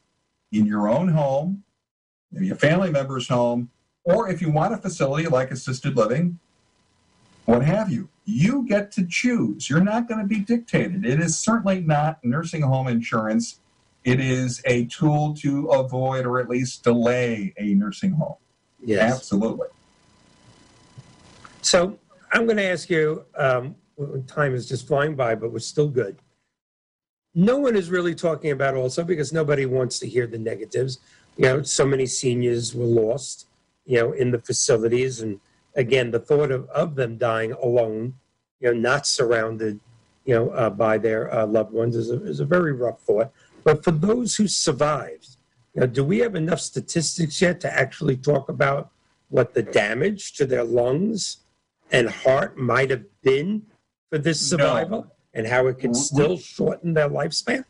in 0.51 0.66
your 0.66 0.89
own 0.89 1.09
home, 1.09 1.64
maybe 2.32 2.49
a 2.49 2.55
family 2.55 2.89
member's 2.89 3.28
home, 3.28 3.70
or 4.03 4.28
if 4.28 4.41
you 4.41 4.49
want 4.51 4.74
a 4.74 4.78
facility 4.78 5.28
like 5.28 5.51
assisted 5.51 5.95
living, 5.95 6.39
what 7.45 7.64
have 7.64 7.91
you. 7.91 8.09
You 8.26 8.66
get 8.68 8.91
to 8.93 9.05
choose. 9.05 9.70
You're 9.70 9.84
not 9.84 10.07
going 10.07 10.20
to 10.20 10.26
be 10.26 10.39
dictated. 10.39 11.05
It 11.05 11.20
is 11.20 11.38
certainly 11.38 11.82
not 11.82 12.18
nursing 12.24 12.64
home 12.64 12.88
insurance. 12.88 13.59
It 14.03 14.20
is 14.20 14.64
a 14.66 14.86
tool 14.86 15.36
to 15.36 15.68
avoid 15.68 16.26
or 16.26 16.39
at 16.39 16.49
least 16.49 16.84
delay 16.84 17.53
a 17.57 17.76
nursing 17.76 18.14
home. 18.14 18.38
Yes. 18.84 19.14
Absolutely. 19.14 19.68
So 21.61 21.99
I'm 22.32 22.45
going 22.45 22.57
to 22.57 22.64
ask 22.64 22.89
you. 22.89 23.26
Um, 23.38 23.76
time 24.28 24.54
is 24.54 24.68
just 24.68 24.88
flying 24.88 25.16
by, 25.16 25.36
but 25.36 25.52
we're 25.52 25.60
still 25.60 25.89
good. 25.89 26.18
No 27.36 27.58
one 27.58 27.76
is 27.76 27.89
really 27.89 28.14
talking 28.14 28.52
about 28.52 28.76
also 28.76 29.04
because 29.04 29.34
nobody 29.34 29.66
wants 29.66 30.00
to 30.00 30.08
hear 30.08 30.28
the 30.28 30.38
negatives. 30.38 31.00
You 31.38 31.46
know, 31.46 31.64
so 31.64 31.86
many 31.86 32.06
seniors 32.06 32.76
were 32.76 32.86
lost. 32.86 33.48
You 33.86 34.00
know, 34.00 34.12
in 34.14 34.32
the 34.32 34.39
facilities, 34.39 35.22
and 35.22 35.41
again, 35.76 36.12
the 36.12 36.20
thought 36.20 36.52
of, 36.52 36.70
of 36.70 36.96
them 36.96 37.18
dying 37.18 37.52
alone, 37.54 38.14
you 38.62 38.72
know, 38.72 38.80
not 38.80 39.06
surrounded, 39.06 39.78
you 40.24 40.36
know, 40.36 40.50
uh, 40.52 40.70
by 40.70 40.98
their 40.98 41.34
uh, 41.34 41.46
loved 41.46 41.74
ones 41.74 41.98
is 41.98 42.10
a, 42.10 42.24
is 42.24 42.39
a 42.39 42.46
very 42.46 42.72
rough 42.72 43.02
thought. 43.02 43.32
But 43.66 43.84
for 43.84 43.91
those 43.91 44.36
who 44.36 44.48
survived, 44.48 45.36
you 45.74 45.82
know, 45.82 45.88
do 45.88 46.04
we 46.04 46.20
have 46.20 46.36
enough 46.36 46.62
statistics 46.62 47.41
yet 47.41 47.60
to 47.62 47.74
actually 47.74 48.16
talk 48.16 48.48
about 48.48 48.91
what 49.30 49.54
the 49.54 49.64
damage 49.64 50.34
to 50.34 50.46
their 50.46 50.64
lungs 50.64 51.38
and 51.91 52.10
heart 52.10 52.58
might 52.58 52.89
have 52.89 53.04
been 53.22 53.64
for 54.14 54.20
this 54.20 54.39
survival 54.47 55.07
and 55.34 55.47
how 55.47 55.66
it 55.66 55.80
can 55.80 55.89
mm-hmm. 55.89 55.99
still 55.99 56.38
shorten 56.38 56.93
their 56.93 57.09
lifespan? 57.09 57.66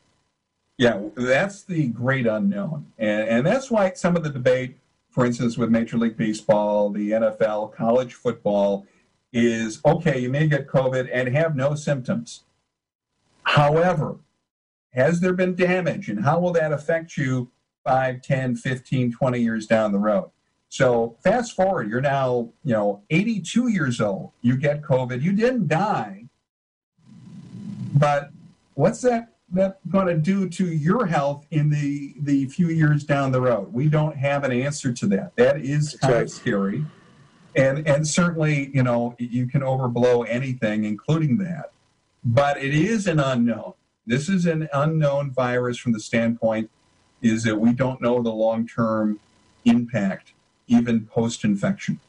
Yeah, 0.78 1.04
that's 1.16 1.64
the 1.64 1.88
great 1.88 2.28
unknown. 2.28 2.92
And, 2.98 3.30
and 3.30 3.46
that's 3.46 3.72
why 3.72 3.94
some 3.94 4.18
of 4.18 4.26
the 4.26 4.30
debate, 4.30 4.76
for 5.10 5.26
instance, 5.26 5.58
with 5.58 5.70
Major 5.70 5.98
League 5.98 6.18
Baseball, 6.18 6.90
the 6.90 7.12
NFL, 7.12 7.74
college 7.74 8.16
football, 8.16 8.86
is 9.32 9.80
okay, 9.86 10.20
you 10.20 10.30
may 10.30 10.48
get 10.48 10.68
COVID 10.68 11.10
and 11.14 11.30
have 11.30 11.56
no 11.56 11.76
symptoms. 11.76 12.44
However, 13.44 14.18
has 14.92 15.22
there 15.22 15.34
been 15.34 15.56
damage 15.56 16.10
and 16.10 16.26
how 16.26 16.40
will 16.40 16.52
that 16.52 16.74
affect 16.74 17.16
you 17.16 17.52
5, 17.86 18.22
10, 18.22 18.58
15, 18.58 19.14
20 19.14 19.40
years 19.40 19.66
down 19.66 19.94
the 19.94 19.98
road? 19.98 20.30
So 20.68 21.16
fast 21.24 21.56
forward, 21.56 21.90
you're 21.90 22.02
now, 22.02 22.50
you 22.66 22.74
know, 22.74 23.04
82 23.10 23.70
years 23.70 24.02
old. 24.02 24.32
You 24.42 24.58
get 24.58 24.82
COVID. 24.82 25.22
You 25.22 25.32
didn't 25.32 25.70
die. 25.70 26.23
But 27.94 28.32
what's 28.74 29.02
that 29.02 29.30
that 29.52 29.78
going 29.92 30.08
to 30.08 30.18
do 30.18 30.50
to 30.50 30.66
your 30.66 31.06
health 31.06 31.46
in 31.52 31.70
the 31.70 32.16
the 32.22 32.46
few 32.48 32.70
years 32.70 33.04
down 33.04 33.32
the 33.32 33.42
road? 33.42 33.72
We 33.72 33.88
don't 33.88 34.16
have 34.16 34.44
an 34.44 34.52
answer 34.52 34.92
to 34.94 35.06
that. 35.08 35.36
That 35.36 35.62
is 35.62 35.96
kind 36.02 36.14
right. 36.14 36.24
of 36.24 36.30
scary. 36.30 36.86
And 37.56 37.88
and 37.88 38.08
certainly, 38.08 38.72
you 38.74 38.84
know, 38.84 39.16
you 39.20 39.48
can 39.48 39.62
overblow 39.62 40.26
anything 40.28 40.86
including 40.86 41.38
that. 41.38 41.72
But 42.26 42.58
it 42.58 42.74
is 42.74 43.06
an 43.06 43.20
unknown. 43.20 43.74
This 44.06 44.28
is 44.28 44.46
an 44.46 44.70
unknown 44.74 45.32
virus 45.32 45.78
from 45.78 45.92
the 45.94 46.00
standpoint 46.00 46.70
is 47.22 47.44
that 47.44 47.58
we 47.58 47.74
don't 47.74 48.02
know 48.02 48.22
the 48.22 48.32
long-term 48.32 49.20
impact 49.66 50.34
even 50.68 51.06
post-infection. 51.06 52.00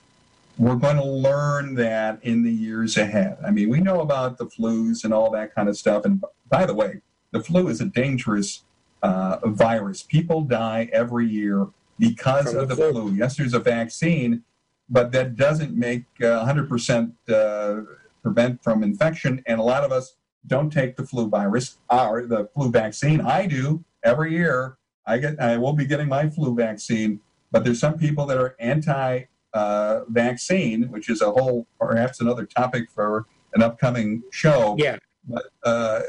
We're 0.57 0.77
going 0.77 0.97
to 0.97 1.05
learn 1.05 1.75
that 1.75 2.21
in 2.23 2.45
the 2.45 2.53
years 2.53 2.97
ahead. 2.97 3.39
I 3.45 3.51
mean, 3.51 3.69
we 3.69 3.81
know 3.81 4.01
about 4.01 4.39
the 4.39 4.47
flus 4.47 5.05
and 5.05 5.13
all 5.13 5.31
that 5.33 5.55
kind 5.55 5.69
of 5.69 5.77
stuff. 5.77 6.05
And 6.05 6.23
by 6.49 6.65
the 6.65 6.75
way, 6.75 7.01
the 7.33 7.41
flu 7.41 7.69
is 7.69 7.81
a 7.81 7.87
dangerous 7.87 8.63
uh, 9.03 9.39
virus. 9.49 10.03
People 10.03 10.43
die 10.43 10.89
every 10.93 11.27
year 11.27 11.67
because 11.99 12.53
From 12.53 12.63
of 12.63 12.69
the, 12.69 12.77
flu. 12.77 12.93
flu. 12.93 13.13
Yes, 13.13 13.37
there's 13.37 13.55
a 13.55 13.59
vaccine, 13.59 14.45
but 14.89 15.11
that 15.13 15.35
doesn't 15.35 15.77
make 15.77 16.05
uh, 16.23 16.47
100% 16.47 17.13
uh, 17.29 17.83
prevent 18.23 18.63
from 18.63 18.85
infection. 18.85 19.43
And 19.47 19.59
a 19.59 19.65
lot 19.65 19.83
of 19.83 19.91
us 19.91 20.17
don't 20.47 20.71
take 20.71 20.97
the 20.97 21.05
flu 21.05 21.29
virus 21.29 21.79
or 21.91 22.27
the 22.27 22.49
flu 22.55 22.71
vaccine. 22.71 23.21
I 23.21 23.47
do 23.47 23.85
every 24.05 24.33
year. 24.33 24.77
I 25.07 25.19
get, 25.19 25.41
I 25.41 25.59
will 25.59 25.73
be 25.73 25.85
getting 25.85 26.09
my 26.09 26.31
flu 26.31 26.55
vaccine, 26.55 27.21
but 27.51 27.65
there's 27.65 27.81
some 27.81 27.99
people 27.99 28.25
that 28.27 28.39
are 28.39 28.55
anti 28.59 29.25
uh, 29.55 30.01
vaccine, 30.09 30.85
which 30.91 31.09
is 31.09 31.23
a 31.23 31.31
whole, 31.31 31.67
perhaps 31.81 32.21
another 32.21 32.45
topic 32.45 32.91
for 32.91 33.27
an 33.55 33.63
upcoming 33.63 34.23
show. 34.31 34.77
Yeah. 34.79 34.99
But 35.27 35.45
uh, 35.63 36.01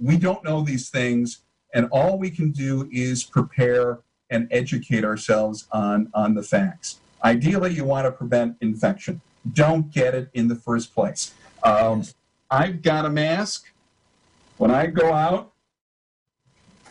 we 0.00 0.16
don't 0.16 0.42
know 0.42 0.62
these 0.62 0.90
things, 0.90 1.42
and 1.74 1.86
all 1.92 2.18
we 2.18 2.30
can 2.30 2.50
do 2.50 2.88
is 2.90 3.22
prepare 3.22 4.00
and 4.30 4.48
educate 4.50 5.04
ourselves 5.04 5.68
on, 5.70 6.10
on 6.14 6.34
the 6.34 6.42
facts. 6.42 6.98
Ideally, 7.22 7.74
you 7.74 7.84
want 7.84 8.06
to 8.06 8.10
prevent 8.10 8.56
infection. 8.60 9.20
Don't 9.52 9.90
get 9.90 10.14
it 10.14 10.30
in 10.34 10.48
the 10.48 10.56
first 10.56 10.94
place. 10.94 11.34
Um, 11.62 12.04
I've 12.50 12.82
got 12.82 13.04
a 13.04 13.10
mask. 13.10 13.70
When 14.56 14.70
I 14.70 14.86
go 14.86 15.12
out, 15.12 15.52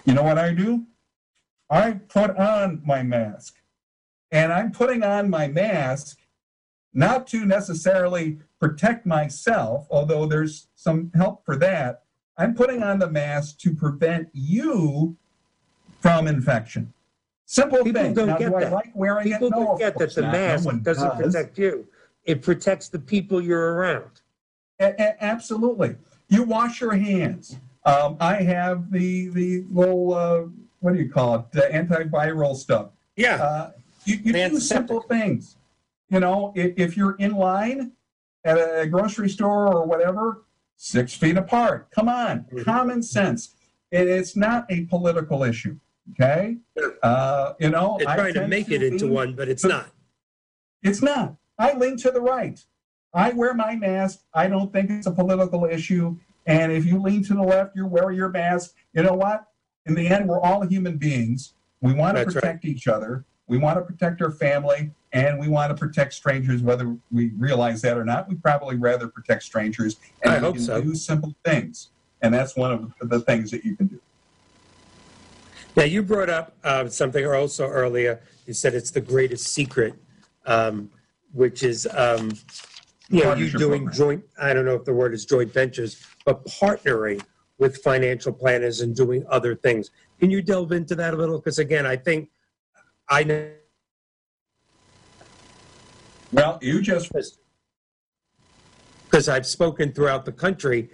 you 0.05 0.14
know 0.14 0.24
what 0.24 0.38
I 0.38 0.53
do? 0.53 0.86
I 1.70 1.93
put 1.93 2.38
on 2.38 2.82
my 2.86 3.01
mask. 3.01 3.55
And 4.34 4.52
I'm 4.52 4.72
putting 4.72 5.04
on 5.04 5.30
my 5.30 5.48
mask 5.48 6.18
not 6.94 7.28
to 7.28 7.46
necessarily 7.46 8.40
protect 8.60 9.06
myself, 9.06 9.88
although 9.92 10.26
there's 10.26 10.68
some 10.76 11.12
help 11.16 11.46
for 11.46 11.56
that, 11.58 12.02
I'm 12.38 12.56
putting 12.56 12.82
on 12.82 12.98
the 12.98 13.10
mask 13.10 13.60
to 13.60 13.76
prevent 13.76 14.30
you 14.34 15.16
from 16.02 16.28
infection. 16.28 16.92
Simple 17.46 17.84
People 17.84 18.02
thing. 18.02 18.14
don't 18.16 18.28
now, 18.28 18.38
get 18.38 18.52
do 18.52 18.60
that. 18.60 18.68
I 18.68 18.76
like 18.76 18.92
wearing 18.96 19.26
People 19.32 19.48
it? 19.50 19.52
don't 19.52 19.64
No, 19.66 19.78
get 19.78 19.98
that 20.00 20.16
the 20.16 20.22
not. 20.22 20.32
mask 20.32 20.66
no 20.66 20.80
doesn't 20.80 21.18
does. 21.20 21.34
protect 21.34 21.60
you. 21.60 21.88
It 22.26 22.42
protects 22.42 22.90
the 22.90 23.00
people 23.00 23.40
you're 23.40 23.74
around. 23.76 24.22
A- 24.80 24.96
a- 25.00 25.24
absolutely. 25.24 25.96
You 26.30 26.42
wash 26.44 26.82
your 26.82 26.94
hands. 26.94 27.58
Um, 27.86 28.18
I 28.20 28.36
have 28.38 28.90
the 28.92 29.28
the 29.28 29.66
little 29.70 30.14
uh, 30.14 30.44
what 30.80 30.94
do 30.94 31.00
you 31.00 31.12
call 31.12 31.36
it? 31.36 31.52
The 31.52 31.62
antiviral 31.72 32.56
stuff. 32.56 32.90
Yeah. 33.16 33.36
Uh, 33.44 33.72
you 34.06 34.20
you 34.24 34.34
do 34.34 34.60
simple 34.60 35.01
things. 35.01 35.58
You 36.10 36.20
know, 36.20 36.54
if, 36.56 36.74
if 36.78 36.97
you're 36.97 37.16
in 37.16 37.34
line 37.34 37.93
at 38.43 38.58
a 38.58 38.88
grocery 38.88 39.30
store 39.30 39.74
or 39.74 39.86
whatever, 39.86 40.43
six 40.76 41.14
feet 41.14 41.38
apart. 41.38 41.89
Come 41.91 42.10
on, 42.10 42.41
mm-hmm. 42.41 42.64
common 42.64 43.01
sense. 43.01 43.56
And 43.91 44.10
it's 44.10 44.36
not 44.36 44.66
a 44.70 44.86
political 44.86 45.43
issue. 45.43 45.78
Okay, 46.12 46.58
uh, 47.01 47.54
you 47.60 47.70
know, 47.70 47.97
they're 47.97 48.16
trying 48.16 48.34
to 48.34 48.47
make 48.47 48.68
to 48.68 48.76
it 48.76 48.84
into 48.84 49.08
one, 49.08 49.36
but 49.36 49.47
it's 49.47 49.64
not. 49.64 49.89
It's 50.82 51.01
not. 51.01 51.36
I 51.58 51.74
lean 51.74 51.97
to 51.97 52.12
the 52.12 52.20
right. 52.20 52.60
I 53.14 53.32
wear 53.32 53.54
my 53.54 53.76
mask. 53.76 54.20
I 54.34 54.47
don't 54.47 54.74
think 54.74 54.89
it's 54.89 55.08
a 55.08 55.12
political 55.12 55.66
issue. 55.66 56.18
And 56.45 56.72
if 56.72 56.86
you 56.86 57.01
lean 57.01 57.24
to 57.26 57.36
the 57.36 57.43
left, 57.43 57.76
you 57.76 57.86
wear 57.86 58.12
your 58.12 58.30
mask. 58.30 58.74
You 58.93 59.04
know 59.04 59.14
what? 59.14 59.45
In 59.86 59.93
the 59.95 60.08
end, 60.08 60.28
we're 60.28 60.41
all 60.41 60.66
human 60.66 60.97
beings. 60.97 61.54
We 61.80 61.93
want 61.93 62.18
to 62.18 62.24
That's 62.24 62.34
protect 62.34 62.66
right. 62.66 62.72
each 62.72 62.88
other. 62.88 63.26
We 63.54 63.60
want 63.60 63.78
to 63.78 63.84
protect 63.84 64.20
our 64.24 64.32
family 64.32 64.89
and 65.12 65.38
we 65.38 65.47
want 65.47 65.70
to 65.70 65.76
protect 65.76 66.16
strangers, 66.16 66.64
whether 66.64 66.97
we 67.12 67.28
realize 67.38 67.84
that 67.84 67.99
or 67.99 68.04
not. 68.04 68.28
We 68.28 68.34
probably 68.34 68.78
rather 68.78 69.08
protect 69.08 69.43
strangers, 69.43 69.97
and 70.24 70.34
I 70.34 70.39
hope 70.39 70.56
can 70.56 70.64
so. 70.64 70.82
do 70.82 70.95
simple 70.95 71.36
things, 71.45 71.91
and 72.24 72.34
that's 72.34 72.56
one 72.56 72.72
of 72.99 73.10
the 73.12 73.20
things 73.20 73.51
that 73.51 73.64
you 73.64 73.76
can 73.76 73.86
do. 73.86 73.99
Now, 75.78 75.84
you 75.84 76.01
brought 76.01 76.32
up 76.32 76.58
uh, 76.64 76.88
something 76.88 77.24
also 77.28 77.68
earlier. 77.68 78.22
You 78.47 78.56
said 78.56 78.74
it's 78.74 78.89
the 78.89 79.01
greatest 79.01 79.45
secret, 79.45 79.93
um, 80.47 80.89
which 81.32 81.62
is 81.62 81.88
um, 81.93 82.32
you 83.10 83.24
know 83.24 83.36
you 83.36 83.51
doing 83.51 83.84
program. 83.84 83.93
joint. 83.93 84.24
I 84.41 84.51
don't 84.56 84.66
know 84.66 84.74
if 84.74 84.84
the 84.84 84.95
word 84.95 85.14
is 85.14 85.26
joint 85.26 85.54
ventures, 85.54 86.04
but 86.26 86.43
partnering 86.45 87.22
with 87.60 87.78
financial 87.84 88.34
planners 88.34 88.82
and 88.82 88.95
doing 88.95 89.24
other 89.30 89.54
things. 89.54 89.91
Can 90.20 90.32
you 90.32 90.41
delve 90.41 90.72
into 90.72 90.95
that 90.95 91.14
a 91.14 91.18
little? 91.18 91.38
Because 91.38 91.60
again, 91.60 91.86
I 91.86 91.95
think 91.97 92.30
I 93.14 93.24
know 93.24 93.47
well, 96.32 96.57
you 96.64 96.82
just 96.82 97.11
because 99.05 99.30
I've 99.30 99.45
spoken 99.45 99.93
throughout 99.93 100.26
the 100.26 100.32
country. 100.32 100.89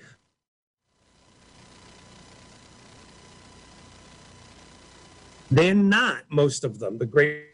They're 5.50 5.74
not 5.74 6.24
most 6.30 6.66
of 6.66 6.80
them. 6.80 6.98
The 6.98 7.06
great 7.06 7.46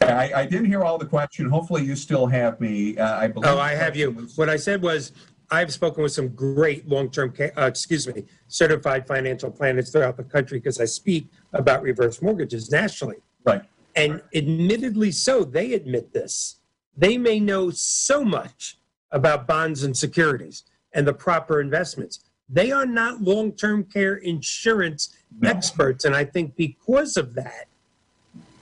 I, 0.00 0.32
I, 0.34 0.46
didn't 0.46 0.66
hear 0.66 0.82
all 0.82 0.98
the 0.98 1.06
question. 1.06 1.48
Hopefully, 1.48 1.84
you 1.84 1.94
still 1.94 2.26
have 2.26 2.60
me. 2.60 2.98
Uh, 2.98 3.18
I 3.18 3.28
believe. 3.28 3.50
Oh, 3.50 3.58
I 3.58 3.74
have 3.74 3.94
you. 3.94 4.10
What 4.34 4.48
I 4.48 4.56
said 4.56 4.82
was 4.82 5.12
I've 5.50 5.72
spoken 5.72 6.02
with 6.02 6.12
some 6.12 6.28
great 6.28 6.88
long-term, 6.88 7.34
uh, 7.40 7.62
excuse 7.66 8.06
me, 8.06 8.24
certified 8.48 9.06
financial 9.06 9.50
planners 9.50 9.90
throughout 9.90 10.16
the 10.16 10.24
country 10.24 10.58
because 10.58 10.80
I 10.80 10.86
speak 10.86 11.28
about 11.52 11.82
reverse 11.82 12.20
mortgages 12.20 12.70
nationally. 12.70 13.16
Right. 13.44 13.62
And 13.94 14.22
admittedly 14.34 15.12
so, 15.12 15.44
they 15.44 15.74
admit 15.74 16.12
this. 16.12 16.56
They 16.96 17.16
may 17.16 17.38
know 17.40 17.70
so 17.70 18.24
much 18.24 18.78
about 19.12 19.46
bonds 19.46 19.84
and 19.84 19.96
securities 19.96 20.64
and 20.92 21.06
the 21.06 21.14
proper 21.14 21.60
investments. 21.60 22.20
They 22.48 22.72
are 22.72 22.86
not 22.86 23.22
long-term 23.22 23.84
care 23.84 24.16
insurance 24.16 25.16
no. 25.40 25.50
experts. 25.50 26.04
And 26.04 26.14
I 26.14 26.24
think 26.24 26.56
because 26.56 27.16
of 27.16 27.34
that, 27.34 27.68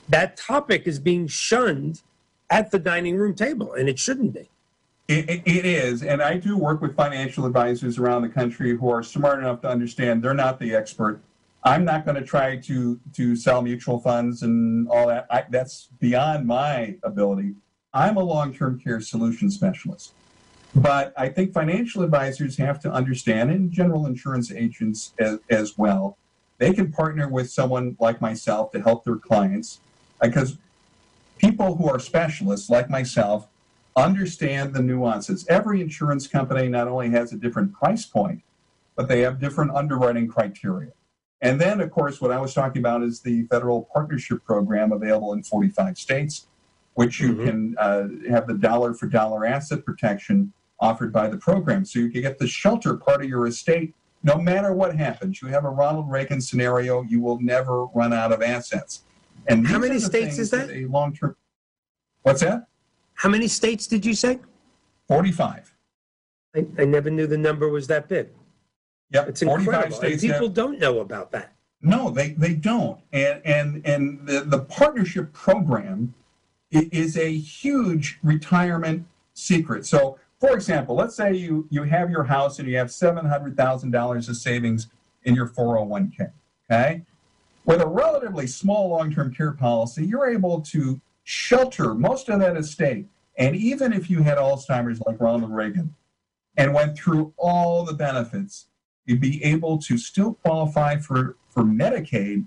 that 0.08 0.36
topic 0.36 0.86
is 0.86 0.98
being 0.98 1.26
shunned 1.26 2.02
at 2.50 2.70
the 2.70 2.78
dining 2.78 3.16
room 3.16 3.34
table, 3.34 3.72
and 3.72 3.88
it 3.88 3.98
shouldn't 3.98 4.34
be. 4.34 4.50
It, 5.06 5.42
it 5.44 5.66
is, 5.66 6.02
and 6.02 6.22
I 6.22 6.38
do 6.38 6.56
work 6.56 6.80
with 6.80 6.96
financial 6.96 7.44
advisors 7.44 7.98
around 7.98 8.22
the 8.22 8.30
country 8.30 8.74
who 8.74 8.88
are 8.88 9.02
smart 9.02 9.38
enough 9.38 9.60
to 9.60 9.68
understand 9.68 10.22
they're 10.22 10.32
not 10.32 10.58
the 10.58 10.74
expert. 10.74 11.20
I'm 11.62 11.84
not 11.84 12.06
going 12.06 12.14
to 12.16 12.22
try 12.22 12.56
to 12.56 12.98
to 13.12 13.36
sell 13.36 13.60
mutual 13.60 14.00
funds 14.00 14.42
and 14.42 14.88
all 14.88 15.08
that. 15.08 15.26
I, 15.30 15.44
that's 15.50 15.88
beyond 16.00 16.46
my 16.46 16.96
ability. 17.02 17.54
I'm 17.92 18.16
a 18.16 18.22
long-term 18.22 18.80
care 18.80 19.00
solution 19.00 19.50
specialist, 19.50 20.14
but 20.74 21.12
I 21.18 21.28
think 21.28 21.52
financial 21.52 22.02
advisors 22.02 22.56
have 22.56 22.80
to 22.80 22.90
understand, 22.90 23.50
and 23.50 23.70
general 23.70 24.06
insurance 24.06 24.50
agents 24.50 25.12
as, 25.18 25.38
as 25.50 25.76
well. 25.76 26.16
They 26.56 26.72
can 26.72 26.90
partner 26.90 27.28
with 27.28 27.50
someone 27.50 27.96
like 28.00 28.22
myself 28.22 28.72
to 28.72 28.80
help 28.80 29.04
their 29.04 29.16
clients, 29.16 29.80
because 30.22 30.56
people 31.36 31.76
who 31.76 31.90
are 31.90 31.98
specialists 31.98 32.70
like 32.70 32.88
myself 32.88 33.48
understand 33.96 34.74
the 34.74 34.82
nuances. 34.82 35.46
Every 35.48 35.80
insurance 35.80 36.26
company 36.26 36.68
not 36.68 36.88
only 36.88 37.10
has 37.10 37.32
a 37.32 37.36
different 37.36 37.72
price 37.72 38.04
point, 38.04 38.42
but 38.96 39.08
they 39.08 39.20
have 39.20 39.40
different 39.40 39.72
underwriting 39.72 40.28
criteria. 40.28 40.92
And 41.40 41.60
then, 41.60 41.80
of 41.80 41.90
course, 41.90 42.20
what 42.20 42.30
I 42.30 42.40
was 42.40 42.54
talking 42.54 42.80
about 42.80 43.02
is 43.02 43.20
the 43.20 43.44
federal 43.44 43.88
partnership 43.92 44.44
program 44.44 44.92
available 44.92 45.32
in 45.34 45.42
45 45.42 45.98
states, 45.98 46.46
which 46.94 47.20
you 47.20 47.34
mm-hmm. 47.34 47.44
can 47.44 47.76
uh, 47.78 48.08
have 48.30 48.46
the 48.46 48.54
dollar 48.54 48.94
for 48.94 49.06
dollar 49.06 49.44
asset 49.44 49.84
protection 49.84 50.52
offered 50.80 51.12
by 51.12 51.28
the 51.28 51.36
program. 51.36 51.84
So 51.84 51.98
you 51.98 52.10
can 52.10 52.22
get 52.22 52.38
the 52.38 52.46
shelter 52.46 52.96
part 52.96 53.22
of 53.22 53.28
your 53.28 53.46
estate 53.46 53.94
no 54.24 54.38
matter 54.38 54.72
what 54.72 54.96
happens. 54.96 55.42
You 55.42 55.48
have 55.48 55.64
a 55.64 55.68
Ronald 55.68 56.10
Reagan 56.10 56.40
scenario, 56.40 57.02
you 57.02 57.20
will 57.20 57.38
never 57.40 57.84
run 57.86 58.12
out 58.12 58.32
of 58.32 58.42
assets. 58.42 59.02
And 59.46 59.66
How 59.66 59.78
many 59.78 59.98
states 59.98 60.38
is 60.38 60.50
things 60.50 60.68
that? 60.68 60.74
A 60.74 60.86
long-term. 60.86 61.36
What's 62.22 62.40
that? 62.40 62.66
How 63.14 63.28
many 63.28 63.48
states 63.48 63.86
did 63.86 64.04
you 64.04 64.14
say? 64.14 64.40
45. 65.08 65.74
I, 66.56 66.66
I 66.78 66.84
never 66.84 67.10
knew 67.10 67.26
the 67.26 67.38
number 67.38 67.68
was 67.68 67.86
that 67.88 68.08
big. 68.08 68.28
Yep. 69.10 69.28
It's 69.28 69.42
45 69.42 69.66
incredible. 69.66 69.84
And 69.86 69.94
states. 69.94 70.22
people 70.22 70.46
have- 70.48 70.54
don't 70.54 70.78
know 70.78 71.00
about 71.00 71.30
that. 71.32 71.52
No, 71.82 72.08
they, 72.08 72.30
they 72.30 72.54
don't. 72.54 72.98
And 73.12 73.42
and 73.44 73.86
and 73.86 74.26
the, 74.26 74.40
the 74.40 74.60
partnership 74.60 75.34
program 75.34 76.14
i- 76.74 76.88
is 76.92 77.18
a 77.18 77.30
huge 77.36 78.18
retirement 78.22 79.06
secret. 79.34 79.84
So, 79.84 80.18
for 80.40 80.54
example, 80.54 80.94
let's 80.96 81.14
say 81.14 81.34
you 81.34 81.66
you 81.70 81.82
have 81.82 82.10
your 82.10 82.24
house 82.24 82.58
and 82.58 82.66
you 82.66 82.78
have 82.78 82.90
seven 82.90 83.26
hundred 83.26 83.54
thousand 83.58 83.90
dollars 83.90 84.30
of 84.30 84.36
savings 84.38 84.86
in 85.24 85.34
your 85.34 85.46
four 85.46 85.76
hundred 85.76 85.88
one 85.90 86.10
k. 86.16 86.24
Okay, 86.70 87.02
with 87.66 87.82
a 87.82 87.86
relatively 87.86 88.46
small 88.46 88.88
long 88.88 89.12
term 89.12 89.34
care 89.34 89.52
policy, 89.52 90.06
you're 90.06 90.26
able 90.30 90.62
to 90.62 90.98
shelter 91.24 91.94
most 91.94 92.28
of 92.28 92.38
that 92.40 92.56
estate. 92.56 93.06
And 93.36 93.56
even 93.56 93.92
if 93.92 94.08
you 94.08 94.22
had 94.22 94.38
Alzheimer's 94.38 95.00
like 95.00 95.20
Ronald 95.20 95.52
Reagan 95.52 95.94
and 96.56 96.72
went 96.72 96.96
through 96.96 97.32
all 97.36 97.84
the 97.84 97.94
benefits, 97.94 98.66
you'd 99.06 99.20
be 99.20 99.42
able 99.42 99.78
to 99.78 99.98
still 99.98 100.34
qualify 100.34 100.98
for, 100.98 101.36
for 101.48 101.64
Medicaid 101.64 102.46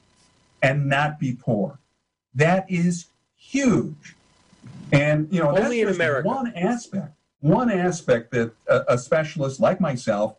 and 0.62 0.88
not 0.88 1.20
be 1.20 1.34
poor. 1.34 1.80
That 2.34 2.66
is 2.70 3.08
huge. 3.36 4.16
And, 4.92 5.28
you 5.32 5.42
know, 5.42 5.54
that's 5.54 5.66
Only 5.66 5.82
in 5.82 5.90
America. 5.90 6.28
one 6.28 6.54
aspect, 6.56 7.14
one 7.42 7.70
aspect 7.70 8.32
that 8.32 8.54
a, 8.68 8.94
a 8.94 8.98
specialist 8.98 9.60
like 9.60 9.82
myself 9.82 10.38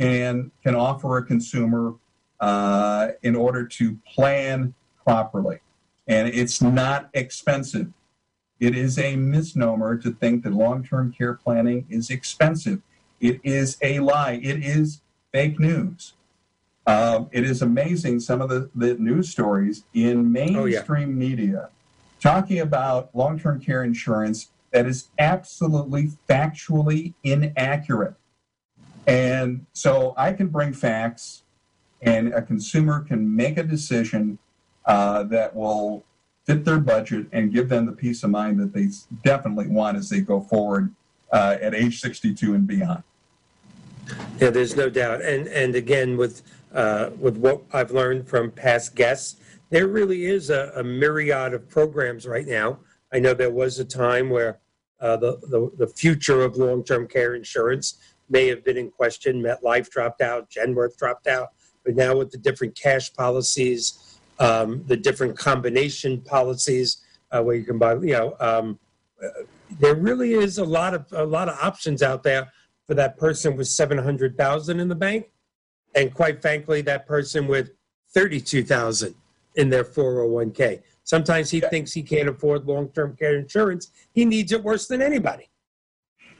can, 0.00 0.50
can 0.62 0.74
offer 0.74 1.18
a 1.18 1.24
consumer 1.24 1.94
uh, 2.40 3.08
in 3.22 3.36
order 3.36 3.66
to 3.66 3.96
plan 4.12 4.74
properly. 5.04 5.60
And 6.06 6.28
it's 6.28 6.60
not 6.60 7.08
expensive. 7.14 7.92
It 8.60 8.76
is 8.76 8.98
a 8.98 9.16
misnomer 9.16 9.96
to 9.98 10.10
think 10.12 10.44
that 10.44 10.52
long 10.52 10.84
term 10.84 11.12
care 11.12 11.34
planning 11.34 11.86
is 11.88 12.10
expensive. 12.10 12.80
It 13.20 13.40
is 13.42 13.78
a 13.82 14.00
lie. 14.00 14.40
It 14.42 14.62
is 14.62 15.00
fake 15.32 15.58
news. 15.58 16.14
Um, 16.86 17.28
it 17.32 17.44
is 17.44 17.62
amazing 17.62 18.20
some 18.20 18.42
of 18.42 18.50
the, 18.50 18.70
the 18.74 18.94
news 18.94 19.30
stories 19.30 19.84
in 19.94 20.30
mainstream 20.30 21.18
media 21.18 21.70
talking 22.20 22.60
about 22.60 23.14
long 23.14 23.38
term 23.38 23.60
care 23.60 23.84
insurance 23.84 24.48
that 24.70 24.86
is 24.86 25.08
absolutely 25.18 26.10
factually 26.28 27.14
inaccurate. 27.22 28.14
And 29.06 29.66
so 29.72 30.14
I 30.16 30.32
can 30.32 30.48
bring 30.48 30.72
facts, 30.72 31.42
and 32.00 32.32
a 32.32 32.42
consumer 32.42 33.00
can 33.00 33.36
make 33.36 33.58
a 33.58 33.62
decision 33.62 34.38
uh, 34.86 35.22
that 35.24 35.54
will 35.54 36.04
fit 36.44 36.64
their 36.64 36.78
budget 36.78 37.26
and 37.32 37.52
give 37.52 37.68
them 37.68 37.86
the 37.86 37.92
peace 37.92 38.22
of 38.22 38.30
mind 38.30 38.60
that 38.60 38.72
they 38.72 38.88
definitely 39.22 39.66
want 39.66 39.96
as 39.96 40.10
they 40.10 40.20
go 40.20 40.40
forward 40.40 40.94
uh, 41.32 41.56
at 41.60 41.74
age 41.74 42.00
62 42.00 42.54
and 42.54 42.66
beyond. 42.66 43.02
Yeah, 44.40 44.50
there's 44.50 44.76
no 44.76 44.90
doubt. 44.90 45.22
And 45.22 45.48
and 45.48 45.74
again, 45.74 46.16
with 46.16 46.42
uh, 46.72 47.10
with 47.18 47.38
what 47.38 47.62
I've 47.72 47.90
learned 47.90 48.28
from 48.28 48.50
past 48.50 48.94
guests, 48.94 49.36
there 49.70 49.86
really 49.86 50.26
is 50.26 50.50
a, 50.50 50.72
a 50.76 50.84
myriad 50.84 51.54
of 51.54 51.68
programs 51.68 52.26
right 52.26 52.46
now. 52.46 52.80
I 53.12 53.20
know 53.20 53.32
there 53.32 53.50
was 53.50 53.78
a 53.78 53.84
time 53.84 54.28
where 54.28 54.58
uh, 55.00 55.16
the, 55.16 55.38
the 55.48 55.70
the 55.78 55.86
future 55.86 56.42
of 56.42 56.56
long-term 56.56 57.08
care 57.08 57.34
insurance 57.34 57.98
may 58.28 58.48
have 58.48 58.64
been 58.64 58.76
in 58.76 58.90
question. 58.90 59.42
MetLife 59.42 59.88
dropped 59.90 60.20
out, 60.20 60.50
Genworth 60.50 60.96
dropped 60.96 61.26
out, 61.26 61.48
but 61.84 61.94
now 61.94 62.16
with 62.16 62.30
the 62.30 62.38
different 62.38 62.76
cash 62.76 63.12
policies, 63.12 63.98
um, 64.38 64.84
the 64.86 64.96
different 64.96 65.36
combination 65.36 66.20
policies 66.20 66.98
uh, 67.30 67.42
where 67.42 67.56
you 67.56 67.64
can 67.64 67.78
buy, 67.78 67.94
you 67.94 68.12
know, 68.12 68.36
um, 68.40 68.78
uh, 69.22 69.28
there 69.80 69.94
really 69.94 70.34
is 70.34 70.58
a 70.58 70.64
lot 70.64 70.94
of 70.94 71.06
a 71.12 71.24
lot 71.24 71.48
of 71.48 71.58
options 71.60 72.02
out 72.02 72.22
there 72.22 72.52
for 72.86 72.94
that 72.94 73.16
person 73.18 73.56
with 73.56 73.66
700,000 73.66 74.78
in 74.78 74.88
the 74.88 74.94
bank 74.94 75.30
and 75.94 76.12
quite 76.12 76.42
frankly 76.42 76.82
that 76.82 77.06
person 77.06 77.46
with 77.46 77.70
32,000 78.12 79.14
in 79.56 79.70
their 79.70 79.84
401k. 79.84 80.82
Sometimes 81.04 81.50
he 81.50 81.60
Yeah. 81.60 81.68
thinks 81.70 81.92
he 81.92 82.02
can't 82.02 82.28
afford 82.28 82.66
long-term 82.66 83.16
care 83.16 83.36
insurance. 83.36 83.90
He 84.12 84.24
needs 84.24 84.52
it 84.52 84.62
worse 84.62 84.86
than 84.86 85.00
anybody. 85.00 85.48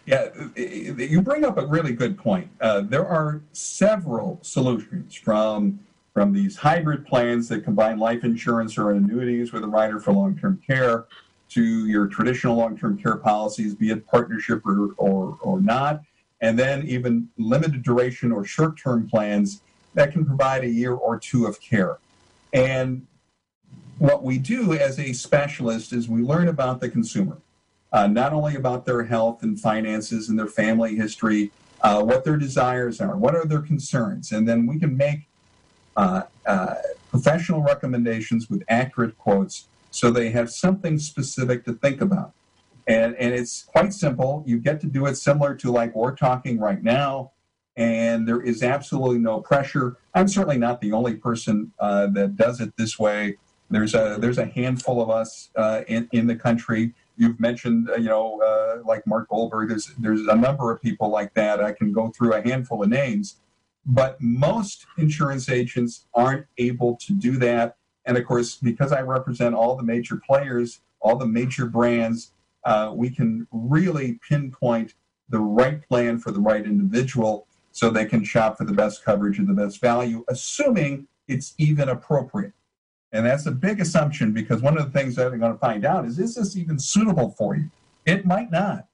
Yeah, 0.06 0.28
you 0.54 1.22
bring 1.22 1.44
up 1.44 1.56
a 1.56 1.66
really 1.66 1.94
good 1.94 2.18
point. 2.18 2.50
Uh, 2.60 2.82
there 2.82 3.06
are 3.06 3.40
several 3.52 4.38
solutions 4.42 5.14
from 5.14 5.80
from 6.14 6.32
these 6.32 6.56
hybrid 6.56 7.04
plans 7.04 7.48
that 7.48 7.64
combine 7.64 7.98
life 7.98 8.22
insurance 8.22 8.78
or 8.78 8.92
annuities 8.92 9.52
with 9.52 9.64
a 9.64 9.66
rider 9.66 9.98
for 9.98 10.12
long-term 10.12 10.62
care 10.64 11.06
to 11.48 11.86
your 11.86 12.06
traditional 12.06 12.56
long-term 12.56 12.96
care 12.96 13.16
policies, 13.16 13.74
be 13.74 13.90
it 13.90 14.06
partnership 14.06 14.64
or, 14.64 14.92
or, 14.96 15.36
or 15.42 15.60
not, 15.60 16.02
and 16.40 16.56
then 16.56 16.86
even 16.86 17.28
limited 17.36 17.82
duration 17.82 18.30
or 18.30 18.44
short-term 18.44 19.08
plans 19.08 19.60
that 19.94 20.12
can 20.12 20.24
provide 20.24 20.62
a 20.62 20.68
year 20.68 20.94
or 20.94 21.18
two 21.18 21.46
of 21.46 21.60
care. 21.60 21.98
And 22.52 23.06
what 23.98 24.22
we 24.22 24.38
do 24.38 24.72
as 24.72 24.98
a 25.00 25.12
specialist 25.12 25.92
is 25.92 26.08
we 26.08 26.22
learn 26.22 26.46
about 26.48 26.80
the 26.80 26.88
consumer 26.88 27.38
uh, 27.92 28.08
not 28.08 28.32
only 28.32 28.56
about 28.56 28.84
their 28.84 29.04
health 29.04 29.44
and 29.44 29.58
finances 29.58 30.28
and 30.28 30.36
their 30.36 30.48
family 30.48 30.96
history, 30.96 31.52
uh, 31.80 32.02
what 32.02 32.24
their 32.24 32.36
desires 32.36 33.00
are, 33.00 33.16
what 33.16 33.36
are 33.36 33.46
their 33.46 33.60
concerns, 33.60 34.32
and 34.32 34.48
then 34.48 34.66
we 34.66 34.80
can 34.80 34.96
make 34.96 35.28
professional 37.10 37.62
recommendations 37.62 38.50
with 38.50 38.62
accurate 38.68 39.16
quotes 39.18 39.68
so 39.94 40.10
they 40.10 40.30
have 40.30 40.50
something 40.50 40.98
specific 40.98 41.64
to 41.64 41.72
think 41.72 42.00
about. 42.00 42.32
And, 42.88 43.14
and 43.14 43.32
it's 43.32 43.62
quite 43.62 43.94
simple. 43.94 44.42
You 44.44 44.58
get 44.58 44.80
to 44.80 44.88
do 44.88 45.06
it 45.06 45.14
similar 45.14 45.54
to 45.54 45.70
like 45.70 45.94
we're 45.94 46.16
talking 46.16 46.58
right 46.58 46.82
now, 46.82 47.30
and 47.76 48.26
there 48.26 48.42
is 48.42 48.62
absolutely 48.62 49.20
no 49.20 49.40
pressure. 49.40 49.96
I'm 50.12 50.26
certainly 50.26 50.58
not 50.58 50.80
the 50.80 50.92
only 50.92 51.14
person 51.14 51.72
uh, 51.78 52.08
that 52.08 52.36
does 52.36 52.60
it 52.60 52.76
this 52.76 52.98
way. 52.98 53.38
There's 53.70 53.94
a 53.94 54.18
there's 54.20 54.38
a 54.38 54.46
handful 54.46 55.00
of 55.00 55.10
us 55.10 55.50
uh, 55.56 55.82
in 55.88 56.08
in 56.12 56.26
the 56.26 56.36
country 56.36 56.92
you've 57.16 57.38
mentioned, 57.40 57.88
uh, 57.88 57.94
you 57.94 58.08
know, 58.08 58.40
uh, 58.42 58.86
like 58.86 59.06
Mark 59.06 59.28
Goldberg. 59.28 59.68
There's 59.68 59.86
there's 59.98 60.20
a 60.26 60.36
number 60.36 60.70
of 60.70 60.82
people 60.82 61.08
like 61.08 61.32
that. 61.34 61.62
I 61.62 61.72
can 61.72 61.92
go 61.92 62.10
through 62.10 62.34
a 62.34 62.42
handful 62.42 62.82
of 62.82 62.88
names, 62.90 63.36
but 63.86 64.20
most 64.20 64.86
insurance 64.96 65.48
agents 65.48 66.06
aren't 66.14 66.46
able 66.58 66.96
to 66.96 67.12
do 67.12 67.36
that. 67.38 67.76
And 68.04 68.16
of 68.16 68.24
course, 68.24 68.56
because 68.56 68.92
I 68.92 69.00
represent 69.00 69.54
all 69.54 69.76
the 69.76 69.82
major 69.82 70.16
players, 70.16 70.80
all 71.00 71.16
the 71.16 71.26
major 71.26 71.66
brands, 71.66 72.32
uh, 72.64 72.92
we 72.94 73.10
can 73.10 73.46
really 73.52 74.18
pinpoint 74.26 74.94
the 75.28 75.40
right 75.40 75.86
plan 75.88 76.18
for 76.18 76.30
the 76.30 76.40
right 76.40 76.64
individual, 76.64 77.46
so 77.72 77.90
they 77.90 78.04
can 78.04 78.22
shop 78.22 78.56
for 78.56 78.64
the 78.64 78.72
best 78.72 79.04
coverage 79.04 79.38
and 79.38 79.48
the 79.48 79.52
best 79.52 79.80
value, 79.80 80.24
assuming 80.28 81.08
it's 81.26 81.54
even 81.58 81.88
appropriate. 81.88 82.52
And 83.12 83.26
that's 83.26 83.46
a 83.46 83.50
big 83.50 83.80
assumption 83.80 84.32
because 84.32 84.60
one 84.62 84.78
of 84.78 84.84
the 84.84 84.96
things 84.96 85.16
that 85.16 85.32
I'm 85.32 85.40
going 85.40 85.52
to 85.52 85.58
find 85.58 85.84
out 85.84 86.04
is 86.04 86.18
is 86.18 86.34
this 86.34 86.56
even 86.56 86.78
suitable 86.78 87.30
for 87.30 87.56
you? 87.56 87.70
It 88.06 88.26
might 88.26 88.50
not. 88.50 88.86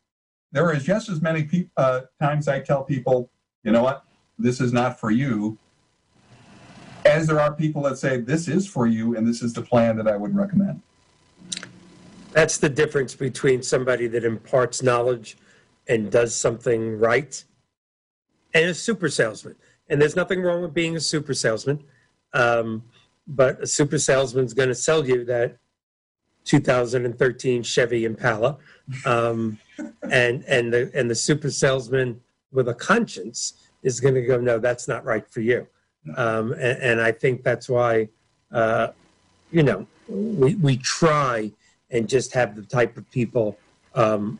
There 0.53 0.73
is 0.73 0.85
just 0.85 1.09
as 1.09 1.21
many 1.21 1.45
pe- 1.45 1.69
uh, 1.77 2.03
times 2.21 2.49
I 2.49 2.61
tell 2.61 2.83
people, 2.83 3.31
you 3.65 3.73
know 3.73 3.83
what, 3.83 4.05
this 4.41 4.61
is 4.61 4.73
not 4.73 4.99
for 4.99 5.11
you, 5.11 5.59
as 7.05 7.27
there 7.27 7.41
are 7.41 7.55
people 7.55 7.83
that 7.83 7.99
say 7.99 8.19
this 8.19 8.49
is 8.49 8.67
for 8.67 8.87
you 8.87 9.17
and 9.17 9.27
this 9.27 9.43
is 9.43 9.53
the 9.53 9.63
plan 9.63 9.97
that 9.97 10.09
I 10.09 10.17
would 10.17 10.35
recommend. 10.35 10.83
That's 12.33 12.59
the 12.59 12.69
difference 12.69 13.15
between 13.15 13.63
somebody 13.63 14.07
that 14.09 14.25
imparts 14.25 14.83
knowledge 14.83 15.37
and 15.89 16.11
does 16.11 16.35
something 16.35 16.99
right 16.99 17.43
and 18.55 18.67
a 18.67 18.75
super 18.75 19.09
salesman. 19.09 19.57
And 19.89 20.01
there's 20.01 20.17
nothing 20.17 20.41
wrong 20.41 20.63
with 20.63 20.73
being 20.73 20.97
a 20.97 21.01
super 21.01 21.35
salesman. 21.35 21.83
Um, 22.33 22.85
but 23.27 23.61
a 23.63 23.67
super 23.67 23.99
salesman's 23.99 24.55
going 24.55 24.69
to 24.69 24.75
sell 24.75 25.07
you 25.07 25.25
that 25.25 25.57
2013 26.45 27.63
Chevy 27.63 28.05
Impala, 28.05 28.59
um, 29.05 29.59
and 30.11 30.45
and 30.45 30.73
the 30.73 30.91
and 30.95 31.11
the 31.11 31.15
super 31.15 31.51
salesman 31.51 32.21
with 32.53 32.69
a 32.69 32.75
conscience 32.75 33.55
is 33.83 34.01
going 34.01 34.15
to 34.15 34.23
go, 34.23 34.39
no, 34.39 34.59
that's 34.59 34.89
not 34.89 35.05
right 35.05 35.29
for 35.29 35.41
you, 35.41 35.67
um, 36.17 36.53
and, 36.53 36.83
and 36.83 37.01
I 37.01 37.13
think 37.13 37.43
that's 37.43 37.69
why, 37.69 38.09
uh, 38.53 38.89
you 39.51 39.63
know, 39.63 39.87
we 40.09 40.55
we 40.57 40.77
try 40.77 41.53
and 41.91 42.09
just 42.09 42.33
have 42.33 42.57
the 42.57 42.63
type 42.63 42.97
of 42.97 43.11
people 43.11 43.59
um, 43.95 44.39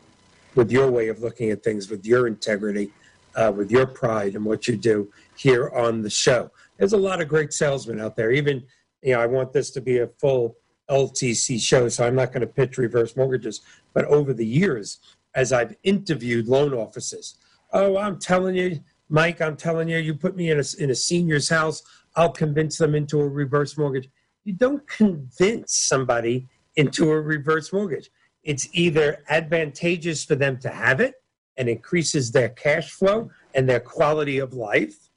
with 0.55 0.71
your 0.71 0.91
way 0.91 1.09
of 1.09 1.21
looking 1.21 1.51
at 1.51 1.63
things, 1.63 1.91
with 1.91 2.05
your 2.05 2.27
integrity, 2.27 2.93
uh, 3.35 3.53
with 3.55 3.71
your 3.71 3.87
pride 3.87 4.35
and 4.35 4.45
what 4.45 4.69
you 4.69 4.77
do 4.77 5.13
here 5.37 5.71
on 5.71 6.03
the 6.03 6.11
show. 6.11 6.51
There's 6.77 6.93
a 6.93 6.99
lot 6.99 7.21
of 7.21 7.29
great 7.29 7.53
salesmen 7.53 8.01
out 8.01 8.17
there. 8.17 8.33
Even, 8.33 8.65
you 9.03 9.15
know, 9.15 9.21
I 9.21 9.27
want 9.27 9.53
this 9.53 9.71
to 9.73 9.81
be 9.81 9.99
a 9.99 10.07
full 10.07 10.57
LTC 10.91 11.61
show, 11.61 11.89
so 11.89 12.07
I'm 12.07 12.15
not 12.15 12.33
going 12.33 12.41
to 12.41 12.47
pitch 12.47 12.79
reverse 12.79 13.17
mortgages. 13.17 13.61
But 13.95 14.05
over 14.07 14.33
the 14.33 14.47
years, 14.47 14.99
as 15.35 15.53
I've 15.53 15.77
interviewed 15.85 16.49
loan 16.49 16.75
officers, 16.75 17.37
oh, 17.73 17.97
I'm 17.97 18.19
telling 18.19 18.57
you, 18.57 18.81
Mike, 19.11 19.41
I'm 19.41 19.57
telling 19.57 19.89
you, 19.89 19.99
you 19.99 20.15
put 20.15 20.37
me 20.37 20.51
in 20.51 20.61
a, 20.61 20.65
in 20.79 20.91
a 20.91 20.95
senior's 20.95 21.49
house, 21.49 21.83
I'll 22.17 22.31
convince 22.33 22.79
them 22.79 22.95
into 22.95 23.21
a 23.21 23.29
reverse 23.29 23.77
mortgage. 23.77 24.09
you 24.45 24.53
don't 24.55 24.87
convince 24.89 25.77
somebody 25.77 26.49
into 26.77 27.11
a 27.11 27.21
reverse 27.21 27.73
mortgage. 27.73 28.11
It's 28.45 28.69
either 28.73 29.23
advantageous 29.29 30.25
for 30.25 30.35
them 30.37 30.59
to 30.61 30.71
have 30.71 31.01
it 31.01 31.15
and 31.57 31.69
increases 31.69 32.31
their 32.31 32.49
cash 32.49 32.91
flow 32.91 33.31
and 33.55 33.69
their 33.69 33.81
quality 33.81 34.39
of 34.39 34.55
life, 34.55 35.11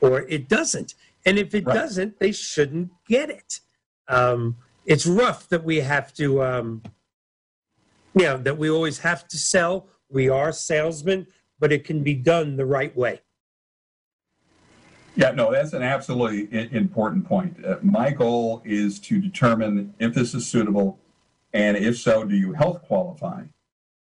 or 0.00 0.22
it 0.22 0.48
doesn't. 0.48 0.94
And 1.24 1.38
if 1.38 1.54
it 1.54 1.64
Right. 1.66 1.74
doesn't, 1.74 2.18
they 2.18 2.32
shouldn't 2.32 2.90
get 3.06 3.30
it. 3.30 3.60
Um, 4.08 4.56
it's 4.86 5.06
rough 5.06 5.48
that 5.50 5.64
we 5.64 5.76
have 5.80 6.12
to, 6.14 6.42
um, 6.42 6.82
you 8.14 8.24
know, 8.24 8.38
that 8.38 8.56
we 8.58 8.70
always 8.70 8.98
have 9.00 9.28
to 9.28 9.36
sell. 9.36 9.88
We 10.08 10.28
are 10.28 10.52
salesmen, 10.52 11.26
but 11.58 11.72
it 11.72 11.84
can 11.84 12.02
be 12.02 12.14
done 12.14 12.56
the 12.56 12.66
right 12.66 12.96
way. 12.96 13.20
Yeah, 15.14 15.30
no, 15.30 15.50
that's 15.50 15.72
an 15.72 15.82
absolutely 15.82 16.48
important 16.74 17.26
point. 17.26 17.64
Uh, 17.64 17.76
my 17.82 18.10
goal 18.10 18.60
is 18.66 19.00
to 19.00 19.18
determine 19.18 19.94
if 19.98 20.12
this 20.12 20.34
is 20.34 20.46
suitable, 20.46 20.98
and 21.54 21.76
if 21.76 21.98
so, 21.98 22.24
do 22.24 22.36
you 22.36 22.52
health 22.52 22.82
qualify? 22.82 23.44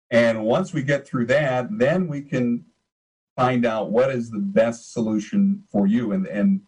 And 0.10 0.46
once 0.46 0.74
we 0.74 0.82
get 0.82 1.06
through 1.06 1.26
that, 1.26 1.68
then 1.78 2.08
we 2.08 2.22
can 2.22 2.66
find 3.36 3.66
out 3.66 3.92
what 3.92 4.12
is 4.12 4.30
the 4.30 4.40
best 4.40 4.94
solution 4.94 5.64
for 5.70 5.88
you. 5.88 6.12
And, 6.12 6.28
and 6.28 6.62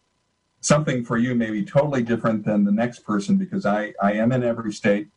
something 0.61 1.05
for 1.05 1.17
you 1.17 1.35
may 1.35 1.51
be 1.51 1.63
totally 1.63 2.01
different 2.01 2.43
than 2.43 2.63
the 2.63 2.71
next 2.71 2.99
person 3.05 3.37
because 3.37 3.65
I, 3.65 3.93
I 4.01 4.13
am 4.13 4.31
in 4.31 4.43
every 4.43 4.73
state. 4.73 5.09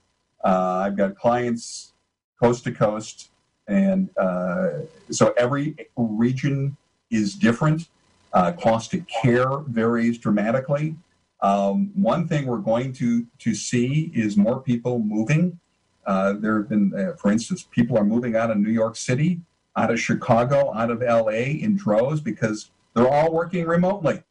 Uh, 0.45 0.83
I've 0.85 0.97
got 0.97 1.17
clients 1.17 1.95
coast 2.41 2.65
to 2.65 2.73
coast. 2.73 3.31
And 3.69 4.09
uh, 4.17 4.71
so 5.11 5.35
every 5.37 5.77
region 5.97 6.77
is 7.11 7.35
different. 7.35 7.89
Uh, 8.33 8.53
cost 8.53 8.95
of 8.95 9.07
care 9.07 9.59
varies 9.67 10.19
dramatically. 10.19 10.97
Um, 11.41 11.91
one 11.95 12.27
thing 12.27 12.47
we're 12.47 12.59
going 12.59 12.93
to 12.95 13.27
to 13.39 13.55
see 13.55 14.11
is 14.15 14.37
more 14.37 14.61
people 14.61 14.99
moving. 14.99 15.61
Uh, 16.07 16.33
there 16.33 16.57
have 16.59 16.69
been, 16.69 16.93
uh, 16.97 17.17
for 17.17 17.31
instance, 17.31 17.67
people 17.71 17.97
are 17.97 18.05
moving 18.05 18.35
out 18.35 18.51
of 18.51 18.57
New 18.57 18.71
York 18.71 18.97
City, 18.97 19.41
out 19.77 19.91
of 19.91 20.01
Chicago, 20.01 20.73
out 20.75 20.91
of 20.91 21.01
LA 21.01 21.53
in 21.63 21.77
droves 21.77 22.21
because 22.21 22.71
they're 22.95 23.09
all 23.09 23.33
working 23.33 23.67
remotely. 23.67 24.23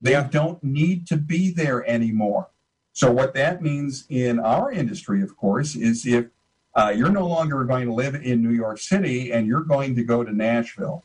They 0.00 0.20
don't 0.30 0.62
need 0.62 1.06
to 1.08 1.16
be 1.16 1.52
there 1.52 1.88
anymore. 1.88 2.48
So 2.92 3.10
what 3.10 3.34
that 3.34 3.62
means 3.62 4.04
in 4.08 4.40
our 4.40 4.70
industry, 4.70 5.22
of 5.22 5.36
course, 5.36 5.76
is 5.76 6.04
if 6.06 6.26
uh, 6.74 6.92
you're 6.94 7.10
no 7.10 7.26
longer 7.26 7.64
going 7.64 7.86
to 7.86 7.92
live 7.92 8.14
in 8.14 8.42
New 8.42 8.52
York 8.52 8.78
City 8.78 9.32
and 9.32 9.46
you're 9.46 9.62
going 9.62 9.94
to 9.96 10.04
go 10.04 10.22
to 10.22 10.32
Nashville, 10.32 11.02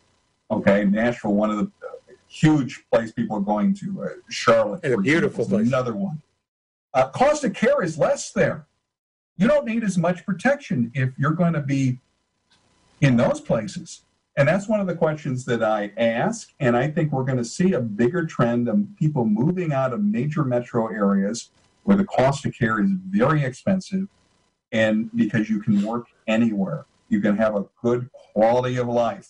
okay, 0.51 0.85
Nashville, 0.85 1.33
one 1.33 1.49
of 1.49 1.57
the 1.57 1.63
uh, 1.63 2.13
huge 2.27 2.85
place 2.91 3.11
people 3.11 3.37
are 3.37 3.41
going 3.41 3.73
to, 3.75 4.03
uh, 4.03 4.09
Charlotte, 4.29 4.85
a 4.85 4.97
beautiful 4.97 5.45
place. 5.45 5.67
another 5.67 5.95
one. 5.95 6.21
Uh, 6.93 7.09
cost 7.09 7.43
of 7.43 7.53
care 7.53 7.83
is 7.83 7.97
less 7.97 8.31
there. 8.31 8.67
You 9.37 9.47
don't 9.47 9.65
need 9.65 9.83
as 9.83 9.97
much 9.97 10.25
protection 10.25 10.91
if 10.93 11.09
you're 11.17 11.31
going 11.31 11.53
to 11.53 11.61
be 11.61 11.99
in 13.01 13.17
those 13.17 13.41
places. 13.41 14.01
And 14.37 14.47
that's 14.47 14.67
one 14.67 14.79
of 14.79 14.87
the 14.87 14.95
questions 14.95 15.45
that 15.45 15.63
I 15.63 15.91
ask. 15.97 16.53
And 16.59 16.75
I 16.75 16.89
think 16.89 17.11
we're 17.11 17.23
going 17.23 17.37
to 17.37 17.45
see 17.45 17.73
a 17.73 17.81
bigger 17.81 18.25
trend 18.25 18.67
of 18.67 18.85
people 18.97 19.25
moving 19.25 19.71
out 19.71 19.93
of 19.93 20.03
major 20.03 20.43
metro 20.43 20.87
areas 20.87 21.51
where 21.83 21.95
the 21.95 22.05
cost 22.05 22.45
of 22.45 22.53
care 22.53 22.81
is 22.81 22.89
very 23.09 23.43
expensive 23.43 24.07
and 24.75 25.09
because 25.15 25.49
you 25.49 25.61
can 25.61 25.81
work 25.81 26.07
anywhere. 26.27 26.85
You 27.07 27.21
can 27.21 27.37
have 27.37 27.55
a 27.55 27.65
good 27.81 28.09
quality 28.33 28.75
of 28.75 28.87
life. 28.87 29.29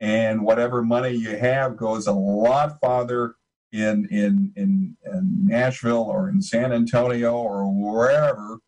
And 0.00 0.42
whatever 0.42 0.80
money 0.82 1.10
you 1.10 1.36
have 1.36 1.76
goes 1.76 2.06
a 2.06 2.12
lot 2.12 2.78
farther 2.80 3.34
in, 3.72 4.06
in, 4.10 4.52
in, 4.54 4.96
in 5.04 5.46
Nashville 5.46 6.04
or 6.04 6.28
in 6.28 6.40
San 6.40 6.72
Antonio 6.72 7.34
or 7.34 7.64
wherever 7.66 8.60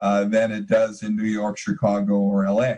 uh, 0.00 0.24
than 0.24 0.52
it 0.52 0.68
does 0.68 1.02
in 1.02 1.16
New 1.16 1.24
York, 1.24 1.58
Chicago, 1.58 2.14
or 2.18 2.44
LA. 2.48 2.74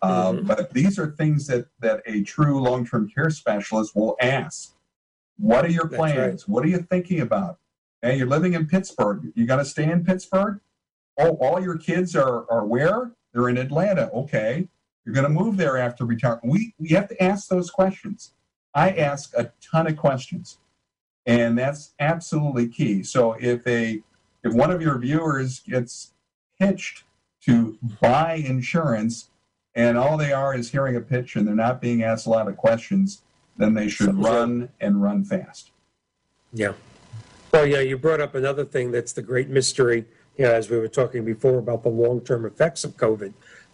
Uh, 0.00 0.32
Mhm. 0.32 0.46
But 0.46 0.72
these 0.72 0.98
are 0.98 1.10
things 1.10 1.46
that, 1.48 1.66
that 1.80 2.02
a 2.06 2.22
true 2.22 2.58
long 2.62 2.86
term 2.86 3.10
care 3.14 3.30
specialist 3.30 3.94
will 3.94 4.16
ask. 4.20 4.74
What 5.36 5.64
are 5.66 5.70
your 5.70 5.88
plans? 5.88 6.48
What 6.48 6.64
are 6.64 6.68
you 6.68 6.78
thinking 6.78 7.20
about? 7.20 7.58
And 8.02 8.16
you're 8.18 8.28
living 8.28 8.54
in 8.54 8.66
Pittsburgh. 8.66 9.32
You 9.34 9.46
got 9.46 9.56
to 9.56 9.64
stay 9.64 9.90
in 9.90 10.04
Pittsburgh? 10.04 10.60
Oh, 11.18 11.36
all 11.40 11.62
your 11.62 11.78
kids 11.78 12.16
are, 12.16 12.50
are 12.50 12.64
where? 12.64 13.12
They're 13.32 13.48
in 13.48 13.56
Atlanta. 13.56 14.10
Okay. 14.12 14.68
You're 15.04 15.14
going 15.14 15.24
to 15.24 15.42
move 15.42 15.56
there 15.56 15.76
after 15.76 16.04
retirement. 16.04 16.44
We, 16.46 16.74
we 16.78 16.88
have 16.90 17.08
to 17.08 17.22
ask 17.22 17.48
those 17.48 17.70
questions. 17.70 18.32
I 18.74 18.90
ask 18.90 19.32
a 19.36 19.52
ton 19.60 19.86
of 19.86 19.96
questions, 19.96 20.58
and 21.26 21.56
that's 21.56 21.92
absolutely 22.00 22.68
key. 22.68 23.02
So 23.04 23.36
if 23.38 23.66
a 23.66 24.02
if 24.42 24.52
one 24.52 24.70
of 24.70 24.82
your 24.82 24.98
viewers 24.98 25.60
gets 25.60 26.12
pitched 26.58 27.04
to 27.42 27.78
buy 28.00 28.34
insurance, 28.34 29.30
and 29.74 29.96
all 29.96 30.16
they 30.16 30.32
are 30.32 30.54
is 30.54 30.70
hearing 30.70 30.96
a 30.96 31.00
pitch 31.00 31.36
and 31.36 31.46
they're 31.46 31.54
not 31.54 31.80
being 31.80 32.02
asked 32.02 32.26
a 32.26 32.30
lot 32.30 32.48
of 32.48 32.56
questions, 32.56 33.22
then 33.56 33.74
they 33.74 33.88
should 33.88 34.16
run 34.16 34.68
and 34.80 35.02
run 35.02 35.24
fast. 35.24 35.70
Yeah. 36.52 36.72
Well, 37.52 37.66
yeah, 37.66 37.80
you 37.80 37.96
brought 37.96 38.20
up 38.20 38.34
another 38.34 38.64
thing 38.64 38.90
that's 38.90 39.12
the 39.12 39.22
great 39.22 39.48
mystery, 39.48 40.06
you 40.36 40.44
know, 40.44 40.52
as 40.52 40.70
we 40.70 40.78
were 40.78 40.88
talking 40.88 41.24
before 41.24 41.58
about 41.58 41.82
the 41.82 41.88
long 41.88 42.20
term 42.20 42.44
effects 42.44 42.84
of 42.84 42.96
COVID. 42.96 43.32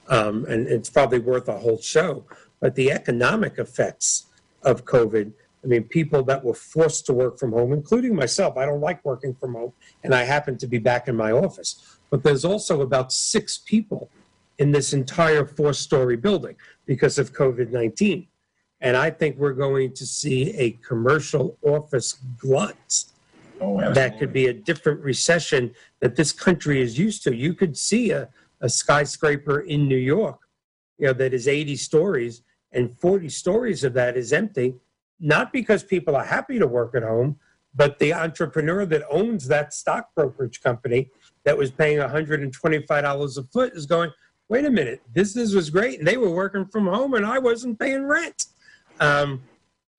Um, 0.08 0.44
and 0.46 0.66
it's 0.66 0.90
probably 0.90 1.20
worth 1.20 1.48
a 1.48 1.58
whole 1.58 1.80
show. 1.80 2.24
But 2.60 2.74
the 2.74 2.90
economic 2.90 3.58
effects 3.58 4.26
of 4.62 4.84
COVID, 4.84 5.32
I 5.64 5.66
mean, 5.66 5.84
people 5.84 6.22
that 6.24 6.44
were 6.44 6.54
forced 6.54 7.06
to 7.06 7.12
work 7.12 7.38
from 7.38 7.52
home, 7.52 7.72
including 7.72 8.14
myself, 8.14 8.56
I 8.56 8.66
don't 8.66 8.80
like 8.80 9.04
working 9.04 9.34
from 9.34 9.54
home, 9.54 9.72
and 10.04 10.14
I 10.14 10.24
happen 10.24 10.58
to 10.58 10.66
be 10.66 10.78
back 10.78 11.08
in 11.08 11.16
my 11.16 11.32
office. 11.32 11.98
But 12.10 12.22
there's 12.22 12.44
also 12.44 12.82
about 12.82 13.12
six 13.12 13.58
people 13.58 14.10
in 14.58 14.72
this 14.72 14.92
entire 14.92 15.46
four 15.46 15.72
story 15.72 16.16
building 16.16 16.56
because 16.86 17.18
of 17.18 17.32
COVID 17.32 17.70
19. 17.70 18.26
And 18.82 18.96
I 18.96 19.10
think 19.10 19.36
we're 19.36 19.52
going 19.52 19.92
to 19.94 20.06
see 20.06 20.50
a 20.56 20.72
commercial 20.72 21.56
office 21.62 22.14
glut 22.38 23.04
Oh, 23.60 23.92
that 23.92 24.18
could 24.18 24.32
be 24.32 24.46
a 24.46 24.54
different 24.54 25.00
recession 25.00 25.74
that 26.00 26.16
this 26.16 26.32
country 26.32 26.80
is 26.80 26.98
used 26.98 27.22
to. 27.24 27.34
You 27.34 27.54
could 27.54 27.76
see 27.76 28.10
a, 28.10 28.28
a 28.60 28.68
skyscraper 28.68 29.60
in 29.60 29.86
New 29.86 29.96
York, 29.96 30.40
you 30.98 31.06
know, 31.06 31.12
that 31.14 31.32
is 31.32 31.48
80 31.48 31.76
stories 31.76 32.42
and 32.72 32.96
40 32.98 33.28
stories 33.28 33.84
of 33.84 33.94
that 33.94 34.16
is 34.16 34.32
empty, 34.32 34.74
not 35.18 35.52
because 35.52 35.82
people 35.82 36.16
are 36.16 36.24
happy 36.24 36.58
to 36.58 36.66
work 36.66 36.94
at 36.94 37.02
home, 37.02 37.38
but 37.74 37.98
the 37.98 38.12
entrepreneur 38.12 38.86
that 38.86 39.02
owns 39.10 39.46
that 39.48 39.74
stock 39.74 40.14
brokerage 40.14 40.60
company 40.60 41.10
that 41.44 41.56
was 41.56 41.70
paying 41.70 41.98
$125 41.98 43.38
a 43.38 43.42
foot 43.44 43.72
is 43.74 43.86
going, 43.86 44.10
wait 44.48 44.64
a 44.64 44.70
minute, 44.70 45.00
business 45.12 45.54
was 45.54 45.70
great 45.70 45.98
and 45.98 46.06
they 46.06 46.16
were 46.16 46.30
working 46.30 46.66
from 46.66 46.86
home 46.86 47.14
and 47.14 47.24
I 47.24 47.38
wasn't 47.38 47.78
paying 47.78 48.04
rent. 48.04 48.46
Um, 48.98 49.42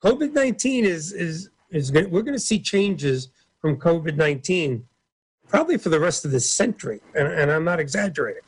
COVID 0.03 0.33
19 0.33 0.85
is, 0.85 1.13
is, 1.13 1.49
is 1.69 1.91
good. 1.91 2.11
We're 2.11 2.23
going 2.23 2.33
to 2.33 2.39
see 2.39 2.59
changes 2.59 3.29
from 3.59 3.77
COVID 3.77 4.15
19 4.15 4.85
probably 5.51 5.77
for 5.77 5.89
the 5.89 5.99
rest 5.99 6.23
of 6.23 6.31
this 6.31 6.49
century. 6.49 7.01
And, 7.13 7.27
and 7.27 7.51
I'm 7.51 7.65
not 7.65 7.79
exaggerating. 7.79 8.41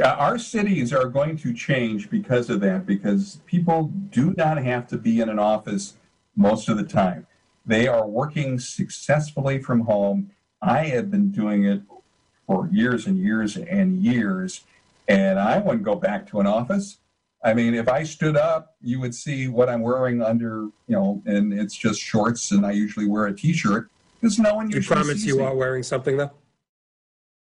Uh, 0.00 0.08
our 0.08 0.38
cities 0.38 0.92
are 0.92 1.06
going 1.06 1.36
to 1.38 1.52
change 1.52 2.08
because 2.08 2.50
of 2.50 2.60
that, 2.60 2.86
because 2.86 3.40
people 3.46 3.92
do 4.10 4.32
not 4.36 4.62
have 4.62 4.86
to 4.88 4.96
be 4.96 5.20
in 5.20 5.28
an 5.28 5.38
office 5.38 5.94
most 6.36 6.68
of 6.68 6.76
the 6.76 6.84
time. 6.84 7.26
They 7.66 7.88
are 7.88 8.06
working 8.06 8.58
successfully 8.58 9.58
from 9.58 9.80
home. 9.80 10.30
I 10.62 10.84
have 10.84 11.10
been 11.10 11.30
doing 11.30 11.64
it 11.64 11.82
for 12.46 12.68
years 12.70 13.06
and 13.06 13.18
years 13.18 13.56
and 13.56 14.02
years, 14.02 14.62
and 15.08 15.38
I 15.38 15.58
wouldn't 15.58 15.84
go 15.84 15.96
back 15.96 16.28
to 16.28 16.40
an 16.40 16.46
office. 16.46 16.98
I 17.42 17.54
mean, 17.54 17.74
if 17.74 17.88
I 17.88 18.04
stood 18.04 18.36
up, 18.36 18.76
you 18.82 19.00
would 19.00 19.14
see 19.14 19.48
what 19.48 19.68
I'm 19.68 19.82
wearing 19.82 20.22
under, 20.22 20.68
you 20.86 20.96
know, 20.96 21.22
and 21.26 21.52
it's 21.52 21.74
just 21.74 22.00
shorts, 22.00 22.52
and 22.52 22.64
I 22.64 22.72
usually 22.72 23.06
wear 23.06 23.26
a 23.26 23.34
T-shirt 23.34 23.90
because 24.24 24.38
no 24.38 24.54
one 24.54 24.70
You 24.70 24.76
usually 24.76 24.94
promise 24.96 25.16
sees 25.16 25.26
you 25.26 25.36
me. 25.36 25.44
are 25.44 25.54
wearing 25.54 25.82
something, 25.82 26.16
though? 26.16 26.30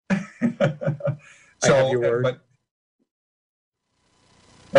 so, 1.59 1.75
have 1.75 1.91
your 1.91 1.99
word. 1.99 2.23
But, 2.23 2.41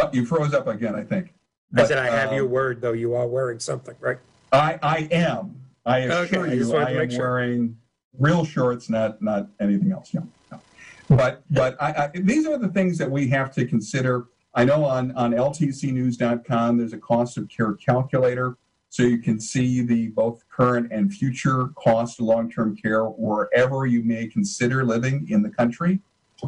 oh, 0.02 0.10
you 0.12 0.26
froze 0.26 0.52
up 0.52 0.66
again, 0.66 0.96
I 0.96 1.04
think. 1.04 1.32
I 1.76 1.84
said, 1.84 1.98
I 1.98 2.06
have 2.06 2.30
um, 2.30 2.34
your 2.34 2.46
word, 2.48 2.80
though. 2.80 2.92
You 2.92 3.14
are 3.14 3.28
wearing 3.28 3.60
something, 3.60 3.94
right? 4.00 4.18
I, 4.52 4.80
I 4.82 5.08
am. 5.12 5.54
I 5.86 5.98
assure 5.98 6.40
Okay, 6.40 6.50
I 6.50 6.54
you, 6.54 6.76
I 6.76 6.92
to 6.92 7.00
am 7.02 7.10
sure. 7.10 7.18
wearing 7.20 7.76
real 8.18 8.44
shorts, 8.44 8.90
not 8.90 9.22
not 9.22 9.48
anything 9.60 9.92
else. 9.92 10.12
Yeah. 10.12 10.20
no. 10.50 10.60
But 11.08 11.44
but 11.50 11.80
I, 11.80 11.92
I, 11.92 12.10
these 12.14 12.46
are 12.46 12.58
the 12.58 12.68
things 12.68 12.98
that 12.98 13.10
we 13.10 13.28
have 13.28 13.52
to 13.54 13.64
consider. 13.64 14.26
I 14.54 14.64
know 14.64 14.84
on 14.84 15.12
on 15.12 15.32
LTCNews.com 15.32 16.78
there's 16.78 16.92
a 16.92 16.98
cost 16.98 17.38
of 17.38 17.48
care 17.48 17.72
calculator, 17.74 18.58
so 18.92 19.04
you 19.04 19.16
can 19.16 19.40
see 19.40 19.80
the 19.80 20.08
both 20.08 20.44
current 20.50 20.92
and 20.92 21.10
future 21.10 21.68
cost 21.76 22.20
of 22.20 22.26
long-term 22.26 22.76
care 22.76 23.06
wherever 23.06 23.86
you 23.86 24.02
may 24.02 24.26
consider 24.26 24.84
living 24.84 25.26
in 25.30 25.40
the 25.40 25.48
country. 25.48 25.98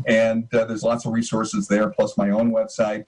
And 0.07 0.53
uh, 0.53 0.67
there's 0.67 0.83
lots 0.83 1.07
of 1.07 1.15
resources 1.15 1.69
there, 1.69 1.89
plus 1.89 2.19
my 2.19 2.29
own 2.29 2.53
website. 2.53 3.07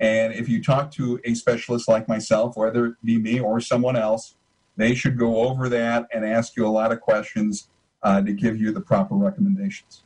And 0.00 0.34
if 0.34 0.50
you 0.50 0.62
talk 0.62 0.90
to 0.92 1.18
a 1.24 1.32
specialist 1.32 1.88
like 1.88 2.08
myself, 2.08 2.58
whether 2.58 2.84
it 2.84 2.96
be 3.02 3.16
me 3.16 3.40
or 3.40 3.58
someone 3.58 3.96
else, 3.96 4.34
they 4.76 4.94
should 4.94 5.16
go 5.16 5.48
over 5.48 5.70
that 5.70 6.06
and 6.12 6.22
ask 6.22 6.54
you 6.54 6.66
a 6.66 6.68
lot 6.68 6.92
of 6.92 7.00
questions 7.00 7.68
uh, 8.02 8.20
to 8.20 8.34
give 8.34 8.60
you 8.60 8.70
the 8.70 8.82
proper 8.82 9.14
recommendations. 9.14 10.02